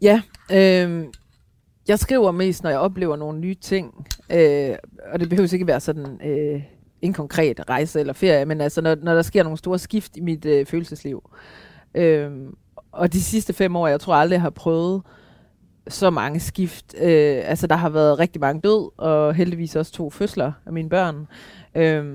Ja, 0.01 0.21
øh, 0.51 1.03
jeg 1.87 1.99
skriver 1.99 2.31
mest, 2.31 2.63
når 2.63 2.69
jeg 2.69 2.79
oplever 2.79 3.15
nogle 3.15 3.39
nye 3.39 3.55
ting. 3.55 4.07
Øh, 4.29 4.75
og 5.11 5.19
det 5.19 5.29
behøver 5.29 5.53
ikke 5.53 5.67
være 5.67 5.79
sådan 5.79 6.21
øh, 6.25 6.63
en 7.01 7.13
konkret 7.13 7.69
rejse 7.69 7.99
eller 7.99 8.13
ferie, 8.13 8.45
men 8.45 8.61
altså 8.61 8.81
når, 8.81 8.95
når 8.95 9.13
der 9.13 9.21
sker 9.21 9.43
nogle 9.43 9.57
store 9.57 9.79
skift 9.79 10.17
i 10.17 10.21
mit 10.21 10.45
øh, 10.45 10.65
følelsesliv. 10.65 11.29
Øh, 11.95 12.31
og 12.91 13.13
de 13.13 13.21
sidste 13.21 13.53
fem 13.53 13.75
år, 13.75 13.87
jeg 13.87 13.99
tror 13.99 14.13
aldrig, 14.13 14.35
jeg 14.35 14.41
har 14.41 14.49
prøvet 14.49 15.01
så 15.87 16.09
mange 16.09 16.39
skift. 16.39 16.95
Øh, 17.01 17.41
altså 17.45 17.67
der 17.67 17.75
har 17.75 17.89
været 17.89 18.19
rigtig 18.19 18.41
mange 18.41 18.61
død, 18.61 18.91
og 18.97 19.33
heldigvis 19.33 19.75
også 19.75 19.91
to 19.91 20.09
fødsler 20.09 20.51
af 20.65 20.73
mine 20.73 20.89
børn. 20.89 21.27
Øh, 21.75 22.05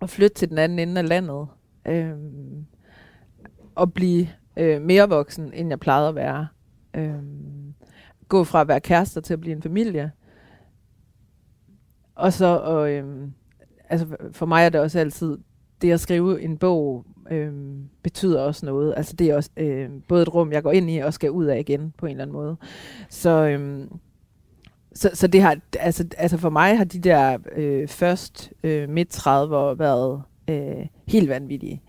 og 0.00 0.10
flytte 0.10 0.34
til 0.34 0.48
den 0.48 0.58
anden 0.58 0.78
ende 0.78 0.98
af 1.00 1.08
landet. 1.08 1.46
Øh, 1.88 2.12
og 3.74 3.92
blive 3.92 4.28
øh, 4.56 4.82
mere 4.82 5.08
voksen, 5.08 5.52
end 5.54 5.68
jeg 5.68 5.80
plejede 5.80 6.08
at 6.08 6.14
være. 6.14 6.46
Øh, 6.96 7.14
gå 8.30 8.44
fra 8.44 8.60
at 8.60 8.68
være 8.68 8.80
kærester 8.80 9.20
til 9.20 9.32
at 9.32 9.40
blive 9.40 9.56
en 9.56 9.62
familie. 9.62 10.12
Og 12.14 12.32
så, 12.32 12.46
og, 12.46 12.90
øhm, 12.92 13.32
altså 13.88 14.06
for 14.32 14.46
mig 14.46 14.64
er 14.64 14.68
det 14.68 14.80
også 14.80 14.98
altid, 14.98 15.38
det 15.82 15.92
at 15.92 16.00
skrive 16.00 16.42
en 16.42 16.58
bog 16.58 17.06
øhm, 17.30 17.88
betyder 18.02 18.40
også 18.40 18.66
noget. 18.66 18.94
Altså 18.96 19.16
det 19.16 19.30
er 19.30 19.36
også 19.36 19.50
øhm, 19.56 20.00
både 20.08 20.22
et 20.22 20.34
rum, 20.34 20.52
jeg 20.52 20.62
går 20.62 20.72
ind 20.72 20.90
i 20.90 20.98
og 20.98 21.14
skal 21.14 21.30
ud 21.30 21.44
af 21.44 21.58
igen 21.58 21.92
på 21.98 22.06
en 22.06 22.10
eller 22.10 22.22
anden 22.22 22.36
måde. 22.36 22.56
Så, 23.08 23.30
øhm, 23.30 23.88
så, 24.94 25.10
så 25.14 25.26
det 25.26 25.42
har, 25.42 25.56
altså, 25.78 26.04
altså 26.18 26.36
for 26.38 26.50
mig 26.50 26.76
har 26.78 26.84
de 26.84 26.98
der 26.98 27.38
øh, 27.56 27.88
først 27.88 28.52
øh, 28.64 28.88
midt 28.88 29.08
30 29.08 29.56
år 29.56 29.74
været 29.74 30.22
øh, 30.48 30.86
helt 31.08 31.28
vanvittige. 31.28 31.82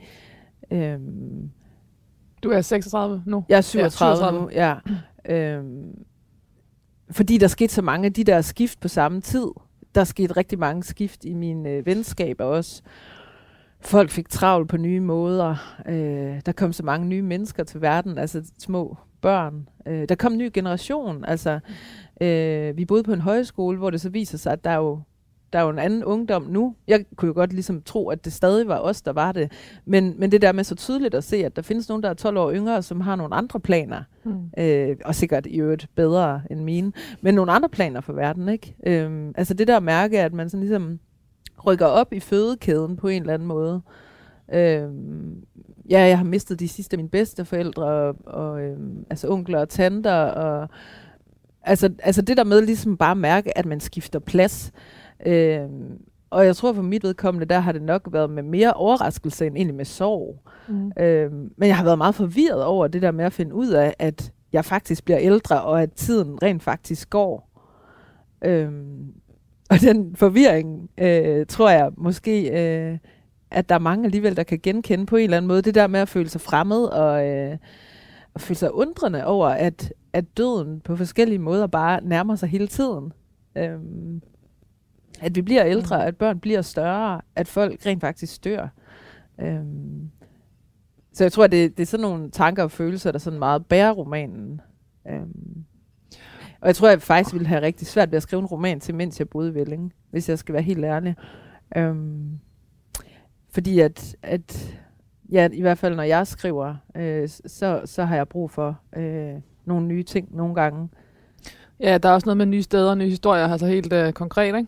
Øhm, 0.72 1.50
Du 2.44 2.50
er 2.50 2.62
36 2.62 3.24
nu. 3.26 3.46
jeg 3.50 3.58
er 3.58 3.62
37, 3.62 3.92
37. 3.92 4.42
nu, 4.42 4.50
ja. 4.50 4.76
Øhm, 5.26 6.06
fordi 7.12 7.38
der 7.38 7.48
skete 7.48 7.74
så 7.74 7.82
mange 7.82 8.06
af 8.06 8.14
de 8.14 8.24
der 8.24 8.42
skift 8.42 8.80
på 8.80 8.88
samme 8.88 9.22
tid. 9.22 9.48
Der 9.96 10.04
skete 10.04 10.38
rigtig 10.38 10.60
mange 10.60 10.84
skift 10.84 11.26
i 11.26 11.34
mine 11.34 11.70
øh, 11.70 11.86
venskaber 11.86 12.46
også. 12.46 12.82
Folk 13.82 14.10
fik 14.10 14.30
travlt 14.30 14.70
på 14.70 14.78
nye 14.78 15.00
måder. 15.00 15.56
Øh, 15.88 16.42
der 16.46 16.52
kom 16.52 16.74
så 16.74 16.84
mange 16.84 17.08
nye 17.08 17.22
mennesker 17.22 17.64
til 17.64 17.82
verden, 17.82 18.18
altså 18.18 18.44
små 18.60 18.98
børn. 19.22 19.70
Øh, 19.88 20.10
der 20.10 20.16
kom 20.16 20.32
en 20.32 20.38
ny 20.38 20.50
generation. 20.54 21.26
Altså, 21.26 21.60
øh, 22.22 22.78
vi 22.78 22.86
boede 22.86 23.04
på 23.04 23.14
en 23.14 23.22
højskole, 23.22 23.78
hvor 23.78 23.90
det 23.90 24.02
så 24.02 24.10
viser 24.10 24.38
sig, 24.38 24.54
at 24.54 24.64
der 24.64 24.70
er 24.70 24.78
jo 24.78 25.00
der 25.54 25.60
er 25.60 25.64
jo 25.64 25.70
en 25.70 25.80
anden 25.80 26.04
ungdom 26.04 26.44
nu. 26.44 26.76
Jeg 26.88 27.06
kunne 27.16 27.28
jo 27.28 27.34
godt 27.34 27.54
ligesom 27.54 27.82
tro, 27.82 28.10
at 28.10 28.26
det 28.26 28.34
stadig 28.34 28.68
var 28.68 28.80
os, 28.80 29.02
der 29.02 29.14
var 29.14 29.32
det. 29.32 29.52
Men, 29.86 30.16
men 30.18 30.32
det 30.32 30.42
der 30.42 30.52
med 30.52 30.64
så 30.64 30.76
tydeligt 30.76 31.16
at 31.16 31.24
se, 31.24 31.46
at 31.46 31.56
der 31.56 31.62
findes 31.62 31.90
nogen, 31.90 32.04
der 32.04 32.10
er 32.10 32.14
12 32.14 32.38
år 32.38 32.52
yngre, 32.54 32.84
som 32.84 33.02
har 33.02 33.16
nogle 33.16 33.36
andre 33.36 33.60
planer. 33.60 34.04
Mm. 34.24 34.50
Øh, 34.58 34.98
og 35.06 35.16
sikkert 35.16 35.46
i 35.46 35.60
øvrigt 35.60 35.90
bedre 35.96 36.42
end 36.52 36.60
mine. 36.60 36.92
Men 37.22 37.36
nogle 37.36 37.52
andre 37.52 37.70
planer 37.70 38.02
for 38.02 38.14
verden, 38.14 38.50
ikke? 38.50 38.76
Øhm, 38.86 39.34
altså 39.38 39.54
det 39.54 39.68
der 39.68 39.78
at 39.78 39.84
mærke, 39.84 40.20
at 40.20 40.34
man 40.34 40.50
sådan 40.50 40.60
ligesom 40.60 41.00
rykker 41.66 41.86
op 41.86 42.14
i 42.14 42.20
fødekæden 42.20 42.98
på 42.98 43.08
en 43.08 43.22
eller 43.22 43.34
anden 43.34 43.48
måde. 43.48 43.82
Øhm, 44.54 45.46
ja, 45.90 46.00
jeg 46.00 46.18
har 46.18 46.26
mistet 46.26 46.60
de 46.60 46.68
sidste 46.68 46.94
af 46.94 46.98
mine 46.98 47.10
bedsteforældre, 47.10 47.84
og, 47.84 48.16
og 48.26 48.62
øhm, 48.62 49.06
altså 49.10 49.30
onkler 49.30 49.60
og 49.60 49.70
tanter, 49.70 50.14
og 50.14 50.70
altså, 51.64 51.90
altså 52.04 52.22
det 52.22 52.38
der 52.38 52.44
med 52.44 52.62
ligesom 52.62 52.98
bare 52.98 53.12
at 53.12 53.18
mærke, 53.18 53.58
at 53.58 53.66
man 53.66 53.80
skifter 53.80 54.20
plads. 54.20 54.72
Øhm, 55.26 55.98
og 56.30 56.46
jeg 56.46 56.56
tror 56.56 56.74
for 56.74 56.82
mit 56.82 57.04
vedkommende, 57.04 57.46
der 57.46 57.60
har 57.60 57.72
det 57.72 57.82
nok 57.82 58.08
været 58.12 58.30
med 58.30 58.44
mere 58.44 58.74
overraskelse 58.74 59.48
end 59.48 59.56
egentlig 59.56 59.76
med 59.76 59.86
sorg. 59.86 60.40
Mm. 60.68 60.92
Øhm, 61.00 61.52
men 61.58 61.68
jeg 61.68 61.78
har 61.78 61.84
været 61.84 61.98
meget 61.98 62.16
forvirret 62.16 62.64
over 62.64 62.88
det 62.88 63.02
der 63.02 63.12
med 63.12 63.26
at 63.26 63.34
finde 63.34 63.56
ud 63.56 63.70
af, 63.70 63.96
at 64.00 64.32
jeg 64.54 64.66
faktisk 64.66 65.06
bliver 65.06 65.20
ældre, 65.20 65.62
og 65.62 65.82
at 65.82 65.92
tiden 65.92 66.44
rent 66.44 66.64
faktisk 66.64 67.10
går. 67.10 67.50
Øhm, 68.46 69.14
og 69.70 69.82
den 69.82 70.16
forvirring, 70.16 70.90
øh, 70.98 71.46
tror 71.46 71.70
jeg 71.70 71.92
måske, 71.98 72.50
øh, 72.50 72.98
at 73.52 73.70
der 73.70 73.76
er 73.76 73.80
mange 73.80 74.06
alligevel, 74.06 74.38
der 74.38 74.44
kan 74.44 74.60
genkende 74.64 75.06
på 75.06 75.16
en 75.16 75.24
eller 75.24 75.38
anden 75.38 75.48
måde. 75.48 75.62
Det 75.62 75.76
der 75.76 75.88
med 75.88 76.00
at 76.00 76.10
føle 76.10 76.30
sig 76.30 76.42
fremmed 76.42 76.84
og, 76.84 77.28
øh, 77.28 77.58
og 78.34 78.42
føle 78.42 78.58
sig 78.58 78.74
undrende 78.74 79.26
over, 79.26 79.48
at, 79.48 79.94
at 80.14 80.38
døden 80.38 80.82
på 80.82 80.96
forskellige 80.96 81.40
måder 81.40 81.68
bare 81.68 82.04
nærmer 82.04 82.36
sig 82.36 82.50
hele 82.50 82.68
tiden. 82.68 83.14
Øhm, 83.58 84.22
at 85.22 85.36
vi 85.36 85.42
bliver 85.42 85.66
ældre, 85.66 85.98
Mm. 85.98 86.08
at 86.08 86.18
børn 86.18 86.40
bliver 86.40 86.62
større, 86.62 87.22
at 87.36 87.48
folk 87.48 87.86
rent 87.86 88.02
faktisk 88.02 88.44
dør. 88.44 88.68
Øhm, 89.42 90.10
så 91.14 91.24
jeg 91.24 91.32
tror, 91.32 91.48
det, 91.48 91.78
det 91.78 91.84
er 91.84 91.88
sådan 91.88 92.02
nogle 92.02 92.32
tanker 92.32 92.64
og 92.64 92.72
følelser, 92.72 93.12
der 93.12 93.20
sådan 93.20 93.40
meget 93.40 93.66
bærer 93.66 93.92
romanen. 93.92 94.62
Øhm, 95.08 95.64
og 96.62 96.68
jeg 96.68 96.76
tror, 96.76 96.90
jeg 96.90 97.02
faktisk 97.02 97.34
ville 97.34 97.48
have 97.48 97.62
rigtig 97.62 97.88
svært 97.88 98.12
ved 98.12 98.18
at 98.18 98.24
skrive 98.24 98.40
en 98.40 98.46
roman 98.46 98.80
til, 98.80 98.96
mens 98.96 99.20
jeg 99.20 99.30
boede 99.30 99.50
i 99.50 99.54
Velling, 99.54 99.94
hvis 100.12 100.30
jeg 100.30 100.40
skal 100.40 100.54
være 100.54 100.64
helt 100.64 100.86
ærlig. 100.86 101.16
Øhm, 101.78 102.40
fordi 103.50 103.80
at, 103.80 104.16
at 104.22 104.78
ja, 105.32 105.50
i 105.54 105.62
hvert 105.62 105.78
fald 105.78 105.96
når 105.96 106.04
jeg 106.04 106.28
skriver, 106.28 106.76
øh, 106.96 107.30
så, 107.30 107.82
så 107.86 108.06
har 108.06 108.16
jeg 108.16 108.28
brug 108.28 108.52
for 108.52 108.80
øh, 108.96 109.34
nogle 109.66 109.88
nye 109.88 110.04
ting 110.04 110.36
nogle 110.36 110.56
gange. 110.56 110.90
Ja, 111.80 111.98
der 111.98 112.10
er 112.10 112.14
også 112.14 112.26
noget 112.26 112.38
med 112.38 112.46
nye 112.46 112.64
steder 112.64 112.90
og 112.90 112.98
nye 112.98 113.10
historier, 113.10 113.48
altså 113.48 113.68
helt 113.68 113.94
øh, 113.94 114.14
konkret, 114.14 114.56
ikke? 114.56 114.68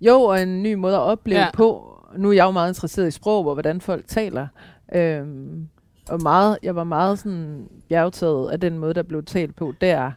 Jo, 0.00 0.20
og 0.22 0.42
en 0.42 0.62
ny 0.62 0.74
måde 0.74 0.94
at 0.94 1.00
opleve 1.00 1.40
Ja. 1.40 1.50
på. 1.54 1.92
Nu 2.16 2.28
er 2.28 2.32
jeg 2.32 2.44
jo 2.44 2.50
meget 2.50 2.70
interesseret 2.70 3.08
i 3.08 3.10
sprog 3.10 3.46
og 3.46 3.52
hvordan 3.54 3.80
folk 3.80 4.06
taler. 4.06 4.46
Øhm, 4.94 5.68
og 6.10 6.22
meget, 6.22 6.58
jeg 6.62 6.76
var 6.76 6.84
meget 6.84 7.18
sådan 7.18 7.68
bjergtaget 7.88 8.50
af 8.50 8.60
den 8.60 8.78
måde, 8.78 8.94
der 8.94 9.02
blev 9.02 9.24
talt 9.24 9.56
på 9.56 9.72
der 9.80 10.10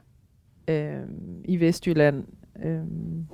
øhm, 0.67 1.41
i 1.45 1.59
Vestjylland. 1.59 2.25
Øhm, 2.65 3.27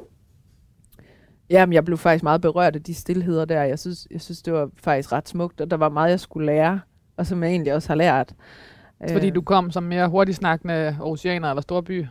jamen, 1.49 1.73
jeg 1.73 1.85
blev 1.85 1.97
faktisk 1.97 2.23
meget 2.23 2.41
berørt 2.41 2.75
af 2.75 2.83
de 2.83 2.93
stillheder 2.93 3.45
der. 3.45 3.63
Jeg 3.63 3.79
synes, 3.79 4.07
jeg 4.11 4.21
synes, 4.21 4.41
det 4.41 4.53
var 4.53 4.69
faktisk 4.83 5.11
ret 5.11 5.29
smukt, 5.29 5.61
og 5.61 5.71
der 5.71 5.77
var 5.77 5.89
meget, 5.89 6.09
jeg 6.09 6.19
skulle 6.19 6.45
lære, 6.45 6.79
og 7.17 7.25
som 7.25 7.43
jeg 7.43 7.49
egentlig 7.51 7.73
også 7.73 7.87
har 7.89 7.95
lært. 7.95 8.33
Fordi 9.11 9.27
Øh, 9.27 9.35
du 9.35 9.41
kom 9.41 9.71
som 9.71 9.83
mere 9.83 10.07
hurtigsnakkende 10.07 10.97
oceaner 10.99 11.49
eller 11.49 11.61
storby. 11.61 12.05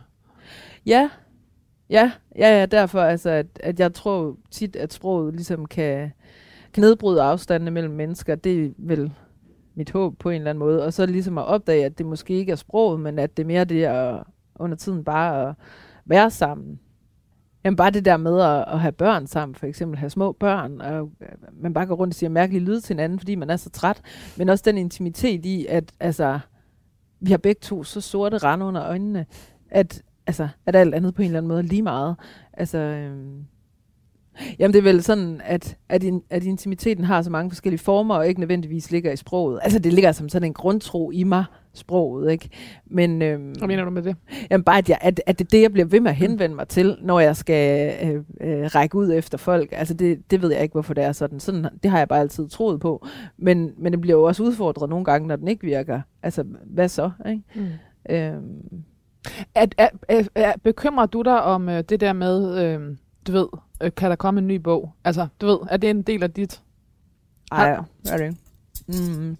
Ja, 0.85 1.09
ja, 1.89 2.11
ja, 2.37 2.59
ja 2.59 2.65
derfor, 2.65 3.01
altså, 3.01 3.29
at, 3.29 3.47
at 3.59 3.79
jeg 3.79 3.93
tror 3.93 4.37
tit, 4.51 4.75
at 4.75 4.93
sproget 4.93 5.33
ligesom 5.35 5.65
kan, 5.65 6.11
kan 6.73 6.81
nedbryde 6.81 7.21
afstandene 7.21 7.71
mellem 7.71 7.93
mennesker. 7.93 8.35
Det 8.35 8.65
er 8.65 8.69
vel 8.77 9.11
mit 9.75 9.91
håb 9.91 10.19
på 10.19 10.29
en 10.29 10.35
eller 10.35 10.49
anden 10.49 10.59
måde. 10.59 10.85
Og 10.85 10.93
så 10.93 11.05
ligesom 11.05 11.37
at 11.37 11.45
opdage, 11.45 11.85
at 11.85 11.97
det 11.97 12.05
måske 12.05 12.33
ikke 12.33 12.51
er 12.51 12.55
sproget, 12.55 12.99
men 12.99 13.19
at 13.19 13.37
det 13.37 13.43
er 13.43 13.47
mere 13.47 13.65
det 13.65 13.83
at 13.83 14.23
under 14.55 14.77
tiden 14.77 15.03
bare 15.03 15.49
at 15.49 15.55
være 16.05 16.31
sammen. 16.31 16.79
Jamen 17.63 17.75
bare 17.75 17.91
det 17.91 18.05
der 18.05 18.17
med 18.17 18.41
at, 18.41 18.65
at 18.67 18.79
have 18.79 18.91
børn 18.91 19.27
sammen, 19.27 19.55
for 19.55 19.65
eksempel 19.65 19.99
have 19.99 20.09
små 20.09 20.31
børn, 20.31 20.81
og 20.81 21.09
øh, 21.21 21.27
man 21.53 21.73
bare 21.73 21.85
går 21.85 21.95
rundt 21.95 22.11
og 22.11 22.15
siger 22.15 22.29
mærkelige 22.29 22.63
lyde 22.63 22.81
til 22.81 22.93
hinanden, 22.93 23.19
fordi 23.19 23.35
man 23.35 23.49
er 23.49 23.57
så 23.57 23.69
træt. 23.69 24.01
Men 24.37 24.49
også 24.49 24.63
den 24.65 24.77
intimitet 24.77 25.45
i, 25.45 25.65
at 25.65 25.91
altså, 25.99 26.39
vi 27.19 27.31
har 27.31 27.37
begge 27.37 27.59
to 27.61 27.83
så 27.83 28.01
sorte 28.01 28.37
rande 28.37 28.65
under 28.65 28.85
øjnene, 28.85 29.25
at 29.69 30.01
altså, 30.27 30.47
at 30.65 30.75
alt 30.75 30.95
andet 30.95 31.13
på 31.13 31.21
en 31.21 31.25
eller 31.25 31.37
anden 31.37 31.47
måde 31.47 31.59
er 31.59 31.63
lige 31.63 31.81
meget. 31.81 32.15
Altså, 32.53 32.77
øhm, 32.77 33.45
jamen 34.59 34.73
det 34.73 34.79
er 34.79 34.83
vel 34.83 35.03
sådan, 35.03 35.41
at, 35.43 35.77
at, 35.89 36.03
in, 36.03 36.21
at 36.29 36.43
intimiteten 36.43 37.03
har 37.03 37.21
så 37.21 37.29
mange 37.29 37.51
forskellige 37.51 37.79
former, 37.79 38.15
og 38.15 38.27
ikke 38.27 38.39
nødvendigvis 38.39 38.91
ligger 38.91 39.11
i 39.11 39.15
sproget. 39.15 39.59
Altså 39.63 39.79
det 39.79 39.93
ligger 39.93 40.11
som 40.11 40.29
sådan 40.29 40.47
en 40.47 40.53
grundtro 40.53 41.11
i 41.11 41.23
mig, 41.23 41.45
sproget, 41.73 42.31
ikke? 42.31 42.49
Men 42.85 43.21
øhm, 43.21 43.51
Hvad 43.57 43.67
mener 43.67 43.83
du 43.83 43.89
med 43.89 44.01
det? 44.01 44.15
jamen 44.51 44.63
bare, 44.63 44.77
at, 44.77 44.89
jeg, 44.89 44.97
at, 45.01 45.21
at 45.25 45.39
det 45.39 45.45
er 45.45 45.49
det, 45.49 45.61
jeg 45.61 45.71
bliver 45.71 45.85
ved 45.85 45.99
med 45.99 46.11
at 46.11 46.17
henvende 46.17 46.55
mig 46.55 46.67
til, 46.67 46.97
når 47.01 47.19
jeg 47.19 47.35
skal 47.35 47.93
øh, 48.07 48.23
øh, 48.41 48.65
række 48.75 48.95
ud 48.97 49.13
efter 49.13 49.37
folk. 49.37 49.69
Altså 49.71 49.93
det, 49.93 50.31
det 50.31 50.41
ved 50.41 50.51
jeg 50.51 50.61
ikke, 50.61 50.73
hvorfor 50.73 50.93
det 50.93 51.03
er 51.03 51.11
sådan. 51.11 51.39
sådan. 51.39 51.65
Det 51.83 51.91
har 51.91 51.97
jeg 51.97 52.07
bare 52.07 52.19
altid 52.19 52.49
troet 52.49 52.79
på. 52.79 53.07
Men, 53.37 53.71
men 53.77 53.91
det 53.93 54.01
bliver 54.01 54.17
jo 54.17 54.23
også 54.23 54.43
udfordret 54.43 54.89
nogle 54.89 55.05
gange, 55.05 55.27
når 55.27 55.35
den 55.35 55.47
ikke 55.47 55.65
virker. 55.65 56.01
Altså, 56.23 56.43
hvad 56.65 56.89
så? 56.89 57.11
Ikke? 57.29 57.41
Mm. 57.55 57.65
Øhm, 58.09 58.83
Er, 59.55 59.65
er, 59.77 59.89
er, 60.09 60.23
er, 60.35 60.53
bekymrer 60.63 61.05
du 61.05 61.21
dig 61.21 61.43
om 61.43 61.69
øh, 61.69 61.83
det 61.89 61.99
der 61.99 62.13
med, 62.13 62.63
øh, 62.63 62.97
du 63.27 63.31
ved, 63.31 63.47
øh, 63.81 63.91
kan 63.97 64.09
der 64.09 64.15
komme 64.15 64.39
en 64.39 64.47
ny 64.47 64.55
bog? 64.55 64.93
Altså, 65.03 65.27
du 65.41 65.45
ved, 65.45 65.57
er 65.69 65.77
det 65.77 65.89
en 65.89 66.01
del 66.01 66.23
af 66.23 66.31
dit? 66.31 66.61
Ej, 67.51 67.67
ja, 67.67 67.79
er 68.11 68.17
det 68.17 68.25
ikke. 68.25 69.11
Mm. 69.11 69.37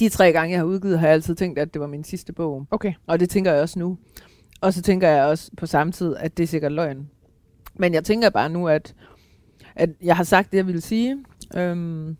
De 0.00 0.08
tre 0.08 0.32
gange, 0.32 0.52
jeg 0.52 0.60
har 0.60 0.64
udgivet, 0.64 0.98
har 0.98 1.06
jeg 1.06 1.14
altid 1.14 1.34
tænkt, 1.34 1.58
at 1.58 1.74
det 1.74 1.80
var 1.80 1.86
min 1.86 2.04
sidste 2.04 2.32
bog. 2.32 2.66
Okay. 2.70 2.92
Og 3.06 3.20
det 3.20 3.30
tænker 3.30 3.52
jeg 3.52 3.62
også 3.62 3.78
nu. 3.78 3.98
Og 4.60 4.74
så 4.74 4.82
tænker 4.82 5.08
jeg 5.08 5.24
også 5.24 5.50
på 5.56 5.66
samme 5.66 5.92
tid, 5.92 6.16
at 6.16 6.36
det 6.36 6.42
er 6.42 6.46
sikkert 6.46 6.72
løgn. 6.72 7.10
Men 7.74 7.94
jeg 7.94 8.04
tænker 8.04 8.30
bare 8.30 8.48
nu, 8.48 8.68
at, 8.68 8.94
at 9.74 9.90
jeg 10.02 10.16
har 10.16 10.24
sagt 10.24 10.50
det, 10.50 10.56
jeg 10.56 10.66
ville 10.66 10.80
sige. 10.80 11.24
Øhm, 11.56 12.16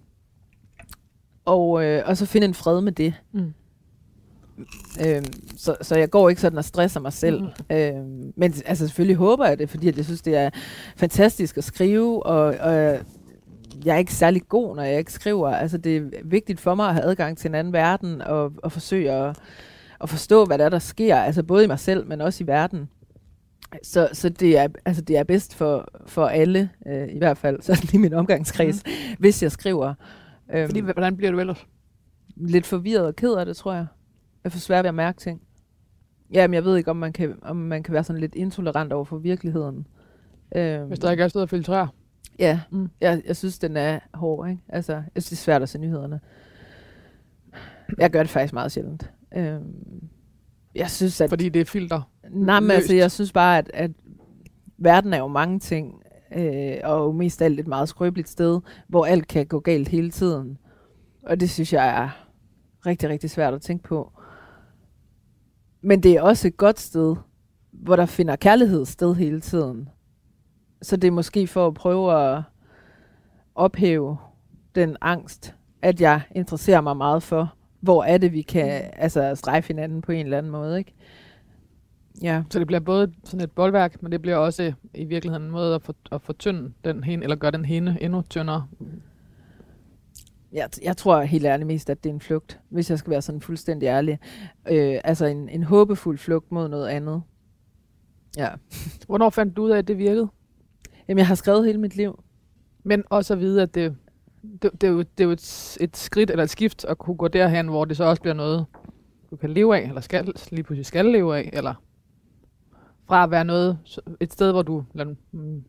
og, 1.44 1.84
øh, 1.84 2.02
og 2.06 2.16
så 2.16 2.26
finde 2.26 2.44
en 2.44 2.54
fred 2.54 2.80
med 2.80 2.92
det. 2.92 3.14
Mm. 3.32 3.52
Øh, 5.06 5.22
så, 5.56 5.76
så 5.82 5.96
jeg 5.98 6.10
går 6.10 6.28
ikke 6.28 6.40
sådan 6.40 6.58
og 6.58 6.64
stresser 6.64 7.00
mig 7.00 7.12
selv. 7.12 7.42
Mm. 7.42 7.76
Øh, 7.76 7.94
men 8.36 8.54
altså 8.66 8.86
selvfølgelig 8.86 9.16
håber 9.16 9.46
jeg 9.46 9.58
det, 9.58 9.70
fordi 9.70 9.96
jeg 9.96 10.04
synes, 10.04 10.22
det 10.22 10.36
er 10.36 10.50
fantastisk 10.96 11.58
at 11.58 11.64
skrive, 11.64 12.26
og, 12.26 12.44
og 12.44 12.98
jeg 13.84 13.94
er 13.94 13.96
ikke 13.96 14.14
særlig 14.14 14.42
god, 14.48 14.76
når 14.76 14.82
jeg 14.82 14.98
ikke 14.98 15.12
skriver. 15.12 15.48
Altså 15.48 15.78
det 15.78 15.96
er 15.96 16.02
vigtigt 16.24 16.60
for 16.60 16.74
mig 16.74 16.88
at 16.88 16.94
have 16.94 17.04
adgang 17.04 17.38
til 17.38 17.48
en 17.48 17.54
anden 17.54 17.72
verden, 17.72 18.22
og, 18.22 18.52
og 18.62 18.72
forsøge 18.72 19.10
at, 19.10 19.36
at 20.00 20.08
forstå, 20.08 20.44
hvad 20.44 20.58
der 20.58 20.64
er, 20.64 20.68
der 20.68 20.78
sker, 20.78 21.16
altså 21.16 21.42
både 21.42 21.64
i 21.64 21.66
mig 21.66 21.78
selv, 21.78 22.06
men 22.06 22.20
også 22.20 22.44
i 22.44 22.46
verden. 22.46 22.88
Så, 23.82 24.08
så 24.12 24.28
det, 24.28 24.58
er, 24.58 24.68
altså 24.84 25.02
det 25.02 25.18
er 25.18 25.24
bedst 25.24 25.54
for, 25.54 25.88
for 26.06 26.26
alle, 26.26 26.70
øh, 26.86 27.08
i 27.08 27.18
hvert 27.18 27.38
fald 27.38 27.62
sådan 27.62 27.88
i 27.92 27.96
min 27.96 28.12
omgangskreds, 28.12 28.82
mm. 28.86 28.92
hvis 29.18 29.42
jeg 29.42 29.52
skriver. 29.52 29.94
Øhm, 30.54 30.68
Fordi, 30.68 30.80
hvordan 30.80 31.16
bliver 31.16 31.32
du 31.32 31.40
ellers? 31.40 31.66
lidt 32.36 32.66
forvirret 32.66 33.06
og 33.06 33.16
ked 33.16 33.32
af 33.32 33.46
det, 33.46 33.56
tror 33.56 33.74
jeg. 33.74 33.86
Jeg 34.44 34.52
for 34.52 34.58
svært 34.58 34.82
ved 34.84 34.88
at 34.88 34.94
mærke 34.94 35.18
ting. 35.18 35.42
Jamen, 36.32 36.54
jeg 36.54 36.64
ved 36.64 36.76
ikke, 36.76 36.90
om 36.90 36.96
man 36.96 37.12
kan, 37.12 37.38
om 37.42 37.56
man 37.56 37.82
kan 37.82 37.94
være 37.94 38.04
sådan 38.04 38.20
lidt 38.20 38.34
intolerant 38.34 38.92
over 38.92 39.04
for 39.04 39.18
virkeligheden. 39.18 39.86
Øhm, 40.56 40.86
Hvis 40.88 40.98
der 40.98 41.10
ikke 41.10 41.22
er 41.22 41.28
sted 41.28 41.42
at 41.42 41.50
filtrere. 41.50 41.88
Ja, 42.38 42.60
Mm. 42.70 42.88
jeg, 43.00 43.22
jeg 43.26 43.36
synes, 43.36 43.58
den 43.58 43.76
er 43.76 43.98
hård, 44.14 44.48
ikke? 44.48 44.62
Altså, 44.68 44.92
jeg 44.92 45.02
synes, 45.22 45.26
det 45.28 45.36
er 45.36 45.40
svært 45.40 45.62
at 45.62 45.68
se 45.68 45.78
nyhederne. 45.78 46.20
Jeg 47.98 48.10
gør 48.10 48.22
det 48.22 48.30
faktisk 48.30 48.52
meget 48.54 48.72
sjældent. 48.72 49.10
Øhm, 49.36 50.08
jeg 50.74 50.90
synes, 50.90 51.20
at... 51.20 51.28
Fordi 51.30 51.48
det 51.48 51.60
er 51.60 51.64
filter. 51.64 52.10
Nej, 52.30 52.60
men 52.60 52.70
altså, 52.70 52.94
jeg 52.94 53.10
synes 53.10 53.32
bare, 53.32 53.58
at, 53.58 53.70
at 53.74 53.90
verden 54.78 55.12
er 55.12 55.18
jo 55.18 55.26
mange 55.26 55.58
ting, 55.58 56.02
øh, 56.36 56.76
og 56.84 56.98
jo 57.06 57.12
mest 57.12 57.42
alt 57.42 57.60
et 57.60 57.66
meget 57.66 57.88
skrøbeligt 57.88 58.28
sted, 58.28 58.60
hvor 58.88 59.04
alt 59.06 59.28
kan 59.28 59.46
gå 59.46 59.60
galt 59.60 59.88
hele 59.88 60.10
tiden. 60.10 60.58
Og 61.22 61.40
det 61.40 61.50
synes 61.50 61.72
jeg 61.72 62.02
er 62.02 62.26
rigtig, 62.86 63.08
rigtig 63.08 63.30
svært 63.30 63.54
at 63.54 63.62
tænke 63.62 63.84
på. 63.84 64.12
Men 65.82 66.02
det 66.02 66.12
er 66.12 66.22
også 66.22 66.48
et 66.48 66.56
godt 66.56 66.80
sted, 66.80 67.16
hvor 67.70 67.96
der 67.96 68.06
finder 68.06 68.36
kærlighed 68.36 68.84
sted 68.84 69.14
hele 69.14 69.40
tiden. 69.40 69.88
Så 70.82 70.96
det 70.96 71.08
er 71.08 71.12
måske 71.12 71.46
for 71.46 71.66
at 71.66 71.74
prøve 71.74 72.12
at 72.14 72.42
ophæve 73.54 74.18
den 74.74 74.96
angst, 75.00 75.54
at 75.82 76.00
jeg 76.00 76.20
interesserer 76.34 76.80
mig 76.80 76.96
meget 76.96 77.22
for, 77.22 77.54
hvor 77.80 78.04
er 78.04 78.18
det, 78.18 78.32
vi 78.32 78.42
kan 78.42 78.82
altså, 78.92 79.34
strejfe 79.34 79.68
hinanden 79.68 80.02
på 80.02 80.12
en 80.12 80.26
eller 80.26 80.38
anden 80.38 80.52
måde. 80.52 80.78
Ikke? 80.78 80.94
Ja. 82.22 82.42
Så 82.50 82.58
det 82.58 82.66
bliver 82.66 82.80
både 82.80 83.12
sådan 83.24 83.44
et 83.44 83.50
boldværk, 83.50 84.02
men 84.02 84.12
det 84.12 84.22
bliver 84.22 84.36
også 84.36 84.72
i 84.94 85.04
virkeligheden 85.04 85.46
en 85.46 85.50
måde 85.50 85.74
at, 85.74 85.82
for, 85.82 85.94
at 86.12 86.22
fortynde 86.22 86.72
den 86.84 87.04
hende, 87.04 87.24
eller 87.24 87.36
gøre 87.36 87.50
den 87.50 87.64
hende 87.64 87.98
endnu 88.00 88.22
tyndere. 88.30 88.66
Jeg, 90.52 90.68
jeg 90.82 90.96
tror 90.96 91.22
helt 91.22 91.44
ærligt 91.44 91.66
mest, 91.66 91.90
at 91.90 92.04
det 92.04 92.10
er 92.10 92.14
en 92.14 92.20
flugt, 92.20 92.60
hvis 92.68 92.90
jeg 92.90 92.98
skal 92.98 93.10
være 93.10 93.22
sådan 93.22 93.40
fuldstændig 93.40 93.86
ærlig. 93.86 94.18
Øh, 94.70 95.00
altså 95.04 95.26
en, 95.26 95.48
en 95.48 95.62
håbefuld 95.62 96.18
flugt 96.18 96.52
mod 96.52 96.68
noget 96.68 96.88
andet. 96.88 97.22
Ja. 98.36 98.48
Hvornår 99.06 99.30
fandt 99.30 99.56
du 99.56 99.62
ud 99.62 99.70
af, 99.70 99.78
at 99.78 99.88
det 99.88 99.98
virkede? 99.98 100.28
Jamen, 101.08 101.18
jeg 101.18 101.26
har 101.26 101.34
skrevet 101.34 101.66
hele 101.66 101.78
mit 101.80 101.96
liv. 101.96 102.22
Men 102.84 103.04
også 103.10 103.32
at 103.34 103.40
vide, 103.40 103.62
at 103.62 103.74
det, 103.74 103.96
det, 104.62 104.72
det, 104.80 104.84
er, 104.84 104.90
jo, 104.90 104.98
det 104.98 105.20
er 105.20 105.24
jo 105.24 105.30
et, 105.30 105.76
et 105.80 105.96
skridt 105.96 106.30
eller 106.30 106.44
et 106.44 106.50
skift 106.50 106.84
at 106.84 106.98
kunne 106.98 107.16
gå 107.16 107.28
derhen, 107.28 107.68
hvor 107.68 107.84
det 107.84 107.96
så 107.96 108.04
også 108.04 108.22
bliver 108.22 108.34
noget, 108.34 108.66
du 109.30 109.36
kan 109.36 109.50
leve 109.50 109.76
af, 109.76 109.88
eller 109.88 110.00
skal, 110.00 110.32
lige 110.50 110.62
pludselig 110.62 110.86
skal 110.86 111.06
leve 111.06 111.36
af, 111.36 111.50
eller 111.52 111.74
fra 113.06 113.24
at 113.24 113.30
være 113.30 113.44
noget, 113.44 113.78
et 114.20 114.32
sted, 114.32 114.52
hvor 114.52 114.62
du, 114.62 114.84
lad, 114.94 115.16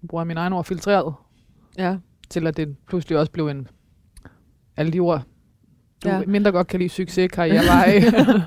bruger 0.07 0.23
mine 0.23 0.39
egne 0.39 0.55
ord, 0.55 0.65
filtreret, 0.65 1.13
Ja. 1.77 1.97
til 2.29 2.47
at 2.47 2.57
det 2.57 2.77
pludselig 2.87 3.17
også 3.19 3.31
blev 3.31 3.47
en, 3.47 3.67
alle 4.77 4.91
de 4.93 4.99
ord, 4.99 5.21
du 6.03 6.09
Ja. 6.09 6.21
mindre 6.27 6.51
godt 6.51 6.67
kan 6.67 6.79
lide 6.79 6.89
succes, 6.89 7.31
karriereveje. 7.31 8.01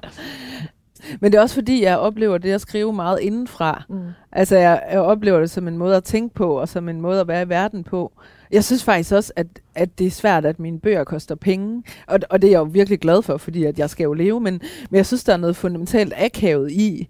Men 1.21 1.33
det 1.33 1.39
er 1.39 1.43
også 1.43 1.55
fordi, 1.55 1.83
jeg 1.83 1.99
oplever 1.99 2.39
det 2.39 2.53
at 2.53 2.61
skrive 2.61 2.93
meget 2.93 3.21
indenfra. 3.21 3.83
mm. 3.89 4.01
Altså, 4.33 4.57
jeg, 4.57 4.83
jeg 4.93 5.01
oplever 5.01 5.41
det 5.41 5.51
som 5.51 5.69
en 5.69 5.79
måde 5.79 5.97
at 5.97 6.05
tænke 6.05 6.35
på, 6.35 6.55
og 6.61 6.69
som 6.69 6.89
en 6.89 7.01
måde 7.01 7.21
at 7.21 7.29
være 7.29 7.43
i 7.43 7.49
verden 7.49 7.85
på. 7.85 8.13
Jeg 8.51 8.65
synes 8.65 8.85
faktisk 8.85 9.13
også, 9.13 9.33
at, 9.37 9.47
at 9.75 9.99
det 9.99 10.07
er 10.07 10.11
svært, 10.11 10.45
at 10.45 10.59
mine 10.59 10.81
bøger 10.81 11.05
koster 11.05 11.35
penge. 11.35 11.83
Og, 12.07 12.19
og 12.31 12.43
det 12.43 12.49
er 12.49 12.53
jeg 12.53 12.59
jo 12.59 12.65
virkelig 12.65 12.99
glad 13.01 13.23
for, 13.23 13.37
fordi 13.37 13.65
at 13.65 13.79
jeg 13.79 13.91
skal 13.91 14.05
jo 14.05 14.13
leve. 14.13 14.41
Men, 14.41 14.61
men 14.91 14.97
jeg 14.97 15.07
synes, 15.07 15.25
der 15.25 15.33
er 15.33 15.37
noget 15.37 15.57
fundamentalt 15.57 16.13
akavet 16.17 16.73
i, 16.73 17.09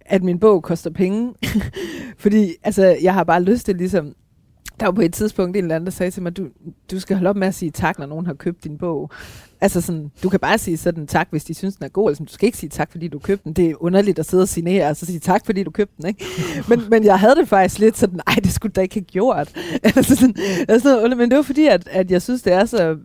at 0.00 0.22
min 0.22 0.38
bog 0.38 0.62
koster 0.62 0.90
penge. 0.90 1.34
fordi 2.18 2.52
altså, 2.62 2.96
jeg 3.02 3.14
har 3.14 3.24
bare 3.24 3.42
lyst 3.42 3.66
til 3.66 3.76
ligesom... 3.76 4.14
Der 4.80 4.86
var 4.86 4.92
på 4.92 5.00
et 5.00 5.12
tidspunkt 5.12 5.56
en 5.56 5.64
eller 5.64 5.74
anden, 5.74 5.86
der 5.86 5.92
sagde 5.92 6.10
til 6.10 6.22
mig, 6.22 6.36
du, 6.36 6.48
du 6.90 7.00
skal 7.00 7.16
holde 7.16 7.30
op 7.30 7.36
med 7.36 7.48
at 7.48 7.54
sige 7.54 7.70
tak, 7.70 7.98
når 7.98 8.06
nogen 8.06 8.26
har 8.26 8.34
købt 8.34 8.64
din 8.64 8.78
bog. 8.78 9.10
Altså 9.60 9.80
sådan, 9.80 10.10
du 10.22 10.28
kan 10.28 10.40
bare 10.40 10.58
sige 10.58 10.76
sådan 10.76 11.06
tak, 11.06 11.28
hvis 11.30 11.44
de 11.44 11.54
synes, 11.54 11.76
den 11.76 11.84
er 11.84 11.88
god. 11.88 12.10
Altså, 12.10 12.24
du 12.24 12.32
skal 12.32 12.46
ikke 12.46 12.58
sige 12.58 12.70
tak, 12.70 12.90
fordi 12.90 13.08
du 13.08 13.18
købte 13.18 13.44
den. 13.44 13.52
Det 13.52 13.70
er 13.70 13.74
underligt 13.82 14.18
at 14.18 14.26
sidde 14.26 14.42
og 14.42 14.48
signere, 14.48 14.88
og 14.88 14.96
så 14.96 15.06
sige 15.06 15.18
tak, 15.18 15.46
fordi 15.46 15.62
du 15.62 15.70
købte 15.70 15.94
den, 15.96 16.06
ikke? 16.08 16.24
Men, 16.68 16.82
men 16.90 17.04
jeg 17.04 17.18
havde 17.18 17.34
det 17.34 17.48
faktisk 17.48 17.78
lidt 17.78 17.98
sådan, 17.98 18.20
nej, 18.26 18.34
det 18.34 18.52
skulle 18.52 18.72
da 18.72 18.80
ikke 18.80 18.94
have 18.94 19.04
gjort. 19.04 19.52
altså 19.96 20.16
sådan, 20.16 20.34
altså, 20.68 21.00
sådan, 21.00 21.18
men 21.18 21.30
det 21.30 21.36
var 21.36 21.42
fordi, 21.42 21.66
at, 21.66 21.88
at 21.90 22.10
jeg 22.10 22.22
synes, 22.22 22.42
det 22.42 22.52
er 22.52 22.64
så 22.64 22.96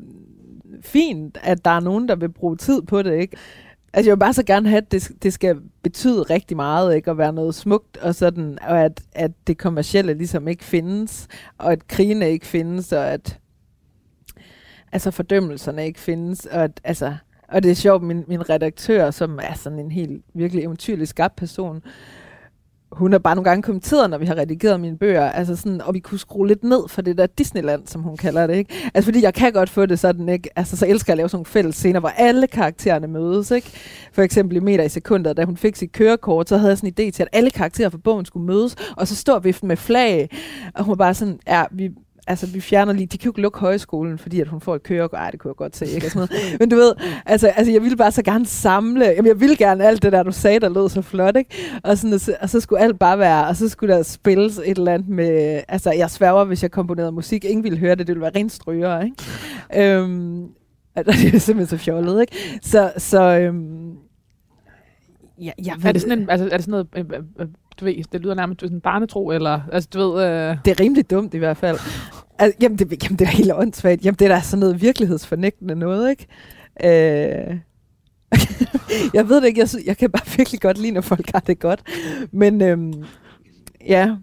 fint, 0.81 1.37
at 1.43 1.65
der 1.65 1.71
er 1.71 1.79
nogen, 1.79 2.07
der 2.07 2.15
vil 2.15 2.29
bruge 2.29 2.57
tid 2.57 2.81
på 2.81 3.01
det, 3.01 3.19
ikke? 3.19 3.37
Altså, 3.93 4.09
jeg 4.09 4.15
vil 4.15 4.19
bare 4.19 4.33
så 4.33 4.43
gerne 4.43 4.69
have, 4.69 4.77
at 4.77 4.91
det, 4.91 5.11
det 5.23 5.33
skal 5.33 5.57
betyde 5.83 6.21
rigtig 6.21 6.57
meget, 6.57 6.95
ikke? 6.95 7.11
At 7.11 7.17
være 7.17 7.33
noget 7.33 7.55
smukt, 7.55 7.97
og 7.97 8.15
sådan, 8.15 8.57
og 8.61 8.81
at, 8.81 9.01
at 9.11 9.31
det 9.47 9.57
kommercielle 9.57 10.13
ligesom 10.13 10.47
ikke 10.47 10.63
findes, 10.63 11.27
og 11.57 11.71
at 11.71 11.87
krigene 11.87 12.29
ikke 12.29 12.45
findes, 12.45 12.91
og 12.91 13.07
at 13.07 13.39
altså 14.91 15.11
fordømmelserne 15.11 15.85
ikke 15.85 15.99
findes, 15.99 16.45
og 16.45 16.63
at, 16.63 16.81
altså, 16.83 17.15
og 17.47 17.63
det 17.63 17.71
er 17.71 17.75
sjovt, 17.75 18.03
min, 18.03 18.23
min 18.27 18.49
redaktør, 18.49 19.11
som 19.11 19.39
er 19.43 19.53
sådan 19.53 19.79
en 19.79 19.91
helt 19.91 20.23
virkelig 20.33 20.63
eventyrlig 20.63 21.07
skabt 21.07 21.35
person, 21.35 21.83
hun 22.91 23.11
har 23.11 23.19
bare 23.19 23.35
nogle 23.35 23.49
gange 23.49 23.63
kommenteret, 23.63 24.09
når 24.09 24.17
vi 24.17 24.25
har 24.25 24.37
redigeret 24.37 24.79
mine 24.79 24.97
bøger, 24.97 25.31
altså 25.31 25.55
sådan, 25.55 25.81
og 25.81 25.93
vi 25.93 25.99
kunne 25.99 26.19
skrue 26.19 26.47
lidt 26.47 26.63
ned 26.63 26.87
for 26.87 27.01
det 27.01 27.17
der 27.17 27.27
Disneyland, 27.27 27.87
som 27.87 28.01
hun 28.01 28.17
kalder 28.17 28.47
det, 28.47 28.55
ikke? 28.55 28.91
Altså 28.93 29.05
fordi 29.05 29.23
jeg 29.23 29.33
kan 29.33 29.53
godt 29.53 29.69
få 29.69 29.85
det 29.85 29.99
sådan, 29.99 30.29
ikke? 30.29 30.49
Altså 30.55 30.77
så 30.77 30.87
elsker 30.87 31.11
jeg 31.11 31.13
at 31.13 31.17
lave 31.17 31.29
sådan 31.29 31.37
nogle 31.37 31.45
fælles 31.45 31.75
scener, 31.75 31.99
hvor 31.99 32.09
alle 32.09 32.47
karaktererne 32.47 33.07
mødes, 33.07 33.51
ikke? 33.51 33.71
For 34.13 34.21
eksempel 34.21 34.57
i 34.57 34.59
meter 34.59 34.83
i 34.83 34.89
sekundet, 34.89 35.37
da 35.37 35.45
hun 35.45 35.57
fik 35.57 35.75
sit 35.75 35.91
kørekort, 35.91 36.49
så 36.49 36.57
havde 36.57 36.69
jeg 36.69 36.77
sådan 36.77 36.93
en 36.97 37.07
idé 37.07 37.11
til, 37.11 37.23
at 37.23 37.29
alle 37.31 37.49
karakterer 37.49 37.89
fra 37.89 37.97
bogen 37.97 38.25
skulle 38.25 38.45
mødes, 38.45 38.75
og 38.97 39.07
så 39.07 39.15
står 39.15 39.39
vi 39.39 39.55
med 39.63 39.77
flag, 39.77 40.29
og 40.75 40.83
hun 40.83 40.89
var 40.89 40.95
bare 40.95 41.13
sådan, 41.13 41.39
ja, 41.47 41.63
vi, 41.71 41.89
altså 42.29 42.47
vi 42.47 42.61
fjerner 42.61 42.93
lige, 42.93 43.05
de 43.05 43.17
kan 43.17 43.25
jo 43.25 43.31
ikke 43.31 43.41
lukke 43.41 43.59
højskolen, 43.59 44.17
fordi 44.17 44.41
at 44.41 44.47
hun 44.47 44.61
får 44.61 44.75
et 44.75 44.83
kørekort, 44.83 45.19
ej 45.19 45.31
det 45.31 45.39
kunne 45.39 45.49
jeg 45.49 45.55
godt 45.55 45.77
se, 45.77 45.85
ikke? 45.87 46.07
Og 46.07 46.11
sådan 46.11 46.27
noget. 46.31 46.59
Men 46.59 46.69
du 46.69 46.75
ved, 46.75 46.93
altså, 47.25 47.47
altså 47.47 47.71
jeg 47.71 47.81
ville 47.81 47.97
bare 47.97 48.11
så 48.11 48.23
gerne 48.23 48.45
samle, 48.45 49.05
jamen 49.05 49.27
jeg 49.27 49.39
ville 49.39 49.55
gerne 49.55 49.85
alt 49.85 50.03
det 50.03 50.11
der, 50.11 50.23
du 50.23 50.31
sagde, 50.31 50.59
der 50.59 50.69
lød 50.69 50.89
så 50.89 51.01
flot, 51.01 51.35
ikke? 51.35 51.79
Og, 51.83 51.97
sådan, 51.97 52.13
og, 52.13 52.19
så, 52.19 52.35
og 52.41 52.49
så 52.49 52.59
skulle 52.59 52.81
alt 52.81 52.99
bare 52.99 53.19
være, 53.19 53.47
og 53.47 53.55
så 53.55 53.69
skulle 53.69 53.95
der 53.95 54.03
spilles 54.03 54.57
et 54.57 54.77
eller 54.77 54.93
andet 54.93 55.09
med, 55.09 55.61
altså 55.67 55.91
jeg 55.91 56.09
sværger, 56.09 56.43
hvis 56.45 56.63
jeg 56.63 56.71
komponerede 56.71 57.11
musik, 57.11 57.45
ingen 57.45 57.63
ville 57.63 57.77
høre 57.77 57.95
det, 57.95 58.07
det 58.07 58.07
ville 58.07 58.21
være 58.21 58.31
rent 58.35 58.51
stryger, 58.51 59.01
ikke? 59.01 59.95
øhm, 59.95 60.47
altså, 60.95 61.11
det 61.25 61.35
er 61.35 61.39
simpelthen 61.39 61.77
så 61.79 61.83
fjollet, 61.83 62.21
ikke? 62.21 62.59
Så, 62.61 62.91
så 62.97 63.21
øhm, 63.21 63.91
ja, 65.41 65.51
jeg 65.65 65.75
er, 65.85 65.91
det 65.91 66.01
sådan 66.01 66.19
en, 66.19 66.29
altså, 66.29 66.49
er 66.51 66.57
det 66.57 66.65
sådan 66.65 66.71
noget, 66.71 66.87
øh, 66.95 67.19
øh, 67.19 67.23
øh, 67.39 67.47
du 67.79 67.85
ved, 67.85 68.03
det 68.11 68.21
lyder 68.21 68.35
nærmest 68.35 68.61
sådan 68.61 68.77
en 68.77 68.81
barnetro, 68.81 69.29
eller, 69.29 69.61
altså 69.71 69.89
du 69.93 69.99
ved, 69.99 70.23
øh, 70.23 70.57
Det 70.65 70.71
er 70.71 70.79
rimelig 70.79 71.09
dumt 71.09 71.33
i 71.33 71.37
hvert 71.37 71.57
fald. 71.57 71.77
Altså, 72.39 72.57
jamen, 72.61 72.77
det, 72.77 73.03
jamen, 73.03 73.19
det 73.19 73.25
er 73.25 73.31
helt 73.31 73.51
åndssvagt. 73.53 74.05
Jamen, 74.05 74.15
det 74.19 74.25
er 74.25 74.35
da 74.35 74.41
sådan 74.41 74.59
noget 74.59 74.81
virkelighedsfornægtende 74.81 75.75
noget, 75.75 76.09
ikke? 76.09 76.27
Øh, 76.83 77.57
jeg 79.17 79.29
ved 79.29 79.41
det 79.41 79.47
ikke, 79.47 79.59
jeg, 79.59 79.69
jeg 79.85 79.97
kan 79.97 80.11
bare 80.11 80.37
virkelig 80.37 80.61
godt 80.61 80.77
lide, 80.77 80.91
når 80.91 81.01
folk 81.01 81.31
har 81.31 81.39
det 81.39 81.59
godt. 81.59 81.81
Men 82.31 82.61
øhm, 82.61 83.03
ja. 83.87 84.15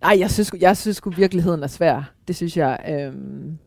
Nej, 0.00 0.16
jeg 0.18 0.30
synes, 0.30 0.52
jeg 0.60 0.76
synes 0.76 0.96
sgu, 0.96 1.10
virkeligheden 1.10 1.62
er 1.62 1.66
svær. 1.66 2.12
Det 2.28 2.36
synes 2.36 2.56
jeg. 2.56 2.78
Øhm, 2.88 3.58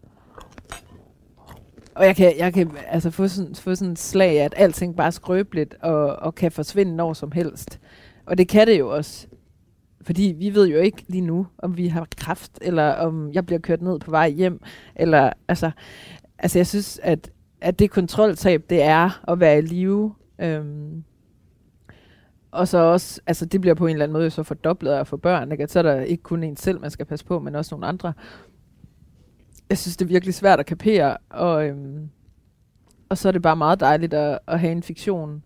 og 1.96 2.06
jeg 2.06 2.16
kan, 2.16 2.34
jeg 2.38 2.54
kan 2.54 2.72
altså 2.88 3.12
få 3.12 3.28
sådan, 3.28 3.56
få 3.56 3.76
sådan 3.76 3.92
et 3.92 4.00
slag 4.00 4.40
af, 4.40 4.46
at 4.46 4.54
alting 4.58 4.96
bare 4.96 5.08
er 5.08 5.12
skrøbeligt 5.12 5.76
og, 5.82 6.16
og 6.16 6.36
kan 6.36 6.52
forsvinde 6.52 6.96
når 6.96 7.14
som 7.14 7.32
helst. 7.32 7.80
Og 8.26 8.38
det 8.38 8.48
kan 8.48 8.68
det 8.68 8.80
jo 8.80 8.90
også. 8.96 9.28
Fordi 10.06 10.36
vi 10.38 10.54
ved 10.54 10.68
jo 10.68 10.78
ikke 10.78 11.06
lige 11.08 11.22
nu, 11.22 11.48
om 11.58 11.78
vi 11.78 11.88
har 11.88 12.08
kraft, 12.18 12.52
eller 12.62 12.92
om 12.92 13.32
jeg 13.34 13.46
bliver 13.46 13.60
kørt 13.60 13.82
ned 13.82 14.00
på 14.00 14.12
vej 14.12 14.30
hjem. 14.30 14.62
Eller, 14.96 15.34
altså, 15.48 15.72
altså 16.40 16.60
jeg 16.60 16.68
synes, 16.68 17.00
at, 17.04 17.32
at 17.62 17.80
det 17.80 17.92
kontroltab, 17.92 18.64
det 18.70 18.82
er 18.82 19.32
at 19.32 19.40
være 19.40 19.58
i 19.58 19.62
live. 19.62 20.16
Øhm, 20.40 21.04
og 22.52 22.68
så 22.68 22.78
også, 22.78 23.22
altså 23.28 23.46
det 23.46 23.62
bliver 23.62 23.74
på 23.74 23.88
en 23.88 23.92
eller 23.94 24.06
anden 24.06 24.14
måde 24.14 24.30
så 24.30 24.44
fordoblet 24.44 24.92
af 24.92 25.00
at 25.00 25.08
få 25.08 25.18
børn. 25.18 25.52
Ikke? 25.52 25.64
At 25.64 25.72
så 25.72 25.80
er 25.80 25.84
der 25.84 26.02
ikke 26.02 26.24
kun 26.24 26.44
en 26.44 26.58
selv, 26.58 26.82
man 26.82 26.92
skal 26.92 27.06
passe 27.06 27.26
på, 27.26 27.40
men 27.40 27.56
også 27.56 27.76
nogle 27.76 27.88
andre. 27.88 28.14
Jeg 29.70 29.78
synes, 29.78 29.98
det 29.98 30.06
er 30.06 30.10
virkelig 30.10 30.34
svært 30.34 30.60
at 30.60 30.66
kapere, 30.66 31.18
og, 31.30 31.68
øhm, 31.68 32.10
og 33.10 33.18
så 33.18 33.28
er 33.28 33.32
det 33.32 33.42
bare 33.42 33.56
meget 33.56 33.80
dejligt 33.80 34.14
at, 34.14 34.40
at 34.48 34.60
have 34.60 34.72
en 34.72 34.84
fiktion. 34.84 35.44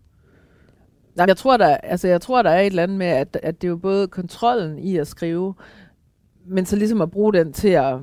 Nej, 1.18 1.26
jeg 1.28 1.36
tror, 1.36 1.56
der, 1.56 1.76
altså, 1.76 2.08
jeg 2.08 2.20
tror, 2.20 2.42
der 2.42 2.50
er 2.50 2.60
et 2.60 2.66
eller 2.66 2.82
andet 2.82 2.98
med, 2.98 3.06
at, 3.06 3.38
at 3.42 3.62
det 3.62 3.68
er 3.68 3.70
jo 3.70 3.76
både 3.76 4.08
kontrollen 4.08 4.78
i 4.78 4.96
at 4.96 5.06
skrive, 5.06 5.54
men 6.46 6.66
så 6.66 6.76
ligesom 6.76 7.00
at 7.00 7.10
bruge 7.10 7.32
den 7.32 7.52
til 7.52 7.68
at 7.68 7.98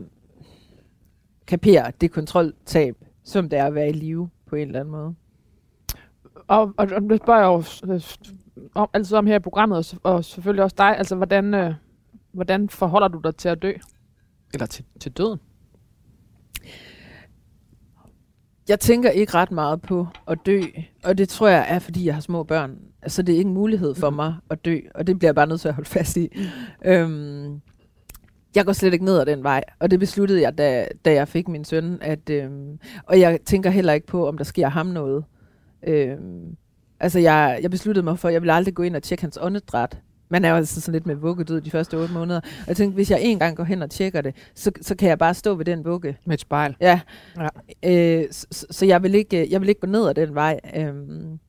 kapere 1.47 1.91
det 2.01 2.11
kontroltab, 2.11 2.95
som 3.23 3.49
det 3.49 3.59
er 3.59 3.65
at 3.65 3.75
være 3.75 3.89
i 3.89 3.93
live 3.93 4.29
på 4.45 4.55
en 4.55 4.67
eller 4.67 4.79
anden 4.79 4.91
måde. 4.91 5.15
og, 6.47 6.73
og, 6.77 6.87
og 6.95 7.01
det 7.01 7.21
spørger 7.23 7.39
jeg 7.39 7.47
jo 7.87 7.93
øh, 7.93 8.01
om, 8.75 8.89
altid 8.93 9.17
om 9.17 9.27
her 9.27 9.35
i 9.35 9.39
programmet, 9.39 9.93
og, 10.03 10.13
og 10.13 10.25
selvfølgelig 10.25 10.63
også 10.63 10.75
dig. 10.77 10.97
Altså, 10.97 11.15
hvordan, 11.15 11.53
øh, 11.53 11.73
hvordan 12.31 12.69
forholder 12.69 13.07
du 13.07 13.19
dig 13.19 13.35
til 13.35 13.49
at 13.49 13.61
dø? 13.61 13.71
Eller 14.53 14.65
til, 14.65 14.85
til 14.99 15.11
døden? 15.11 15.39
Jeg 18.67 18.79
tænker 18.79 19.09
ikke 19.09 19.33
ret 19.33 19.51
meget 19.51 19.81
på 19.81 20.07
at 20.27 20.37
dø, 20.45 20.61
og 21.03 21.17
det 21.17 21.29
tror 21.29 21.47
jeg 21.47 21.65
er, 21.69 21.79
fordi 21.79 22.05
jeg 22.05 22.13
har 22.13 22.21
små 22.21 22.43
børn. 22.43 22.77
Altså, 23.05 23.21
det 23.21 23.33
er 23.33 23.37
ikke 23.37 23.47
en 23.47 23.53
mulighed 23.53 23.95
for 23.95 24.09
mig 24.09 24.35
at 24.49 24.65
dø, 24.65 24.77
og 24.95 25.07
det 25.07 25.19
bliver 25.19 25.27
jeg 25.29 25.35
bare 25.35 25.47
nødt 25.47 25.61
til 25.61 25.67
at 25.67 25.73
holde 25.73 25.89
fast 25.89 26.17
i. 26.17 26.29
Øhm, 26.85 27.61
jeg 28.55 28.65
går 28.65 28.73
slet 28.73 28.93
ikke 28.93 29.05
ned 29.05 29.19
ad 29.19 29.25
den 29.25 29.43
vej, 29.43 29.63
og 29.79 29.91
det 29.91 29.99
besluttede 29.99 30.41
jeg, 30.41 30.57
da, 30.57 30.87
da 31.05 31.13
jeg 31.13 31.27
fik 31.27 31.47
min 31.47 31.65
søn. 31.65 31.97
At, 32.01 32.29
øhm, 32.29 32.79
og 33.05 33.19
jeg 33.19 33.39
tænker 33.45 33.69
heller 33.69 33.93
ikke 33.93 34.07
på, 34.07 34.27
om 34.27 34.37
der 34.37 34.43
sker 34.43 34.67
ham 34.69 34.85
noget. 34.85 35.23
Øhm, 35.87 36.55
altså, 36.99 37.19
jeg, 37.19 37.59
jeg 37.61 37.71
besluttede 37.71 38.03
mig 38.03 38.19
for, 38.19 38.27
at 38.27 38.33
jeg 38.33 38.41
vil 38.41 38.49
aldrig 38.49 38.73
gå 38.73 38.83
ind 38.83 38.95
og 38.95 39.03
tjekke 39.03 39.21
hans 39.23 39.37
åndedræt. 39.41 39.97
Man 40.29 40.45
er 40.45 40.49
jo 40.49 40.55
altså 40.55 40.81
sådan 40.81 40.93
lidt 40.93 41.05
med 41.05 41.15
vuggedød 41.15 41.61
de 41.61 41.71
første 41.71 41.97
otte 41.97 42.13
måneder. 42.13 42.39
Og 42.39 42.67
jeg 42.67 42.75
tænkte, 42.77 42.95
hvis 42.95 43.11
jeg 43.11 43.19
en 43.21 43.39
gang 43.39 43.57
går 43.57 43.63
hen 43.63 43.81
og 43.81 43.89
tjekker 43.89 44.21
det, 44.21 44.35
så, 44.55 44.71
så 44.81 44.95
kan 44.95 45.09
jeg 45.09 45.19
bare 45.19 45.33
stå 45.33 45.55
ved 45.55 45.65
den 45.65 45.85
vugge. 45.85 46.17
Med 46.25 46.33
et 46.33 46.39
spejl. 46.41 46.75
Ja. 46.81 46.99
Ja. 47.37 47.47
Øh, 48.21 48.25
så, 48.31 48.47
så- 48.51 48.65
så 48.71 48.85
jeg 48.85 49.03
vil 49.03 49.15
ikke, 49.15 49.47
jeg 49.51 49.61
vil 49.61 49.69
ikke 49.69 49.81
gå 49.81 49.87
ned 49.87 50.07
ad 50.07 50.13
den 50.13 50.35
vej. 50.35 50.59
Øhm, 50.75 51.39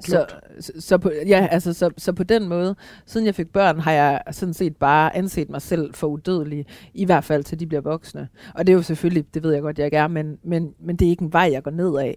så, 0.00 0.26
så, 0.60 0.72
så, 0.78 0.98
på, 0.98 1.10
ja, 1.26 1.48
altså, 1.50 1.72
så, 1.72 1.90
så 1.98 2.12
på 2.12 2.22
den 2.22 2.48
måde, 2.48 2.76
siden 3.06 3.26
jeg 3.26 3.34
fik 3.34 3.48
børn, 3.52 3.80
har 3.80 3.92
jeg 3.92 4.22
sådan 4.30 4.54
set 4.54 4.76
bare 4.76 5.16
anset 5.16 5.50
mig 5.50 5.62
selv 5.62 5.94
for 5.94 6.06
udødelig, 6.06 6.66
i 6.94 7.04
hvert 7.04 7.24
fald 7.24 7.44
til 7.44 7.60
de 7.60 7.66
bliver 7.66 7.80
voksne. 7.80 8.28
Og 8.54 8.66
det 8.66 8.72
er 8.72 8.76
jo 8.76 8.82
selvfølgelig, 8.82 9.34
det 9.34 9.42
ved 9.42 9.52
jeg 9.52 9.62
godt, 9.62 9.78
jeg 9.78 9.84
ikke 9.84 9.96
er, 9.96 10.08
men, 10.08 10.38
men, 10.44 10.74
men 10.80 10.96
det 10.96 11.06
er 11.06 11.10
ikke 11.10 11.24
en 11.24 11.32
vej, 11.32 11.48
jeg 11.52 11.62
går 11.62 11.70
ned 11.70 11.98
af. 11.98 12.16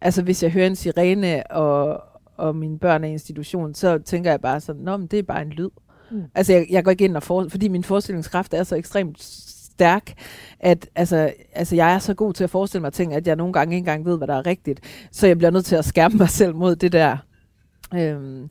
Altså 0.00 0.22
hvis 0.22 0.42
jeg 0.42 0.50
hører 0.50 0.66
en 0.66 0.76
sirene, 0.76 1.50
og, 1.50 2.02
og 2.36 2.56
mine 2.56 2.78
børn 2.78 3.04
er 3.04 3.08
i 3.08 3.12
institution, 3.12 3.74
så 3.74 3.98
tænker 3.98 4.30
jeg 4.30 4.40
bare 4.40 4.60
sådan, 4.60 4.82
Nå, 4.82 4.96
men 4.96 5.06
det 5.06 5.18
er 5.18 5.22
bare 5.22 5.42
en 5.42 5.50
lyd. 5.50 5.68
Mm. 6.10 6.16
Mm. 6.16 6.22
Altså 6.34 6.52
jeg, 6.52 6.66
jeg 6.70 6.84
går 6.84 6.90
ikke 6.90 7.04
ind 7.04 7.16
og 7.16 7.22
for, 7.22 7.46
fordi 7.48 7.68
min 7.68 7.84
forestillingskraft 7.84 8.54
er 8.54 8.62
så 8.62 8.76
ekstremt 8.76 9.22
stærk, 9.80 10.12
at 10.60 10.88
altså, 10.94 11.32
altså, 11.52 11.76
jeg 11.76 11.94
er 11.94 11.98
så 11.98 12.14
god 12.14 12.32
til 12.32 12.44
at 12.44 12.50
forestille 12.50 12.82
mig 12.82 12.92
ting, 12.92 13.14
at 13.14 13.26
jeg 13.26 13.36
nogle 13.36 13.52
gange 13.52 13.74
ikke 13.74 13.78
engang 13.78 14.04
ved, 14.04 14.18
hvad 14.18 14.28
der 14.28 14.34
er 14.34 14.46
rigtigt. 14.46 14.80
Så 15.12 15.26
jeg 15.26 15.38
bliver 15.38 15.50
nødt 15.50 15.64
til 15.64 15.76
at 15.76 15.84
skærme 15.84 16.14
mig 16.18 16.28
selv 16.28 16.54
mod 16.54 16.76
det 16.76 16.92
der. 16.92 17.16
Øhm, 17.94 18.48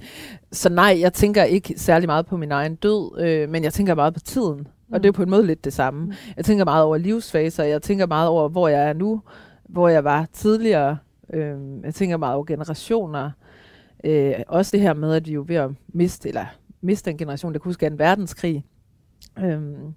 så 0.52 0.70
nej, 0.70 0.98
jeg 1.00 1.14
tænker 1.14 1.44
ikke 1.44 1.74
særlig 1.78 2.08
meget 2.08 2.26
på 2.26 2.38
min 2.38 2.52
egen 2.52 2.76
død, 2.76 3.20
øh, 3.22 3.50
men 3.50 3.64
jeg 3.64 3.74
tænker 3.74 3.96
meget 3.96 4.14
på 4.14 4.20
tiden. 4.20 4.58
Mm. 4.58 4.94
Og 4.94 5.00
det 5.00 5.06
er 5.06 5.10
jo 5.10 5.12
på 5.12 5.24
en 5.24 5.30
måde 5.30 5.46
lidt 5.46 5.66
det 5.66 5.74
samme. 5.74 6.00
Mm. 6.00 6.08
Mm. 6.08 6.14
Jeg 6.38 6.46
tænker 6.46 6.66
meget 6.66 6.84
over 6.84 6.98
livsfaser, 6.98 7.64
jeg 7.64 7.82
tænker 7.82 8.06
meget 8.06 8.30
over, 8.30 8.50
hvor 8.50 8.68
jeg 8.68 8.90
er 8.90 8.94
nu, 8.94 9.22
hvor 9.70 9.88
jeg 9.90 10.04
var 10.04 10.28
tidligere. 10.34 10.98
Øhm, 11.34 11.84
jeg 11.84 11.94
tænker 11.94 12.18
meget 12.18 12.36
over 12.36 12.46
generationer. 12.46 13.32
Øh, 14.04 14.34
også 14.48 14.72
det 14.72 14.82
her 14.82 14.94
med, 14.94 15.14
at 15.14 15.28
vi 15.28 15.34
jo 15.34 15.46
ved 15.48 15.56
at 15.56 15.70
miste, 15.88 16.30
eller 16.30 16.46
miste 16.82 17.12
en 17.12 17.18
generation, 17.18 17.54
der 17.54 17.60
kunne 17.60 17.70
huske 17.70 17.88
en 17.88 18.00
verdenskrig. 18.00 18.66
Øhm, 19.40 19.94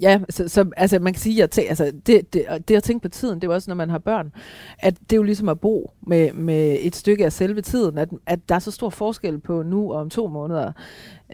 ja, 0.00 0.20
så, 0.30 0.48
så 0.48 0.70
altså, 0.76 0.98
man 0.98 1.12
kan 1.12 1.20
sige, 1.20 1.42
at 1.42 1.58
jeg 1.58 1.64
tæ- 1.64 1.68
altså, 1.68 1.92
det, 2.06 2.32
det, 2.32 2.44
det 2.68 2.76
at 2.76 2.82
tænke 2.82 3.02
på 3.02 3.08
tiden, 3.08 3.34
det 3.34 3.44
er 3.44 3.48
jo 3.48 3.54
også, 3.54 3.70
når 3.70 3.74
man 3.74 3.90
har 3.90 3.98
børn, 3.98 4.32
at 4.78 5.00
det 5.00 5.12
er 5.12 5.16
jo 5.16 5.22
ligesom 5.22 5.48
at 5.48 5.60
bo 5.60 5.90
med, 6.06 6.32
med 6.32 6.76
et 6.80 6.96
stykke 6.96 7.24
af 7.24 7.32
selve 7.32 7.62
tiden, 7.62 7.98
at, 7.98 8.08
at 8.26 8.48
der 8.48 8.54
er 8.54 8.58
så 8.58 8.70
stor 8.70 8.90
forskel 8.90 9.38
på 9.38 9.62
nu 9.62 9.92
og 9.92 10.00
om 10.00 10.10
to 10.10 10.26
måneder. 10.28 10.72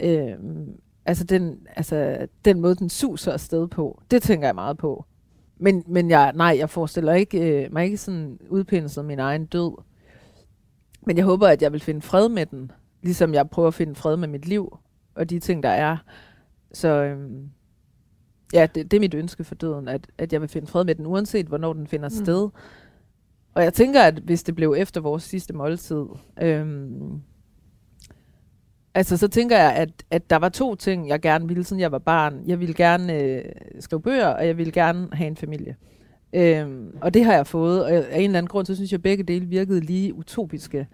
Øh, 0.03 0.33
altså, 1.05 1.25
den, 1.25 1.59
altså 1.77 2.27
den 2.45 2.61
måde, 2.61 2.75
den 2.75 2.89
suser 2.89 3.33
afsted 3.33 3.69
på, 3.69 4.03
det 4.11 4.23
tænker 4.23 4.49
jeg 4.49 4.55
meget 4.55 4.79
på. 4.79 5.05
Men, 5.59 5.85
men 5.87 6.11
jeg, 6.11 6.33
nej, 6.35 6.57
jeg 6.59 6.71
forestiller 6.71 7.13
ikke, 7.13 7.65
øh, 7.65 7.73
mig 7.73 7.85
ikke 7.85 7.97
sådan 7.97 8.39
udpindet 8.49 9.05
min 9.05 9.19
egen 9.19 9.47
død. 9.47 9.83
Men 11.07 11.17
jeg 11.17 11.25
håber, 11.25 11.49
at 11.49 11.63
jeg 11.63 11.73
vil 11.73 11.81
finde 11.81 12.03
fred 12.03 12.29
med 12.29 12.47
den, 12.47 12.71
ligesom 13.03 13.35
jeg 13.35 13.51
prøver 13.51 13.69
at 13.69 13.75
finde 13.75 13.95
fred 13.95 14.17
med 14.17 14.29
mit 14.29 14.49
liv 14.49 14.79
og 15.15 15.31
de 15.31 15.39
ting, 15.39 15.63
der 15.63 15.69
er. 15.69 15.97
Så 16.73 16.89
Øh, 16.89 17.19
ja, 18.53 18.67
det, 18.75 18.91
det 18.91 18.97
er 18.97 19.01
mit 19.01 19.15
ønske 19.15 19.45
for 19.45 19.55
døden, 19.55 19.89
at, 19.89 20.07
at 20.19 20.33
jeg 20.33 20.41
vil 20.41 20.49
finde 20.49 20.67
fred 20.67 20.85
med 20.85 20.95
den, 20.95 21.07
uanset 21.07 21.47
hvornår 21.47 21.73
den 21.73 21.87
finder 21.87 22.09
Mm. 22.09 22.25
sted. 22.25 22.49
Og 23.55 23.63
jeg 23.63 23.75
tænker, 23.75 24.03
at 24.03 24.15
hvis 24.15 24.43
det 24.43 24.55
blev 24.57 24.75
efter 24.79 25.01
vores 25.01 25.23
sidste 25.23 25.55
måltid, 25.55 26.05
øhm, 26.43 27.21
altså 28.95 29.17
så 29.17 29.29
tænker 29.29 29.59
jeg, 29.59 29.73
at, 29.75 29.91
at 30.11 30.31
der 30.31 30.37
var 30.37 30.49
to 30.49 30.75
ting, 30.75 31.09
jeg 31.09 31.21
gerne 31.21 31.49
ville, 31.49 31.65
siden 31.65 31.81
jeg 31.81 31.93
var 31.93 31.99
barn. 31.99 32.43
Jeg 32.47 32.61
ville 32.61 32.75
gerne 32.75 33.23
øh, 33.23 33.45
skrive 33.81 34.03
bøger, 34.03 34.27
og 34.27 34.47
jeg 34.47 34.57
ville 34.59 34.73
gerne 34.73 35.09
have 35.13 35.29
en 35.29 35.37
familie. 35.37 35.77
Øhm, 36.33 36.99
og 37.01 37.15
det 37.15 37.25
har 37.25 37.33
jeg 37.33 37.47
fået, 37.47 37.85
og 37.85 37.91
af 37.91 38.19
en 38.19 38.25
eller 38.25 38.39
anden 38.39 38.49
grund, 38.49 38.67
så 38.67 38.75
synes 38.75 38.93
jeg, 38.93 38.99
at 38.99 39.03
begge 39.03 39.25
dele 39.25 39.47
virkede 39.47 39.81
lige 39.81 40.15
utopiske. 40.15 40.87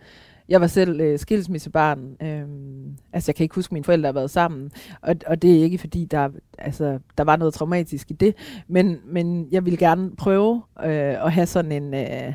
Jeg 0.48 0.60
var 0.60 0.66
selv 0.66 1.00
øh, 1.00 1.18
skilsmissebarn. 1.18 2.16
Øhm, 2.22 2.96
altså, 3.12 3.30
jeg 3.30 3.36
kan 3.36 3.44
ikke 3.44 3.54
huske, 3.54 3.68
at 3.68 3.72
mine 3.72 3.84
forældre 3.84 4.06
har 4.08 4.12
været 4.12 4.30
sammen. 4.30 4.70
Og, 5.00 5.16
og 5.26 5.42
det 5.42 5.58
er 5.58 5.62
ikke, 5.62 5.78
fordi 5.78 6.04
der, 6.04 6.28
altså, 6.58 6.98
der 7.18 7.24
var 7.24 7.36
noget 7.36 7.54
traumatisk 7.54 8.10
i 8.10 8.14
det. 8.14 8.34
Men, 8.68 8.98
men 9.06 9.48
jeg 9.50 9.64
ville 9.64 9.76
gerne 9.76 10.16
prøve 10.16 10.62
øh, 10.84 11.24
at 11.26 11.32
have 11.32 11.46
sådan 11.46 11.72
en 11.72 11.94
øh, 11.94 12.34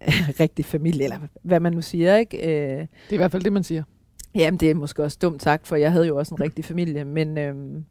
rigtig 0.40 0.64
familie, 0.64 1.04
eller 1.04 1.18
hvad 1.42 1.60
man 1.60 1.72
nu 1.72 1.82
siger, 1.82 2.16
ikke? 2.16 2.38
Øh, 2.38 2.78
Det 2.78 2.88
er 3.10 3.12
i 3.12 3.16
hvert 3.16 3.30
fald 3.32 3.42
det, 3.42 3.52
man 3.52 3.64
siger. 3.64 3.82
jamen, 4.34 4.60
det 4.60 4.70
er 4.70 4.74
måske 4.74 5.02
også 5.04 5.18
dumt 5.22 5.42
sagt, 5.42 5.66
for 5.66 5.76
jeg 5.76 5.92
havde 5.92 6.06
jo 6.06 6.16
også 6.16 6.34
en 6.34 6.40
rigtig 6.40 6.64
familie. 6.64 7.04
Men 7.04 7.38
øhm, 7.38 7.84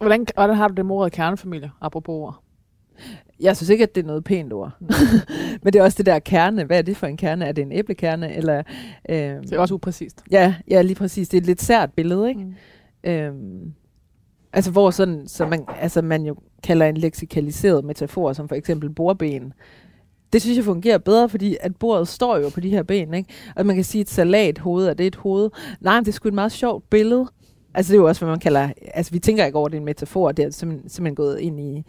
Hvordan, 0.00 0.26
hvordan 0.34 0.56
har 0.56 0.68
du 0.68 0.74
det 0.74 0.86
med 0.86 0.94
ordet 0.94 1.12
kernefamilie, 1.12 1.70
apropos 1.80 2.12
ord? 2.12 2.42
Jeg 3.40 3.56
synes 3.56 3.70
ikke, 3.70 3.82
at 3.82 3.94
det 3.94 4.02
er 4.02 4.06
noget 4.06 4.24
pænt 4.24 4.52
ord. 4.52 4.70
men 5.62 5.72
det 5.72 5.78
er 5.78 5.82
også 5.82 5.96
det 5.98 6.06
der 6.06 6.18
kerne. 6.18 6.64
Hvad 6.64 6.78
er 6.78 6.82
det 6.82 6.96
for 6.96 7.06
en 7.06 7.16
kerne? 7.16 7.44
Er 7.44 7.52
det 7.52 7.62
en 7.62 7.72
æblekerne? 7.72 8.34
Eller, 8.34 8.62
øhm, 9.08 9.42
Det 9.42 9.52
er 9.52 9.58
også 9.58 9.74
upræcist. 9.74 10.22
Ja, 10.30 10.54
ja, 10.70 10.82
lige 10.82 10.96
præcis. 10.96 11.28
Det 11.28 11.36
er 11.36 11.40
et 11.40 11.46
lidt 11.46 11.62
sært 11.62 11.92
billede, 11.92 12.28
ikke? 12.28 12.44
Mm. 13.04 13.10
Øhm, 13.10 13.72
altså 14.52 14.70
hvor 14.70 14.90
sådan, 14.90 15.28
så 15.28 15.46
man, 15.46 15.64
altså 15.80 16.02
man 16.02 16.22
jo 16.22 16.36
kalder 16.62 16.86
en 16.86 16.96
leksikaliseret 16.96 17.84
metafor, 17.84 18.32
som 18.32 18.48
for 18.48 18.54
eksempel 18.54 18.90
bordben. 18.90 19.52
Det 20.32 20.42
synes 20.42 20.56
jeg 20.56 20.64
fungerer 20.64 20.98
bedre, 20.98 21.28
fordi 21.28 21.56
at 21.60 21.76
bordet 21.76 22.08
står 22.08 22.38
jo 22.38 22.48
på 22.48 22.60
de 22.60 22.70
her 22.70 22.82
ben, 22.82 23.14
ikke? 23.14 23.30
Og 23.56 23.66
man 23.66 23.76
kan 23.76 23.84
sige, 23.84 24.02
et 24.02 24.10
salathoved, 24.10 24.86
er 24.86 24.94
det 24.94 25.06
et 25.06 25.16
hoved? 25.16 25.50
Nej, 25.80 25.94
men 25.94 26.04
det 26.04 26.08
er 26.08 26.12
sgu 26.12 26.28
et 26.28 26.34
meget 26.34 26.52
sjovt 26.52 26.90
billede. 26.90 27.26
Altså 27.74 27.92
det 27.92 27.98
er 27.98 28.00
jo 28.00 28.08
også, 28.08 28.20
hvad 28.20 28.32
man 28.32 28.40
kalder, 28.40 28.68
altså 28.94 29.12
vi 29.12 29.18
tænker 29.18 29.46
ikke 29.46 29.58
over, 29.58 29.68
det 29.68 29.76
er 29.76 29.80
en 29.80 29.84
metafor, 29.84 30.32
det 30.32 30.44
er 30.44 30.50
simpelthen, 30.50 30.88
simpelthen 30.88 31.14
gået 31.14 31.40
ind 31.40 31.60
i, 31.60 31.84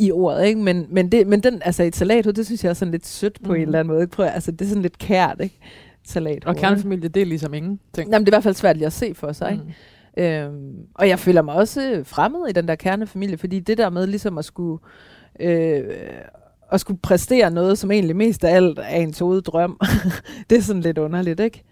i 0.00 0.10
ordet, 0.12 0.46
ikke? 0.46 0.60
Men, 0.60 0.86
men, 0.90 1.12
det, 1.12 1.26
men 1.26 1.40
den, 1.40 1.62
altså 1.64 1.82
et 1.82 1.96
salathoved, 1.96 2.34
det 2.34 2.46
synes 2.46 2.64
jeg 2.64 2.70
er 2.70 2.74
sådan 2.74 2.92
lidt 2.92 3.06
sødt 3.06 3.38
på 3.44 3.48
mm. 3.48 3.54
en 3.54 3.60
Mhm. 3.60 3.68
eller 3.68 3.78
anden 3.80 3.94
måde. 3.94 4.06
Prøv, 4.06 4.26
at- 4.26 4.34
altså 4.34 4.50
det 4.52 4.60
er 4.60 4.68
sådan 4.68 4.82
lidt 4.82 4.98
kært, 4.98 5.36
ikke? 5.40 5.58
Salathoved. 6.06 6.56
Og 6.56 6.60
kernefamilie, 6.60 7.08
det 7.08 7.22
er 7.22 7.26
ligesom 7.26 7.54
ingen 7.54 7.80
ting. 7.94 8.10
Jamen, 8.10 8.26
det 8.26 8.32
er 8.32 8.32
i 8.32 8.36
hvert 8.36 8.42
fald 8.42 8.54
svært 8.54 8.76
lige 8.76 8.86
at 8.86 8.92
se 8.92 9.14
for 9.14 9.32
sig, 9.32 9.52
ikke? 9.52 9.64
Mm. 9.64 10.22
Øhm, 10.22 10.76
og 10.94 11.08
jeg 11.08 11.18
føler 11.18 11.42
mig 11.42 11.54
også 11.54 12.02
fremmed 12.04 12.48
i 12.48 12.52
den 12.52 12.68
der 12.68 12.74
kernefamilie, 12.74 13.38
fordi 13.38 13.60
det 13.60 13.78
der 13.78 13.90
med 13.90 14.06
ligesom 14.06 14.38
at 14.38 14.44
skulle, 14.44 14.82
øh, 15.40 15.84
at 16.72 16.80
skulle 16.80 17.00
præstere 17.02 17.50
noget, 17.50 17.78
som 17.78 17.90
egentlig 17.90 18.16
mest 18.16 18.44
af 18.44 18.54
alt 18.56 18.78
er 18.78 18.96
ens 18.96 19.18
hoveddrøm, 19.18 19.80
det 20.50 20.58
er 20.58 20.62
sådan 20.62 20.82
lidt 20.82 20.98
underligt, 20.98 21.40
ikke? 21.40 21.62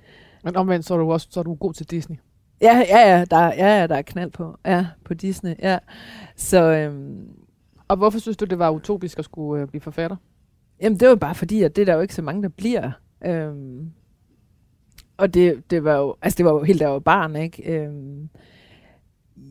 Men 0.45 0.57
omvendt, 0.57 0.87
så 0.87 0.95
er 0.95 0.99
du 0.99 1.12
også 1.12 1.26
så 1.31 1.41
er 1.41 1.45
du 1.45 1.55
god 1.55 1.72
til 1.74 1.87
Disney. 1.91 2.16
Ja, 2.61 2.83
ja, 2.89 3.11
ja, 3.16 3.24
der, 3.31 3.45
ja, 3.45 3.81
ja, 3.81 3.87
der 3.87 3.95
er 3.95 4.03
knald 4.03 4.31
på, 4.31 4.57
ja, 4.66 4.87
på 5.05 5.14
Disney, 5.14 5.55
ja. 5.62 5.79
Så, 6.37 6.62
øhm, 6.62 7.16
og 7.89 7.97
hvorfor 7.97 8.18
synes 8.18 8.36
du, 8.36 8.45
det 8.45 8.59
var 8.59 8.70
utopisk 8.70 9.18
at 9.18 9.24
skulle 9.24 9.62
øh, 9.62 9.68
blive 9.68 9.80
forfatter? 9.80 10.16
Jamen, 10.80 11.01
det 11.01 11.09
var 11.09 11.14
bare 11.14 11.34
fordi, 11.34 11.62
at 11.62 11.76
det 11.76 11.82
er 11.82 11.86
der 11.86 11.95
jo 11.95 12.01
ikke 12.01 12.14
så 12.14 12.22
mange, 12.22 12.43
der 12.43 12.49
bliver. 12.49 12.91
Øhm, 13.24 13.91
og 15.16 15.34
det, 15.34 15.70
det 15.70 15.84
var 15.84 15.97
jo, 15.97 16.16
altså 16.22 16.36
det 16.36 16.45
var 16.45 16.53
jo 16.53 16.62
helt 16.62 16.80
der 16.80 16.86
var 16.86 16.99
barn, 16.99 17.36
ikke? 17.36 17.72
Øhm, 17.72 18.28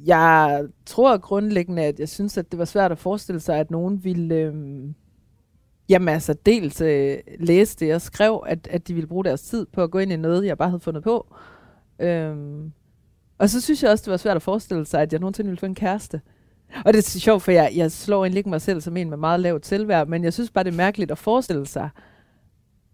jeg 0.05 0.63
tror 0.85 1.17
grundlæggende, 1.17 1.83
at 1.83 1.99
jeg 1.99 2.09
synes, 2.09 2.38
at 2.38 2.51
det 2.51 2.59
var 2.59 2.65
svært 2.65 2.91
at 2.91 2.97
forestille 2.97 3.39
sig, 3.39 3.59
at 3.59 3.71
nogen 3.71 4.03
ville, 4.03 4.35
øhm, 4.35 4.95
jamen 5.89 6.09
altså 6.09 6.33
dels 6.33 6.81
øh, 6.81 7.17
læse 7.39 7.77
det, 7.77 7.88
jeg 7.88 8.01
skrev, 8.01 8.43
at, 8.47 8.67
at 8.71 8.88
de 8.88 8.93
ville 8.93 9.07
bruge 9.07 9.23
deres 9.23 9.41
tid 9.41 9.65
på 9.65 9.83
at 9.83 9.91
gå 9.91 9.97
ind 9.97 10.11
i 10.11 10.15
noget, 10.15 10.45
jeg 10.45 10.57
bare 10.57 10.69
havde 10.69 10.79
fundet 10.79 11.03
på. 11.03 11.35
Øhm, 11.99 12.71
og 13.38 13.49
så 13.49 13.61
synes 13.61 13.83
jeg 13.83 13.91
også, 13.91 14.03
det 14.05 14.11
var 14.11 14.17
svært 14.17 14.35
at 14.35 14.41
forestille 14.41 14.85
sig, 14.85 15.01
at 15.01 15.13
jeg 15.13 15.19
nogensinde 15.19 15.49
ville 15.49 15.59
få 15.59 15.65
en 15.65 15.75
kæreste. 15.75 16.21
Og 16.86 16.93
det 16.93 16.97
er 17.15 17.20
sjovt, 17.20 17.43
for 17.43 17.51
jeg, 17.51 17.72
jeg 17.76 17.91
slår 17.91 18.24
egentlig 18.26 18.38
ikke 18.38 18.49
mig 18.49 18.61
selv 18.61 18.82
som 18.82 18.97
en 18.97 19.09
med 19.09 19.18
meget 19.18 19.39
lavt 19.39 19.65
selvværd, 19.65 20.07
men 20.07 20.24
jeg 20.24 20.34
synes 20.34 20.51
bare, 20.51 20.63
det 20.63 20.72
er 20.74 20.78
mærkeligt 20.78 21.11
at 21.11 21.18
forestille 21.18 21.65
sig, 21.65 21.89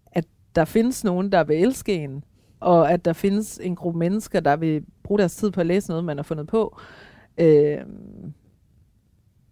at 0.06 0.24
der 0.54 0.64
findes 0.64 1.04
nogen, 1.04 1.32
der 1.32 1.44
vil 1.44 1.62
elske 1.62 1.94
en, 1.94 2.24
og 2.60 2.92
at 2.92 3.04
der 3.04 3.12
findes 3.12 3.60
en 3.62 3.76
gruppe 3.76 3.98
mennesker, 3.98 4.40
der 4.40 4.56
vil 4.56 4.84
bruge 5.02 5.18
deres 5.18 5.36
tid 5.36 5.50
på 5.50 5.60
at 5.60 5.66
læse 5.66 5.88
noget, 5.88 6.04
man 6.04 6.18
har 6.18 6.22
fundet 6.22 6.46
på. 6.46 6.78
Øh, 7.38 7.78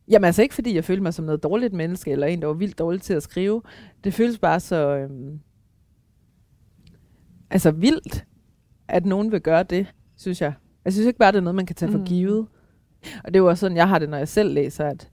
jamen 0.09 0.25
altså 0.25 0.43
ikke, 0.43 0.55
fordi 0.55 0.75
jeg 0.75 0.85
føler 0.85 1.03
mig 1.03 1.15
som 1.15 1.25
noget 1.25 1.43
dårligt 1.43 1.73
menneske, 1.73 2.11
eller 2.11 2.27
en, 2.27 2.41
der 2.41 2.47
var 2.47 2.55
vildt 2.55 2.79
dårlig 2.79 3.03
til 3.03 3.15
at 3.15 3.23
skrive. 3.23 3.63
Det 4.05 4.15
føles 4.15 4.39
bare 4.39 4.61
så... 4.61 4.97
Øh, 4.97 5.11
altså 7.51 7.71
vildt, 7.71 8.25
at 8.89 9.07
nogen 9.07 9.33
vil 9.33 9.41
gøre 9.41 9.63
det, 9.63 9.87
synes 10.17 10.41
jeg. 10.41 10.53
Jeg 10.85 10.93
synes 10.93 11.07
ikke 11.07 11.19
bare, 11.19 11.33
det 11.33 11.39
er 11.39 11.43
noget, 11.43 11.55
man 11.55 11.67
kan 11.67 11.77
tage 11.77 11.91
for 11.93 11.99
Mm. 11.99 12.05
givet. 12.05 12.47
Og 13.25 13.35
det 13.35 13.37
er 13.37 13.43
jo 13.43 13.49
også 13.49 13.61
sådan, 13.61 13.77
jeg 13.77 13.89
har 13.89 13.99
det, 13.99 14.09
når 14.09 14.19
jeg 14.19 14.29
selv 14.29 14.55
læser, 14.55 14.85
at, 14.87 15.09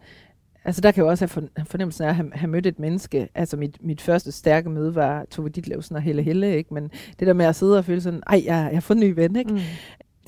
altså 0.65 0.81
der 0.81 0.91
kan 0.91 1.03
jeg 1.03 1.09
også 1.11 1.23
have 1.23 1.29
for- 1.29 1.63
fornemmelsen 1.65 2.03
af 2.03 2.09
at 2.09 2.15
have, 2.15 2.31
have 2.33 2.49
mødt 2.49 2.65
et 2.65 2.79
menneske. 2.79 3.29
Altså 3.35 3.57
mit, 3.57 3.77
mit 3.85 4.01
første 4.01 4.31
stærke 4.31 4.69
møde 4.69 4.95
var 4.95 5.25
Tove 5.31 5.49
Ditlevsen 5.49 5.95
og 5.95 6.01
Helle 6.01 6.21
Helle, 6.23 6.55
ikke? 6.57 6.73
Men 6.73 6.83
det 7.19 7.27
der 7.27 7.33
med 7.33 7.45
at 7.45 7.55
sidde 7.55 7.77
og 7.77 7.85
føle 7.85 8.01
sådan, 8.01 8.23
ej, 8.27 8.41
jeg, 8.45 8.53
jeg 8.69 8.75
har 8.75 8.81
fået 8.81 8.97
en 8.97 9.03
ny 9.09 9.13
ven, 9.15 9.35
ikke? 9.35 9.53
Mm. 9.53 9.59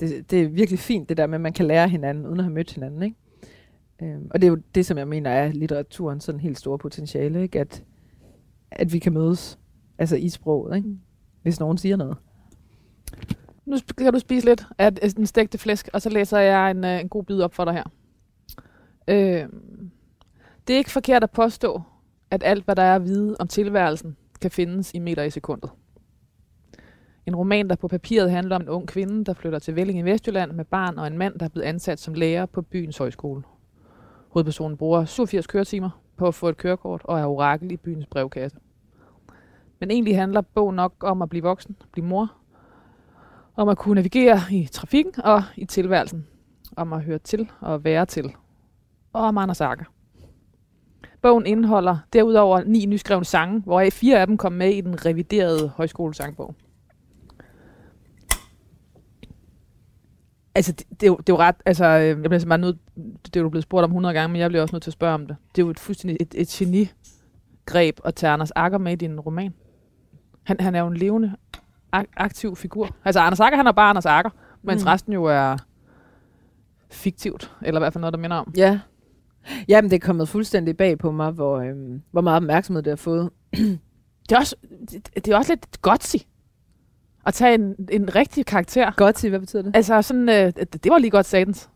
Det, 0.00 0.30
det 0.30 0.42
er 0.42 0.48
virkelig 0.48 0.78
fint, 0.78 1.08
det 1.08 1.16
der 1.16 1.26
med, 1.26 1.34
at 1.34 1.40
man 1.40 1.52
kan 1.52 1.66
lære 1.66 1.88
hinanden, 1.88 2.26
uden 2.26 2.38
at 2.38 2.44
have 2.44 2.54
mødt 2.54 2.72
hinanden, 2.74 3.02
ikke? 3.02 3.16
Øhm, 4.02 4.26
og 4.30 4.40
det 4.40 4.46
er 4.46 4.50
jo 4.50 4.58
det, 4.74 4.86
som 4.86 4.98
jeg 4.98 5.08
mener 5.08 5.30
er 5.30 5.52
litteraturens 5.52 6.24
sådan 6.24 6.40
helt 6.40 6.58
store 6.58 6.78
potentiale, 6.78 7.42
ikke? 7.42 7.60
At, 7.60 7.82
at 8.70 8.92
vi 8.92 8.98
kan 8.98 9.12
mødes, 9.12 9.58
altså 9.98 10.16
i 10.16 10.28
sproget, 10.28 10.76
ikke? 10.76 10.88
Hvis 11.42 11.60
nogen 11.60 11.78
siger 11.78 11.96
noget. 11.96 12.16
Nu 13.64 13.76
sp- 13.76 13.94
kan 13.98 14.12
du 14.12 14.18
spise 14.18 14.46
lidt 14.46 14.66
af 14.78 14.88
en 14.88 14.96
den 14.96 15.26
stegte 15.26 15.58
flæsk, 15.58 15.88
og 15.92 16.02
så 16.02 16.08
læser 16.10 16.38
jeg 16.38 16.70
en, 16.70 16.84
øh, 16.84 17.00
en 17.00 17.08
god 17.08 17.24
bid 17.24 17.42
op 17.42 17.54
for 17.54 17.64
dig 17.64 17.74
her. 17.74 17.84
Øh, 19.08 19.48
det 20.66 20.74
er 20.74 20.78
ikke 20.78 20.90
forkert 20.90 21.22
at 21.22 21.30
påstå, 21.30 21.82
at 22.30 22.42
alt, 22.44 22.64
hvad 22.64 22.76
der 22.76 22.82
er 22.82 22.94
at 22.94 23.04
vide 23.04 23.36
om 23.40 23.48
tilværelsen, 23.48 24.16
kan 24.40 24.50
findes 24.50 24.94
i 24.94 24.98
meter 24.98 25.22
i 25.22 25.30
sekundet. 25.30 25.70
En 27.26 27.36
roman, 27.36 27.68
der 27.68 27.76
på 27.76 27.88
papiret 27.88 28.30
handler 28.30 28.56
om 28.56 28.62
en 28.62 28.68
ung 28.68 28.88
kvinde, 28.88 29.24
der 29.24 29.34
flytter 29.34 29.58
til 29.58 29.76
Velling 29.76 29.98
i 29.98 30.02
Vestjylland 30.02 30.52
med 30.52 30.64
barn 30.64 30.98
og 30.98 31.06
en 31.06 31.18
mand, 31.18 31.38
der 31.38 31.44
er 31.44 31.48
blevet 31.48 31.66
ansat 31.66 31.98
som 31.98 32.14
lærer 32.14 32.46
på 32.46 32.62
byens 32.62 32.98
højskole. 32.98 33.42
Hovedpersonen 34.28 34.76
bruger 34.76 35.04
87 35.04 35.46
køretimer 35.46 35.90
på 36.16 36.26
at 36.26 36.34
få 36.34 36.48
et 36.48 36.56
kørekort 36.56 37.00
og 37.04 37.20
er 37.20 37.26
orakel 37.26 37.72
i 37.72 37.76
byens 37.76 38.06
brevkasse. 38.06 38.58
Men 39.80 39.90
egentlig 39.90 40.16
handler 40.16 40.40
bogen 40.40 40.76
nok 40.76 40.94
om 41.00 41.22
at 41.22 41.28
blive 41.28 41.42
voksen, 41.42 41.76
blive 41.92 42.06
mor, 42.06 42.32
om 43.56 43.68
at 43.68 43.78
kunne 43.78 43.94
navigere 43.94 44.40
i 44.50 44.66
trafikken 44.72 45.22
og 45.24 45.42
i 45.56 45.64
tilværelsen, 45.64 46.26
om 46.76 46.92
at 46.92 47.02
høre 47.02 47.18
til 47.18 47.50
og 47.60 47.84
være 47.84 48.06
til, 48.06 48.32
og 49.12 49.22
om 49.22 49.38
Anders 49.38 49.60
Akker. 49.60 49.84
Bogen 51.22 51.46
indeholder 51.46 51.96
derudover 52.12 52.64
ni 52.64 52.86
nyskrevne 52.86 53.24
sange, 53.24 53.60
hvoraf 53.60 53.92
fire 53.92 54.20
af 54.20 54.26
dem 54.26 54.36
kom 54.36 54.52
med 54.52 54.70
i 54.70 54.80
den 54.80 55.06
reviderede 55.06 55.68
højskolesangbog. 55.68 56.54
Altså, 60.54 60.72
det, 60.72 60.86
det, 60.90 61.02
er 61.02 61.06
jo, 61.06 61.16
det 61.16 61.28
er 61.28 61.32
jo 61.32 61.38
ret, 61.38 61.56
altså, 61.66 61.84
øh, 61.84 62.06
jeg 62.06 62.16
bliver 62.16 62.38
simpelthen 62.38 62.60
nødt, 62.60 62.78
det 63.24 63.36
er 63.36 63.40
jo 63.40 63.48
blevet 63.48 63.62
spurgt 63.62 63.84
om 63.84 63.90
100 63.90 64.14
gange, 64.14 64.32
men 64.32 64.40
jeg 64.40 64.50
bliver 64.50 64.62
også 64.62 64.74
nødt 64.74 64.82
til 64.82 64.90
at 64.90 64.94
spørge 64.94 65.14
om 65.14 65.26
det. 65.26 65.36
Det 65.56 65.62
er 65.62 65.66
jo 65.66 65.70
et 65.70 65.80
fuldstændig 65.80 66.16
et, 66.20 66.34
et 66.36 66.48
geni-greb 66.48 68.00
at 68.04 68.14
tage 68.14 68.32
Anders 68.32 68.50
Akker 68.50 68.78
med 68.78 68.92
i 68.92 68.96
din 68.96 69.20
roman. 69.20 69.54
Han, 70.42 70.60
han 70.60 70.74
er 70.74 70.80
jo 70.80 70.86
en 70.86 70.96
levende, 70.96 71.32
aktiv 72.16 72.56
figur. 72.56 72.88
Altså, 73.04 73.20
Anders 73.20 73.40
Akker, 73.40 73.56
han 73.56 73.66
er 73.66 73.72
bare 73.72 73.90
Anders 73.90 74.06
Akker, 74.06 74.30
mens 74.62 74.84
Mm. 74.84 74.86
resten 74.88 75.12
jo 75.12 75.24
er 75.24 75.56
fiktivt, 76.90 77.52
eller 77.62 77.80
i 77.80 77.82
hvert 77.82 77.92
fald 77.92 78.00
noget, 78.00 78.14
der 78.14 78.18
minder 78.20 78.36
om. 78.36 78.52
Ja. 78.56 78.80
Jamen, 79.68 79.90
det 79.90 79.96
er 79.96 80.06
kommet 80.06 80.28
fuldstændig 80.28 80.76
bag 80.76 80.98
på 80.98 81.10
mig, 81.10 81.30
hvor, 81.30 81.58
øhm, 81.60 82.02
hvor 82.10 82.20
meget 82.20 82.36
opmærksomhed 82.36 82.82
det 82.82 82.90
har 82.90 82.96
fået. 82.96 83.30
Det 84.28 84.32
er 84.32 84.38
også, 84.38 84.56
det, 84.90 85.14
det 85.14 85.28
er 85.28 85.36
også 85.36 85.52
lidt 85.52 85.82
gutsy 85.82 86.16
at 87.26 87.34
tage 87.34 87.54
en, 87.54 87.74
en 87.90 88.14
rigtig 88.14 88.46
karakter. 88.46 88.90
Godt 88.96 89.16
til, 89.16 89.30
hvad 89.30 89.40
betyder 89.40 89.62
det? 89.62 89.76
Altså 89.76 90.02
sådan, 90.02 90.28
øh, 90.28 90.52
det, 90.84 90.90
var 90.90 90.98
lige 90.98 91.10
godt 91.10 91.26
satans. 91.26 91.70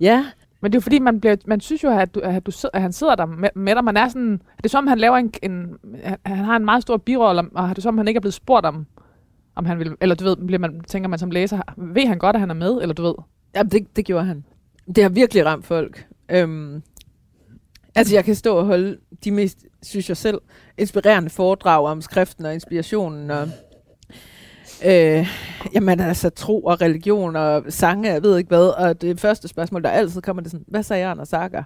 Ja, 0.00 0.26
Men 0.60 0.72
det 0.72 0.76
er 0.76 0.80
jo 0.80 0.82
fordi, 0.82 0.98
man, 0.98 1.20
bliver, 1.20 1.36
man 1.46 1.60
synes 1.60 1.84
jo, 1.84 1.90
at, 1.90 2.14
du, 2.14 2.20
at, 2.20 2.46
du, 2.46 2.52
at 2.72 2.82
han 2.82 2.92
sidder 2.92 3.14
der 3.14 3.26
med, 3.26 3.48
med 3.56 3.74
dig. 3.74 3.84
Man 3.84 3.96
er 3.96 4.08
sådan, 4.08 4.32
det 4.32 4.64
er 4.64 4.68
som, 4.68 4.86
han 4.86 4.98
laver 4.98 5.16
en, 5.16 5.32
en 5.42 5.78
han, 6.04 6.16
han 6.26 6.36
har 6.44 6.56
en 6.56 6.64
meget 6.64 6.82
stor 6.82 6.96
birolle, 6.96 7.42
og 7.54 7.68
det 7.68 7.78
er 7.78 7.82
som, 7.82 7.98
han 7.98 8.08
ikke 8.08 8.18
er 8.18 8.20
blevet 8.20 8.34
spurgt 8.34 8.66
om, 8.66 8.86
om 9.54 9.64
han 9.64 9.78
vil, 9.78 9.96
eller 10.00 10.14
du 10.14 10.24
ved, 10.24 10.36
bliver 10.36 10.58
man, 10.58 10.80
tænker 10.80 11.08
man 11.08 11.18
som 11.18 11.30
læser, 11.30 11.60
ved 11.76 12.06
han 12.06 12.18
godt, 12.18 12.36
at 12.36 12.40
han 12.40 12.50
er 12.50 12.54
med, 12.54 12.72
eller 12.82 12.94
du 12.94 13.02
ved. 13.02 13.14
Jamen, 13.54 13.70
det, 13.70 13.96
det 13.96 14.04
gjorde 14.04 14.24
han. 14.24 14.44
Det 14.96 15.04
har 15.04 15.08
virkelig 15.08 15.46
ramt 15.46 15.66
folk. 15.66 16.06
Øhm, 16.28 16.82
altså, 17.94 18.14
jeg 18.14 18.24
kan 18.24 18.34
stå 18.34 18.56
og 18.56 18.66
holde 18.66 18.98
de 19.24 19.30
mest, 19.30 19.58
synes 19.82 20.08
jeg 20.08 20.16
selv, 20.16 20.40
inspirerende 20.78 21.30
foredrag 21.30 21.86
om 21.86 22.02
skriften 22.02 22.46
og 22.46 22.54
inspirationen 22.54 23.30
og 23.30 23.48
øh, 24.84 25.28
jamen, 25.74 26.00
altså, 26.00 26.30
tro 26.30 26.62
og 26.62 26.80
religion 26.80 27.36
og 27.36 27.64
sange, 27.68 28.12
jeg 28.12 28.22
ved 28.22 28.38
ikke 28.38 28.48
hvad. 28.48 28.68
Og 28.68 29.00
det 29.00 29.20
første 29.20 29.48
spørgsmål, 29.48 29.82
der 29.82 29.90
altid 29.90 30.20
kommer, 30.20 30.42
det 30.42 30.48
er 30.48 30.50
sådan, 30.50 30.66
hvad 30.68 30.82
sagde 30.82 31.06
Anders 31.06 31.28
Sager? 31.28 31.64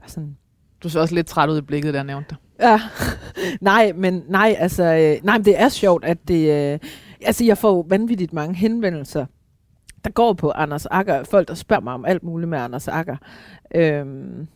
Bare 0.00 0.08
sådan, 0.08 0.36
Du 0.82 0.88
så 0.88 1.00
også 1.00 1.14
lidt 1.14 1.26
træt 1.26 1.48
ud 1.48 1.58
i 1.58 1.62
blikket, 1.62 1.94
jeg 1.94 2.04
nævnte. 2.04 2.36
Ja, 2.60 2.80
nej, 3.60 3.92
men 3.96 4.22
nej, 4.28 4.56
altså, 4.58 4.82
øh, 4.84 5.24
nej, 5.24 5.38
men 5.38 5.44
det 5.44 5.60
er 5.60 5.68
sjovt, 5.68 6.04
at 6.04 6.28
det, 6.28 6.72
øh, 6.72 6.78
altså, 7.24 7.44
jeg 7.44 7.58
får 7.58 7.86
vanvittigt 7.88 8.32
mange 8.32 8.54
henvendelser, 8.54 9.26
der 10.04 10.10
går 10.10 10.32
på 10.32 10.50
Anders 10.50 10.86
Akker, 10.86 11.24
folk, 11.24 11.48
der 11.48 11.54
spørger 11.54 11.82
mig 11.82 11.94
om 11.94 12.04
alt 12.04 12.22
muligt 12.22 12.48
med 12.48 12.58
Anders 12.58 12.88
Akker. 12.88 13.16
Øhm, 13.74 14.46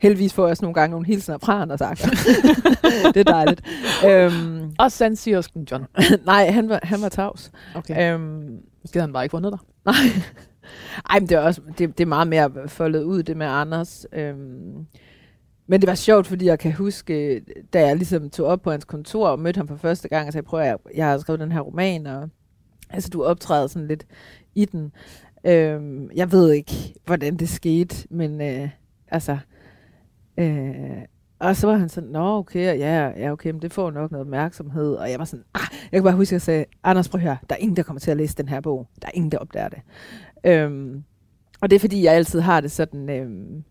heldigvis 0.00 0.34
får 0.34 0.42
jeg 0.44 0.50
også 0.50 0.64
nogle 0.64 0.74
gange 0.74 0.90
nogle 0.90 1.06
hilsener 1.06 1.38
fra 1.38 1.62
Anders 1.62 1.80
Akker. 1.80 2.08
det 3.14 3.28
er 3.28 3.32
dejligt. 3.32 3.62
Øhm, 4.06 4.74
Og 4.78 4.92
Sandsigersken 4.92 5.68
John. 5.70 5.86
nej, 6.26 6.50
han 6.50 6.68
var, 6.68 6.80
han 6.82 7.02
var 7.02 7.08
tavs. 7.08 7.50
Okay. 7.74 8.14
Øhm, 8.14 8.58
Måske 8.82 9.00
han 9.00 9.12
bare 9.12 9.24
ikke 9.24 9.30
fundet 9.30 9.52
dig. 9.52 9.60
Nej. 9.84 9.94
Ej, 11.10 11.18
men 11.20 11.28
det 11.28 11.34
er, 11.36 11.40
også, 11.40 11.60
det, 11.78 11.98
det 11.98 12.00
er 12.00 12.08
meget 12.08 12.28
mere 12.28 12.68
foldet 12.68 13.02
ud, 13.02 13.22
det 13.22 13.36
med 13.36 13.46
Anders. 13.46 14.06
Øhm, 14.12 14.86
men 15.72 15.80
det 15.80 15.88
var 15.88 15.94
sjovt, 15.94 16.26
fordi 16.26 16.44
jeg 16.44 16.58
kan 16.58 16.72
huske, 16.72 17.40
da 17.72 17.86
jeg 17.86 17.96
ligesom 17.96 18.30
tog 18.30 18.46
op 18.46 18.62
på 18.62 18.70
hans 18.70 18.84
kontor 18.84 19.28
og 19.28 19.38
mødte 19.38 19.58
ham 19.58 19.68
for 19.68 19.76
første 19.76 20.08
gang, 20.08 20.26
og 20.26 20.32
sagde, 20.32 20.46
prøv 20.46 20.60
at 20.60 20.66
jeg, 20.66 20.78
jeg 20.94 21.06
har 21.06 21.18
skrevet 21.18 21.40
den 21.40 21.52
her 21.52 21.60
roman, 21.60 22.06
og 22.06 22.28
altså, 22.90 23.10
du 23.10 23.24
optræder 23.24 23.66
sådan 23.66 23.88
lidt 23.88 24.06
i 24.54 24.64
den. 24.64 24.92
Øhm, 25.44 26.10
jeg 26.14 26.32
ved 26.32 26.52
ikke, 26.52 26.94
hvordan 27.04 27.36
det 27.36 27.48
skete, 27.48 28.06
men 28.10 28.40
øh, 28.40 28.68
altså... 29.08 29.38
Øh, 30.36 31.02
og 31.38 31.56
så 31.56 31.66
var 31.66 31.76
han 31.76 31.88
sådan, 31.88 32.10
nå 32.10 32.38
okay, 32.38 32.78
ja, 32.78 33.12
ja 33.16 33.32
okay, 33.32 33.50
men 33.50 33.62
det 33.62 33.72
får 33.72 33.90
nok 33.90 34.10
noget 34.10 34.26
opmærksomhed. 34.26 34.94
Og 34.94 35.10
jeg 35.10 35.18
var 35.18 35.24
sådan, 35.24 35.44
ah, 35.54 35.66
jeg 35.92 35.98
kan 35.98 36.02
bare 36.02 36.16
huske, 36.16 36.30
at 36.30 36.32
jeg 36.32 36.42
sagde, 36.42 36.64
Anders, 36.84 37.08
prøv 37.08 37.18
at 37.18 37.22
høre, 37.22 37.36
der 37.50 37.54
er 37.54 37.58
ingen, 37.58 37.76
der 37.76 37.82
kommer 37.82 38.00
til 38.00 38.10
at 38.10 38.16
læse 38.16 38.36
den 38.36 38.48
her 38.48 38.60
bog. 38.60 38.88
Der 39.02 39.08
er 39.08 39.12
ingen, 39.14 39.32
der 39.32 39.38
opdager 39.38 39.68
det. 39.68 39.80
Øhm, 40.44 41.04
og 41.60 41.70
det 41.70 41.76
er 41.76 41.80
fordi, 41.80 42.04
jeg 42.04 42.14
altid 42.14 42.40
har 42.40 42.60
det 42.60 42.70
sådan, 42.70 43.10
øhm, 43.10 43.64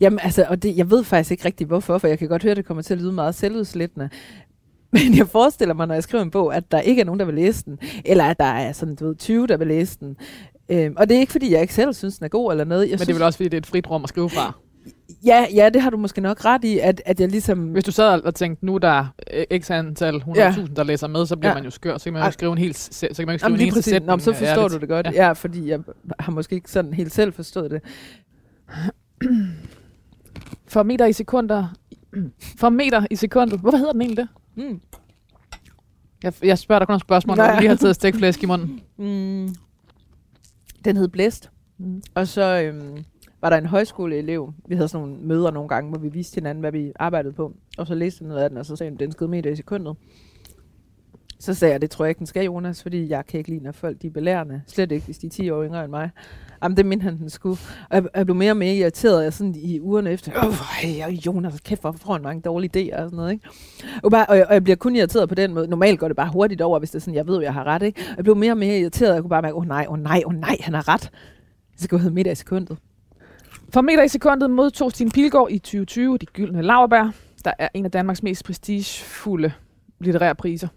jamen 0.00 0.18
altså, 0.22 0.46
og 0.48 0.62
det, 0.62 0.76
jeg 0.76 0.90
ved 0.90 1.04
faktisk 1.04 1.30
ikke 1.30 1.44
rigtig 1.44 1.66
hvorfor, 1.66 1.98
for 1.98 2.08
jeg 2.08 2.18
kan 2.18 2.28
godt 2.28 2.42
høre, 2.42 2.50
at 2.50 2.56
det 2.56 2.64
kommer 2.66 2.82
til 2.82 2.94
at 2.94 3.00
lyde 3.00 3.12
meget 3.12 3.34
selvudslættende. 3.34 4.08
Men 4.92 5.16
jeg 5.16 5.28
forestiller 5.28 5.74
mig, 5.74 5.86
når 5.86 5.94
jeg 5.94 6.02
skriver 6.02 6.24
en 6.24 6.30
bog, 6.30 6.54
at 6.56 6.72
der 6.72 6.80
ikke 6.80 7.00
er 7.00 7.04
nogen, 7.04 7.20
der 7.20 7.26
vil 7.26 7.34
læse 7.34 7.64
den, 7.64 7.78
eller 8.04 8.24
at 8.24 8.38
der 8.38 8.44
er 8.44 8.72
sådan, 8.72 8.94
du 8.94 9.06
ved, 9.06 9.16
20, 9.16 9.46
der 9.46 9.56
vil 9.56 9.66
læse 9.66 9.98
den. 10.00 10.16
Øhm, 10.68 10.94
og 10.96 11.08
det 11.08 11.14
er 11.16 11.20
ikke 11.20 11.32
fordi, 11.32 11.52
jeg 11.52 11.60
ikke 11.60 11.74
selv 11.74 11.94
synes, 11.94 12.18
den 12.18 12.24
er 12.24 12.28
god 12.28 12.50
eller 12.52 12.64
noget. 12.64 12.82
Jeg 12.82 12.90
Men 12.90 12.98
synes, 12.98 13.06
det 13.06 13.12
er 13.12 13.18
vel 13.18 13.22
også, 13.22 13.36
fordi 13.36 13.48
det 13.48 13.54
er 13.56 13.60
et 13.60 13.66
frit 13.66 13.90
rum 13.90 14.02
at 14.02 14.08
skrive 14.08 14.30
fra. 14.30 14.52
ja, 15.26 15.46
ja, 15.54 15.68
det 15.68 15.82
har 15.82 15.90
du 15.90 15.96
måske 15.96 16.20
nok 16.20 16.44
ret 16.44 16.64
i, 16.64 16.78
at, 16.78 17.02
at 17.06 17.20
jeg 17.20 17.28
ligesom... 17.28 17.58
Hvis 17.58 17.84
du 17.84 17.92
sad 17.92 18.20
og- 18.20 18.34
tænkte, 18.34 18.66
nu 18.66 18.74
er 18.74 18.78
der 18.78 19.06
øh, 19.50 19.60
x 19.60 19.70
antal 19.70 20.14
100.000, 20.16 20.32
Ja. 20.40 20.54
der 20.76 20.82
læser 20.84 21.06
med, 21.08 21.26
så 21.26 21.36
bliver 21.36 21.50
Ja. 21.50 21.54
man 21.54 21.64
jo 21.64 21.70
skør. 21.70 21.98
Så 21.98 22.04
kan 22.04 22.12
man 22.12 22.20
jo 22.22 22.24
Ej. 22.24 22.30
skrive 22.30 22.52
en 22.52 22.58
hel, 22.58 22.74
så 22.74 22.90
kan 23.00 23.08
man 23.18 23.26
jo 23.26 23.32
ikke 23.32 23.38
skrive 23.40 23.52
Jamen, 23.54 23.66
en 23.66 23.72
præcis. 23.72 23.84
sætning. 23.84 24.06
Nå, 24.06 24.18
så 24.18 24.30
øh, 24.30 24.36
forstår 24.36 24.62
ærligt. 24.62 24.72
du 24.74 24.78
det 24.80 24.88
godt. 24.88 25.06
Ja. 25.06 25.12
Ja. 25.12 25.26
ja, 25.26 25.32
fordi 25.32 25.68
jeg 25.68 25.80
har 26.20 26.32
måske 26.32 26.54
ikke 26.54 26.70
sådan 26.70 26.92
helt 26.94 27.12
selv 27.12 27.32
forstået 27.32 27.70
det. 27.70 27.80
For 30.72 30.82
meter 30.82 31.06
i 31.06 31.12
sekunder. 31.12 31.68
For 32.60 32.68
meter 32.68 33.06
i 33.10 33.16
sekundet. 33.16 33.60
Hvorfor 33.60 33.78
hedder 33.78 33.92
den 33.92 34.02
egentlig 34.02 34.16
det? 34.16 34.28
Mm. 34.64 34.80
Jeg, 36.22 36.32
jeg 36.42 36.58
spørger 36.58 36.78
dig 36.78 36.86
kun 36.86 36.94
om 36.94 37.00
spørgsmål, 37.00 37.36
når 37.36 37.52
du 37.52 37.58
lige 37.58 37.68
har 37.68 37.76
taget 37.76 37.94
stikflæsk 37.94 38.42
i 38.42 38.46
munden. 38.46 38.80
Mm. 38.98 39.54
Den 40.84 40.96
hed 40.96 41.08
Blæst. 41.08 41.50
Mm. 41.78 42.02
Og 42.14 42.28
så 42.28 42.60
øhm, 42.60 43.04
var 43.40 43.50
der 43.50 43.56
en 43.56 43.66
højskoleelev. 43.66 44.52
Vi 44.68 44.74
havde 44.74 44.88
sådan 44.88 45.08
nogle 45.08 45.22
møder 45.22 45.50
nogle 45.50 45.68
gange, 45.68 45.90
hvor 45.90 45.98
vi 45.98 46.08
viste 46.08 46.34
hinanden, 46.34 46.60
hvad 46.60 46.72
vi 46.72 46.92
arbejdede 46.96 47.32
på. 47.32 47.56
Og 47.78 47.86
så 47.86 47.94
læste 47.94 48.22
jeg 48.22 48.28
noget 48.28 48.42
af 48.42 48.50
den, 48.50 48.58
og 48.58 48.66
så 48.66 48.76
sagde 48.76 48.90
hun, 48.90 48.98
den 48.98 49.12
skød 49.12 49.26
meter 49.26 49.50
i 49.50 49.56
sekundet. 49.56 49.96
Så 51.44 51.54
sagde 51.54 51.72
jeg, 51.72 51.80
det 51.80 51.90
tror 51.90 52.04
jeg 52.04 52.08
ikke, 52.08 52.18
den 52.18 52.26
skal, 52.26 52.44
Jonas, 52.44 52.82
fordi 52.82 53.08
jeg 53.08 53.26
kan 53.26 53.38
ikke 53.38 53.50
lide, 53.50 53.62
når 53.64 53.72
folk 53.72 54.02
de 54.02 54.06
er 54.06 54.10
belærende. 54.10 54.62
Slet 54.66 54.92
ikke, 54.92 55.04
hvis 55.04 55.18
de 55.18 55.26
er 55.26 55.30
10 55.30 55.50
år 55.50 55.64
yngre 55.64 55.84
end 55.84 55.90
mig. 55.90 56.10
Jamen, 56.62 56.76
det 56.76 56.86
mente 56.86 57.02
han, 57.02 57.18
den 57.18 57.30
skulle. 57.30 57.58
Og 57.90 57.96
jeg, 57.96 58.04
jeg 58.14 58.26
blev 58.26 58.36
mere 58.36 58.52
og 58.52 58.56
mere 58.56 58.74
irriteret 58.74 59.24
jeg 59.24 59.32
sådan 59.32 59.54
i 59.54 59.80
ugerne 59.80 60.10
efter. 60.10 60.32
Åh, 60.46 60.54
hey, 60.80 61.16
Jonas, 61.26 61.60
kæft, 61.60 61.80
hvorfor 61.80 61.98
får 61.98 62.12
han 62.12 62.22
mange 62.22 62.42
dårlige 62.42 62.70
idéer 62.76 62.96
og 62.96 63.06
sådan 63.06 63.16
noget, 63.16 63.32
ikke? 63.32 63.48
Og, 64.02 64.10
bare, 64.10 64.26
og, 64.26 64.36
jeg, 64.36 64.46
og 64.46 64.54
jeg 64.54 64.64
bliver 64.64 64.76
kun 64.76 64.96
irriteret 64.96 65.28
på 65.28 65.34
den 65.34 65.54
måde. 65.54 65.68
Normalt 65.68 65.98
går 65.98 66.08
det 66.08 66.16
bare 66.16 66.30
hurtigt 66.32 66.60
over, 66.60 66.78
hvis 66.78 66.90
det 66.90 66.96
er 66.96 67.00
sådan, 67.00 67.14
jeg 67.14 67.26
ved, 67.26 67.42
jeg 67.42 67.54
har 67.54 67.64
ret, 67.64 67.82
ikke? 67.82 68.00
Og 68.10 68.16
jeg 68.16 68.24
blev 68.24 68.36
mere 68.36 68.52
og 68.52 68.58
mere 68.58 68.78
irriteret, 68.78 69.14
jeg 69.14 69.22
kunne 69.22 69.30
bare 69.30 69.42
mærke, 69.42 69.54
åh 69.54 69.60
oh, 69.60 69.66
nej, 69.68 69.84
åh 69.88 69.92
oh, 69.92 69.98
nej, 69.98 70.22
åh 70.26 70.34
oh, 70.34 70.40
nej, 70.40 70.56
han 70.60 70.74
har 70.74 70.88
ret. 70.88 71.10
Jeg 71.72 71.84
skal 71.84 71.96
jo 71.96 72.00
hedde 72.00 72.14
middag 72.14 72.32
i 72.32 72.34
sekundet. 72.34 72.78
For 73.72 73.80
meter 73.80 74.02
i 74.02 74.08
sekundet 74.08 74.50
modtog 74.50 74.92
Stine 74.92 75.10
Pilgaard 75.10 75.48
i 75.50 75.58
2020 75.58 76.18
de 76.18 76.26
gyldne 76.26 76.62
laverbær, 76.62 77.10
der 77.44 77.52
er 77.58 77.68
en 77.74 77.84
af 77.84 77.90
Danmarks 77.90 78.22
mest 78.22 78.44
prestigefulde 78.44 79.52
litterære 80.00 80.34
priser. 80.34 80.68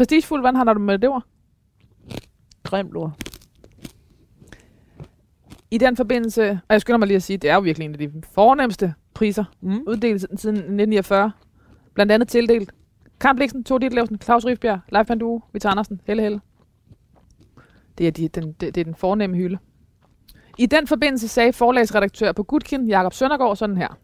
Prestigefuld, 0.00 0.40
hvordan 0.42 0.56
har 0.56 0.64
du 0.64 0.80
med 0.80 0.98
det 0.98 1.08
ord? 1.08 1.22
Grimt 2.62 2.96
ord. 2.96 3.12
I 5.70 5.78
den 5.78 5.96
forbindelse, 5.96 6.50
og 6.50 6.72
jeg 6.72 6.80
skynder 6.80 6.98
mig 6.98 7.06
lige 7.06 7.16
at 7.16 7.22
sige, 7.22 7.36
det 7.36 7.50
er 7.50 7.54
jo 7.54 7.60
virkelig 7.60 7.84
en 7.84 7.92
af 7.92 7.98
de 7.98 8.12
fornemmeste 8.34 8.94
priser, 9.14 9.44
Mm. 9.60 9.82
uddelt 9.86 10.20
siden 10.20 10.56
1949. 10.56 11.32
Blandt 11.94 12.12
andet 12.12 12.28
tildelt 12.28 12.72
Karl 13.20 13.36
Bliksen, 13.36 13.64
Tove 13.64 13.78
Ditlevsen, 13.78 14.18
Claus 14.22 14.44
Rifbjerg, 14.44 14.80
Leif 14.88 15.06
Pandue, 15.06 15.40
Vita 15.52 15.68
Andersen, 15.68 16.00
Helle 16.06 16.22
Helle. 16.22 16.40
Det 17.98 18.06
er, 18.06 18.10
de, 18.10 18.28
den, 18.28 18.52
det, 18.52 18.74
det 18.74 18.80
er 18.80 18.84
den 18.84 18.94
fornemme 18.94 19.36
hylde. 19.36 19.58
I 20.58 20.66
den 20.66 20.86
forbindelse 20.86 21.28
sagde 21.28 21.52
forlagsredaktør 21.52 22.32
på 22.32 22.42
Gutkin, 22.42 22.88
Jakob 22.88 23.12
Søndergaard, 23.12 23.56
sådan 23.56 23.76
her. 23.76 23.98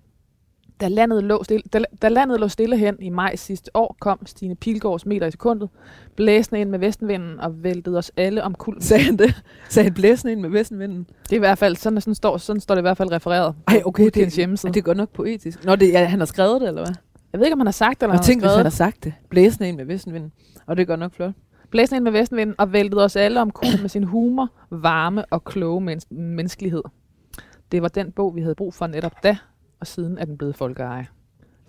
Da 0.80 0.88
landet, 0.88 1.24
lå 1.24 1.42
stille, 1.44 1.62
da, 1.72 1.80
da 2.02 2.08
landet 2.08 2.40
lå 2.40 2.48
stille 2.48 2.76
hen 2.76 2.96
i 3.00 3.08
maj 3.10 3.36
sidste 3.36 3.70
år, 3.74 3.96
kom 4.00 4.26
Stine 4.26 4.54
Pilgaards 4.56 5.06
meter 5.06 5.26
i 5.26 5.30
sekundet, 5.30 5.68
blæsende 6.16 6.60
ind 6.60 6.70
med 6.70 6.78
vestenvinden 6.78 7.40
og 7.40 7.62
væltede 7.64 7.98
os 7.98 8.12
alle 8.16 8.42
om 8.42 8.54
kul. 8.54 8.76
Sagde 8.82 9.04
han 9.04 9.16
det? 9.16 9.42
Sagde 9.68 9.84
han 9.84 9.94
blæsende 9.94 10.32
ind 10.32 10.40
med 10.40 10.50
vestenvinden? 10.50 11.06
Det 11.22 11.32
er 11.32 11.36
i 11.36 11.38
hvert 11.38 11.58
fald, 11.58 11.76
sådan, 11.76 12.00
sådan, 12.00 12.14
står, 12.14 12.36
sådan 12.36 12.60
står 12.60 12.74
det 12.74 12.80
i 12.80 12.82
hvert 12.82 12.96
fald 12.96 13.12
refereret 13.12 13.54
Ej, 13.68 13.82
okay, 13.84 14.04
Putins 14.04 14.32
det- 14.32 14.36
hjemmeside. 14.36 14.72
Det 14.72 14.80
er 14.80 14.84
godt 14.84 14.96
nok 14.96 15.10
poetisk. 15.12 15.64
Nå, 15.64 15.76
det, 15.76 15.92
ja, 15.92 16.04
han 16.04 16.18
har 16.18 16.26
skrevet 16.26 16.60
det, 16.60 16.68
eller 16.68 16.84
hvad? 16.84 16.94
Jeg 17.32 17.38
ved 17.40 17.46
ikke, 17.46 17.54
om 17.54 17.60
han 17.60 17.66
har 17.66 17.72
sagt 17.72 18.00
det, 18.00 18.02
eller 18.06 18.12
Og 18.14 18.18
han 18.18 18.24
tænk, 18.24 18.42
har 18.42 18.48
hvis 18.48 18.56
han 18.56 18.64
har 18.64 18.70
skrevet 18.70 18.92
sagt 18.94 19.04
det. 19.04 19.12
Blæsende 19.30 19.68
ind 19.68 19.76
med 19.76 19.84
vestenvinden. 19.84 20.32
Og 20.66 20.76
det 20.76 20.82
er 20.82 20.86
godt 20.86 21.00
nok 21.00 21.14
flot. 21.14 21.32
Blæsende 21.70 21.96
ind 21.96 22.04
med 22.04 22.12
vestenvinden 22.12 22.54
og 22.58 22.72
væltede 22.72 23.04
os 23.04 23.16
alle 23.16 23.40
om 23.40 23.50
kul 23.50 23.68
med 23.80 23.88
sin 23.88 24.04
humor, 24.04 24.48
varme 24.70 25.24
og 25.24 25.44
kloge 25.44 25.80
mens- 25.80 26.06
menneskelighed. 26.10 26.82
Det 27.72 27.82
var 27.82 27.88
den 27.88 28.12
bog, 28.12 28.36
vi 28.36 28.40
havde 28.40 28.54
brug 28.54 28.74
for 28.74 28.86
netop 28.86 29.12
da, 29.22 29.36
og 29.80 29.86
siden 29.86 30.18
er 30.18 30.24
den 30.24 30.38
blevet 30.38 30.56
folkeeje. 30.56 31.06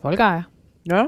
Folkeeje? 0.02 0.44
Ja. 0.92 1.06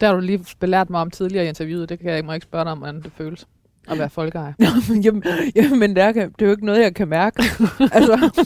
Det 0.00 0.08
har 0.08 0.14
du 0.14 0.20
lige 0.20 0.44
belært 0.60 0.90
mig 0.90 1.00
om 1.00 1.10
tidligere 1.10 1.44
i 1.44 1.48
interviewet. 1.48 1.88
Det 1.88 1.98
kan 1.98 2.10
jeg, 2.10 2.24
må 2.24 2.32
jeg 2.32 2.36
ikke 2.36 2.44
spørge 2.44 2.64
dig 2.64 2.72
om, 2.72 2.78
hvordan 2.78 3.02
det 3.02 3.12
føles 3.12 3.46
at 3.88 3.98
være 3.98 4.10
folkeeje. 4.10 4.54
jamen, 5.04 5.32
jamen 5.56 5.96
det, 5.96 6.02
er, 6.02 6.12
det 6.12 6.42
er 6.42 6.46
jo 6.46 6.50
ikke 6.50 6.66
noget, 6.66 6.82
jeg 6.82 6.94
kan 6.94 7.08
mærke. 7.08 7.42
altså, 7.96 8.44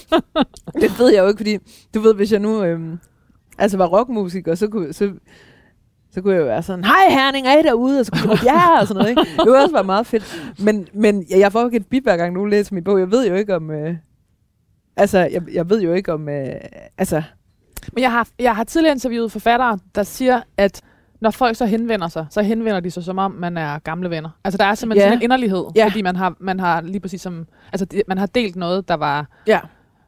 det 0.81 0.99
ved 0.99 1.13
jeg 1.13 1.23
jo 1.23 1.29
ikke, 1.29 1.39
fordi 1.39 1.59
du 1.95 2.01
ved, 2.01 2.15
hvis 2.15 2.33
jeg 2.33 2.41
nu 2.41 2.65
øhm, 2.65 2.99
altså 3.59 3.77
var 3.77 3.87
rockmusiker, 3.87 4.55
så 4.55 4.69
kunne, 4.69 4.93
så, 4.93 5.13
så 6.11 6.23
kunne 6.23 6.35
jeg 6.35 6.41
jo 6.41 6.47
være 6.47 6.63
sådan, 6.63 6.85
hej 6.85 7.09
Herning, 7.11 7.47
er 7.47 7.59
I 7.59 7.63
derude? 7.63 8.01
Og 8.01 8.07
så 8.07 8.13
kunne 8.13 8.31
jeg 8.31 8.43
ja, 8.45 8.81
og 8.81 8.87
sådan 8.87 8.99
noget. 8.99 9.11
Ikke? 9.11 9.21
Det 9.21 9.45
ville 9.45 9.63
også 9.63 9.75
være 9.75 9.85
meget 9.85 10.07
fedt. 10.07 10.53
Men, 10.65 10.89
men 10.95 11.27
jeg, 11.31 11.53
får 11.53 11.65
ikke 11.65 11.77
et 11.77 11.87
bip, 11.87 12.03
hver 12.03 12.17
gang 12.17 12.35
nogen 12.35 12.51
læser 12.51 12.75
min 12.75 12.85
bog. 12.85 12.99
Jeg 12.99 13.11
ved 13.11 13.29
jo 13.29 13.35
ikke 13.35 13.57
om... 13.57 13.71
Øh, 13.71 13.97
altså, 14.97 15.19
jeg, 15.19 15.43
jeg 15.53 15.71
ved 15.71 15.83
jo 15.83 15.93
ikke 15.93 16.13
om... 16.13 16.29
Øh, 16.29 16.55
altså, 16.99 17.23
Men 17.93 18.03
jeg 18.03 18.13
har, 18.13 18.29
jeg 18.39 18.57
har 18.57 18.65
tidligere 18.65 18.95
interviewet 18.95 19.33
forfattere, 19.33 19.79
der 19.95 20.03
siger, 20.03 20.41
at 20.57 20.81
når 21.21 21.31
folk 21.31 21.57
så 21.57 21.67
henvender 21.67 22.09
sig, 22.09 22.27
så 22.31 22.43
henvender 22.43 22.81
de 22.81 22.91
sig 22.91 23.05
som 23.05 23.19
om, 23.19 23.31
man 23.33 23.57
er 23.57 23.79
gamle 23.79 24.11
venner. 24.11 24.31
Altså 24.45 24.59
der 24.59 24.65
er 24.65 24.75
simpelthen 24.75 25.03
Ja. 25.05 25.09
sådan 25.09 25.19
en 25.19 25.23
inderlighed, 25.23 25.65
Ja. 25.77 25.87
fordi 25.87 26.03
man 26.03 26.17
har, 26.17 26.35
man 26.41 26.61
har 26.61 26.81
lige 26.81 27.01
præcis 27.01 27.21
som, 27.21 27.47
altså 27.73 27.87
man 28.09 28.19
har 28.19 28.27
delt 28.27 28.57
noget, 28.57 28.89
der 28.89 28.95
var, 28.95 29.27
ja. 29.47 29.61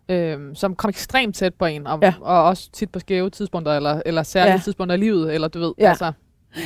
øh, 0.08 0.38
som 0.54 0.74
kom 0.74 0.88
ekstremt 0.88 1.34
tæt 1.36 1.54
på 1.54 1.64
en, 1.64 1.86
og, 1.86 1.98
Ja. 2.02 2.14
og 2.20 2.44
også 2.44 2.70
tit 2.72 2.90
på 2.92 2.98
skæve 2.98 3.30
tidspunkter, 3.30 3.72
eller, 3.72 4.02
eller 4.06 4.22
særlige 4.22 4.52
Ja. 4.52 4.58
tidspunkter 4.64 4.96
i 4.96 4.98
livet, 5.00 5.34
eller 5.34 5.48
du 5.48 5.58
ved, 5.60 5.72
Ja. 5.78 5.88
altså, 5.88 6.12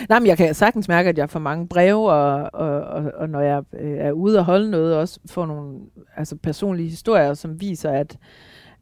Nej, 0.08 0.18
men 0.18 0.26
jeg 0.26 0.36
kan 0.36 0.54
sagtens 0.54 0.88
mærke, 0.88 1.08
at 1.08 1.18
jeg 1.18 1.30
får 1.30 1.40
mange 1.40 1.68
breve, 1.68 2.12
og, 2.12 2.50
og, 2.52 2.80
og, 2.80 3.12
og 3.16 3.28
når 3.28 3.40
jeg 3.40 3.62
øh, 3.80 3.90
er 3.98 4.12
ude 4.12 4.38
og 4.38 4.44
holde 4.44 4.70
noget, 4.70 4.94
også 4.96 5.20
får 5.30 5.46
nogle 5.46 5.78
altså 6.16 6.36
personlige 6.36 6.88
historier, 6.88 7.34
som 7.34 7.60
viser, 7.60 7.90
at, 7.90 8.16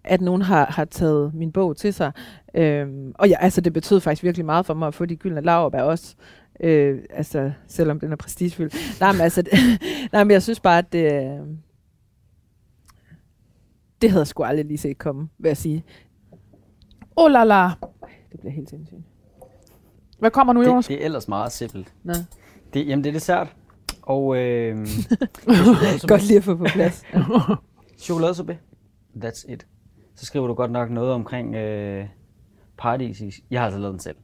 at 0.05 0.21
nogen 0.21 0.43
har, 0.43 0.67
har 0.67 0.85
taget 0.85 1.35
min 1.35 1.53
bog 1.53 1.77
til 1.77 1.95
sig. 1.95 2.13
Øhm, 2.55 3.13
og 3.15 3.29
ja, 3.29 3.37
altså, 3.41 3.61
det 3.61 3.73
betød 3.73 4.01
faktisk 4.01 4.23
virkelig 4.23 4.47
meget 4.47 4.67
for 4.67 4.75
mig 4.75 4.89
at 4.89 4.95
få 4.95 5.07
de 5.07 5.17
gyldne 5.17 5.41
laverbær 5.41 5.83
også. 5.83 6.15
Øh, 6.61 6.99
altså, 7.11 7.53
selvom 7.67 8.01
den 8.01 8.13
er 8.13 8.17
prestigefyldt. 8.17 9.01
Nej, 9.01 9.13
men 9.13 9.21
altså, 9.21 9.43
det, 9.43 9.53
nej, 10.13 10.25
men 10.25 10.31
jeg 10.31 10.43
synes 10.43 10.61
bare, 10.61 10.79
at 10.79 10.93
det, 10.93 11.13
øh, 11.13 11.47
det 14.03 14.11
havde 14.11 14.21
jeg 14.21 14.27
sgu 14.27 14.43
aldrig 14.43 14.65
lige 14.67 14.79
set 14.79 14.99
komme, 14.99 15.29
vil 15.39 15.49
jeg 15.49 15.57
sige. 15.57 15.85
oh 17.17 17.31
la 17.31 17.45
la. 17.45 17.71
Det 18.33 18.41
bliver 18.41 18.53
helt 18.53 18.71
sindssygt. 18.71 19.01
Hvad 20.19 20.31
kommer 20.31 20.53
nu, 20.53 20.63
Jonas? 20.63 20.87
Det, 20.87 20.95
det 20.95 21.03
er 21.03 21.05
ellers 21.05 21.29
meget 21.29 21.53
simpelt. 21.53 21.95
Nå. 22.05 22.13
Det, 22.75 22.89
jamen, 22.89 23.05
det 23.05 23.09
er 23.09 23.13
dessert. 23.13 23.57
Og 24.03 24.37
øh, 24.39 24.77
Godt 26.09 26.27
lige 26.27 26.37
at 26.37 26.45
få 26.45 26.55
på 26.57 26.65
plads. 26.65 27.03
chokoladesuppe. 28.05 28.59
That's 29.17 29.53
it. 29.53 29.67
Så 30.17 30.27
skriver 30.27 30.47
du 30.47 30.55
godt 30.55 30.71
nok 30.71 30.91
noget 30.91 31.13
omkring 31.13 31.55
øh, 31.55 32.05
paradis. 32.79 33.23
Jeg 33.51 33.61
har 33.61 33.65
altså 33.67 33.81
lavet 33.81 33.93
den 33.93 34.01
selv. 34.01 34.17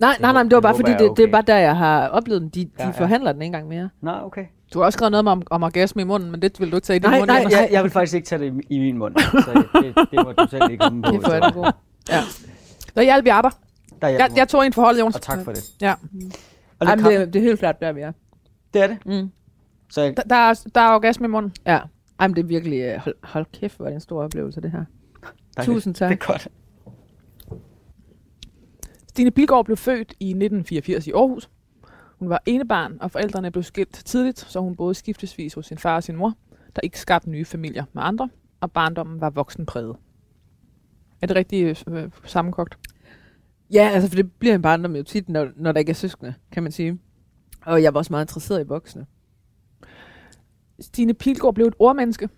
Nej, 0.00 0.16
nej, 0.20 0.32
nej, 0.32 0.42
men 0.42 0.50
det 0.50 0.56
var 0.56 0.60
Det 0.60 0.62
bare 0.62 0.74
fordi, 0.76 0.90
jeg 0.90 0.98
det, 0.98 1.06
er 1.10 1.14
det 1.14 1.24
er 1.24 1.30
bare 1.32 1.42
der, 1.42 1.56
jeg 1.56 1.76
har 1.76 2.08
oplevet 2.08 2.42
den. 2.42 2.48
De, 2.48 2.64
de 2.64 2.70
Ja, 2.78 2.84
ja. 2.86 2.90
forhandler 2.90 3.32
den 3.32 3.42
ikke 3.42 3.46
engang 3.46 3.68
mere. 3.68 3.88
Nå, 4.00 4.10
okay. 4.24 4.44
Du 4.74 4.78
har 4.78 4.86
også 4.86 4.96
skrevet 4.96 5.10
noget 5.12 5.28
om, 5.28 5.42
om 5.50 5.62
orgasme 5.62 6.02
i 6.02 6.04
munden, 6.04 6.30
men 6.30 6.42
det 6.42 6.60
vil 6.60 6.70
du 6.70 6.76
ikke 6.76 6.84
tage 6.86 6.96
i 6.96 7.00
din 7.00 7.10
Nej, 7.10 7.18
mund. 7.18 7.26
nej, 7.26 7.38
Jonas. 7.38 7.52
Jeg, 7.52 7.68
jeg 7.72 7.82
vil 7.82 7.90
faktisk 7.90 8.14
ikke 8.14 8.26
tage 8.26 8.38
det 8.44 8.64
i, 8.70 8.74
i 8.74 8.78
min 8.78 8.98
mund. 8.98 9.14
Så 9.18 9.64
det, 9.82 9.94
det 10.10 10.24
må 10.26 10.32
du 10.32 10.46
selv 10.50 10.62
lige 10.68 10.78
komme 10.78 11.02
på. 11.02 11.10
Det 11.12 11.22
jeg 11.22 11.22
så- 11.26 11.40
den 11.46 11.52
god. 11.62 11.72
Ja. 12.10 12.20
Der 12.96 13.02
hjalp 13.02 13.24
vi 13.24 13.28
andre. 13.30 13.50
Der 14.02 14.06
er 14.06 14.10
jeg, 14.12 14.20
Jeg, 14.20 14.30
jeg 14.36 14.48
tog 14.48 14.66
en 14.66 14.72
forhold, 14.72 14.98
Jonas. 14.98 15.14
Og 15.14 15.22
tak 15.22 15.44
for 15.44 15.52
det. 15.52 15.64
Ja. 15.80 15.92
Og 15.92 15.96
Ej, 16.86 16.94
lidt 16.94 16.96
men 16.96 16.98
kaffe. 16.98 17.20
det, 17.20 17.32
det 17.34 17.38
er 17.40 17.44
helt 17.44 17.58
klart, 17.58 17.80
der 17.80 17.92
vi 17.92 18.00
er. 18.00 18.12
Det 18.74 18.82
er 18.82 18.86
det. 18.86 18.98
Mm. 19.06 19.30
Så 19.90 20.02
jeg, 20.02 20.16
Der, 20.16 20.22
der, 20.22 20.36
er, 20.36 20.54
der 20.74 20.80
er 20.80 20.94
orgasme 20.94 21.26
i 21.26 21.30
munden. 21.30 21.52
Ja. 21.66 21.78
Ej, 22.18 22.26
men 22.28 22.36
det 22.36 22.42
er 22.42 22.46
virkelig... 22.46 22.80
øh, 22.80 22.98
Hold, 23.00 23.14
hold 23.22 23.46
kæft, 23.60 23.76
hvor 23.76 23.86
er 23.86 23.90
det 23.90 23.94
en 23.94 24.00
stor 24.00 24.22
oplevelse, 24.24 24.60
det 24.60 24.70
her. 24.70 24.84
Dejligt. 25.56 25.74
Tusind 25.74 25.94
tak. 25.94 26.10
Det 26.10 26.22
er 26.22 26.26
godt. 26.26 26.48
Stine 29.08 29.30
Pilgaard 29.30 29.64
blev 29.64 29.76
født 29.76 30.14
i 30.20 30.28
1984 30.28 31.06
i 31.06 31.12
Aarhus. 31.12 31.50
Hun 32.18 32.28
var 32.28 32.42
enebarn, 32.46 32.96
og 33.00 33.10
forældrene 33.10 33.50
blev 33.50 33.62
skilt 33.62 34.02
tidligt, 34.04 34.38
så 34.38 34.60
hun 34.60 34.76
boede 34.76 34.94
skiftesvis 34.94 35.54
hos 35.54 35.66
sin 35.66 35.78
far 35.78 35.96
og 35.96 36.02
sin 36.02 36.16
mor, 36.16 36.34
der 36.74 36.80
ikke 36.82 37.00
skabte 37.00 37.30
nye 37.30 37.44
familier 37.44 37.84
med 37.92 38.02
andre, 38.02 38.28
og 38.60 38.72
barndommen 38.72 39.20
var 39.20 39.30
voksenpræget. 39.30 39.96
Er 41.22 41.26
det 41.26 41.36
rigtig 41.36 41.76
øh, 41.88 42.10
sammenkogt? 42.24 42.78
Ja, 43.72 43.90
altså, 43.92 44.08
for 44.08 44.16
det 44.16 44.32
bliver 44.32 44.54
en 44.54 44.62
barndom 44.62 44.96
jo 44.96 45.02
tit, 45.02 45.28
når, 45.28 45.48
når 45.56 45.72
der 45.72 45.78
ikke 45.78 45.90
er 45.90 45.94
søskende, 45.94 46.34
kan 46.52 46.62
man 46.62 46.72
sige. 46.72 46.98
Og 47.62 47.82
jeg 47.82 47.94
var 47.94 47.98
også 47.98 48.12
meget 48.12 48.24
interesseret 48.24 48.64
i 48.64 48.68
voksne. 48.68 49.06
Stine 50.80 51.14
Pilgaard 51.14 51.54
blev 51.54 51.66
et 51.66 51.74
ordmenneske. 51.78 52.28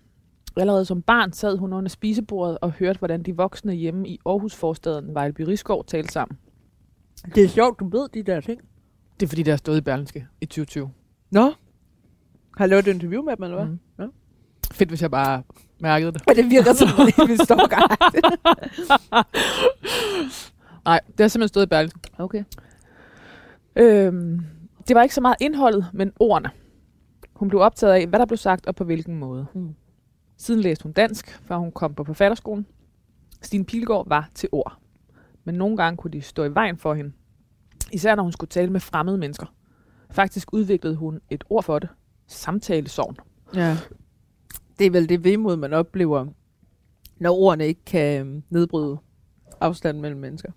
Allerede 0.57 0.85
som 0.85 1.01
barn 1.01 1.33
sad 1.33 1.57
hun 1.57 1.73
under 1.73 1.89
spisebordet 1.89 2.57
og 2.61 2.71
hørte, 2.71 2.99
hvordan 2.99 3.23
de 3.23 3.35
voksne 3.35 3.73
hjemme 3.73 4.07
i 4.07 4.19
Aarhus-forstaden 4.25 5.13
Vejleby 5.13 5.41
Rigskov 5.41 5.85
talte 5.85 6.13
sammen. 6.13 6.37
Det 7.35 7.43
er 7.43 7.47
sjovt, 7.47 7.79
du 7.79 7.89
ved 7.89 8.09
de 8.13 8.23
der 8.23 8.41
ting. 8.41 8.61
Det 9.19 9.25
er 9.25 9.27
fordi, 9.27 9.43
der 9.43 9.51
er 9.51 9.55
stået 9.57 9.77
i 9.77 9.81
Berlinske 9.81 10.27
i 10.41 10.45
2020. 10.45 10.89
Nå. 11.31 11.51
Har 12.57 12.65
du 12.65 12.69
lavet 12.69 12.87
et 12.87 12.93
interview 12.93 13.23
med 13.23 13.35
dem, 13.35 13.43
eller 13.43 13.57
hvad? 13.57 13.65
Mm. 13.65 13.79
Ja. 13.99 14.05
Fedt, 14.71 14.89
hvis 14.89 15.01
jeg 15.01 15.11
bare 15.11 15.43
mærkede 15.79 16.11
det. 16.11 16.21
Og 16.27 16.35
det 16.35 16.49
virker 16.49 16.73
som 16.73 16.87
en 17.29 17.37
stalker. 17.37 17.77
Nej, 20.85 20.99
det 21.07 21.19
har 21.19 21.27
simpelthen 21.27 21.47
stået 21.47 21.65
i 21.65 21.69
Berlinske. 21.69 21.99
Okay. 22.17 22.43
Øhm, 23.75 24.39
det 24.87 24.95
var 24.95 25.03
ikke 25.03 25.15
så 25.15 25.21
meget 25.21 25.35
indholdet, 25.41 25.85
men 25.93 26.11
ordene. 26.19 26.49
Hun 27.33 27.49
blev 27.49 27.61
optaget 27.61 27.93
af, 27.93 28.07
hvad 28.07 28.19
der 28.19 28.25
blev 28.25 28.37
sagt 28.37 28.67
og 28.67 28.75
på 28.75 28.83
hvilken 28.83 29.15
måde. 29.15 29.45
Mm. 29.53 29.75
Siden 30.39 30.61
læste 30.61 30.83
hun 30.83 30.91
dansk, 30.91 31.39
før 31.45 31.57
hun 31.57 31.71
kom 31.71 31.93
på 31.93 32.03
forfatterskolen. 32.03 32.65
Stine 33.41 33.65
Pilgaard 33.65 34.07
var 34.07 34.29
til 34.35 34.49
ord. 34.51 34.79
Men 35.43 35.55
nogle 35.55 35.77
gange 35.77 35.97
kunne 35.97 36.11
de 36.11 36.21
stå 36.21 36.43
i 36.43 36.53
vejen 36.53 36.77
for 36.77 36.93
hende. 36.93 37.11
Især 37.91 38.15
når 38.15 38.23
hun 38.23 38.31
skulle 38.31 38.49
tale 38.49 38.71
med 38.71 38.79
fremmede 38.79 39.17
mennesker. 39.17 39.45
Faktisk 40.11 40.53
udviklede 40.53 40.95
hun 40.95 41.21
et 41.29 41.43
ord 41.49 41.63
for 41.63 41.79
det. 41.79 41.89
Samtalesovn. 42.27 43.17
Ja. 43.55 43.77
Det 44.79 44.85
er 44.85 44.91
vel 44.91 45.09
det 45.09 45.23
vemod, 45.23 45.55
man 45.55 45.73
oplever, 45.73 46.25
når 47.17 47.35
ordene 47.35 47.67
ikke 47.67 47.85
kan 47.85 48.21
øhm, 48.21 48.43
nedbryde 48.49 48.97
afstanden 49.61 50.01
mellem 50.01 50.19
mennesker. 50.19 50.51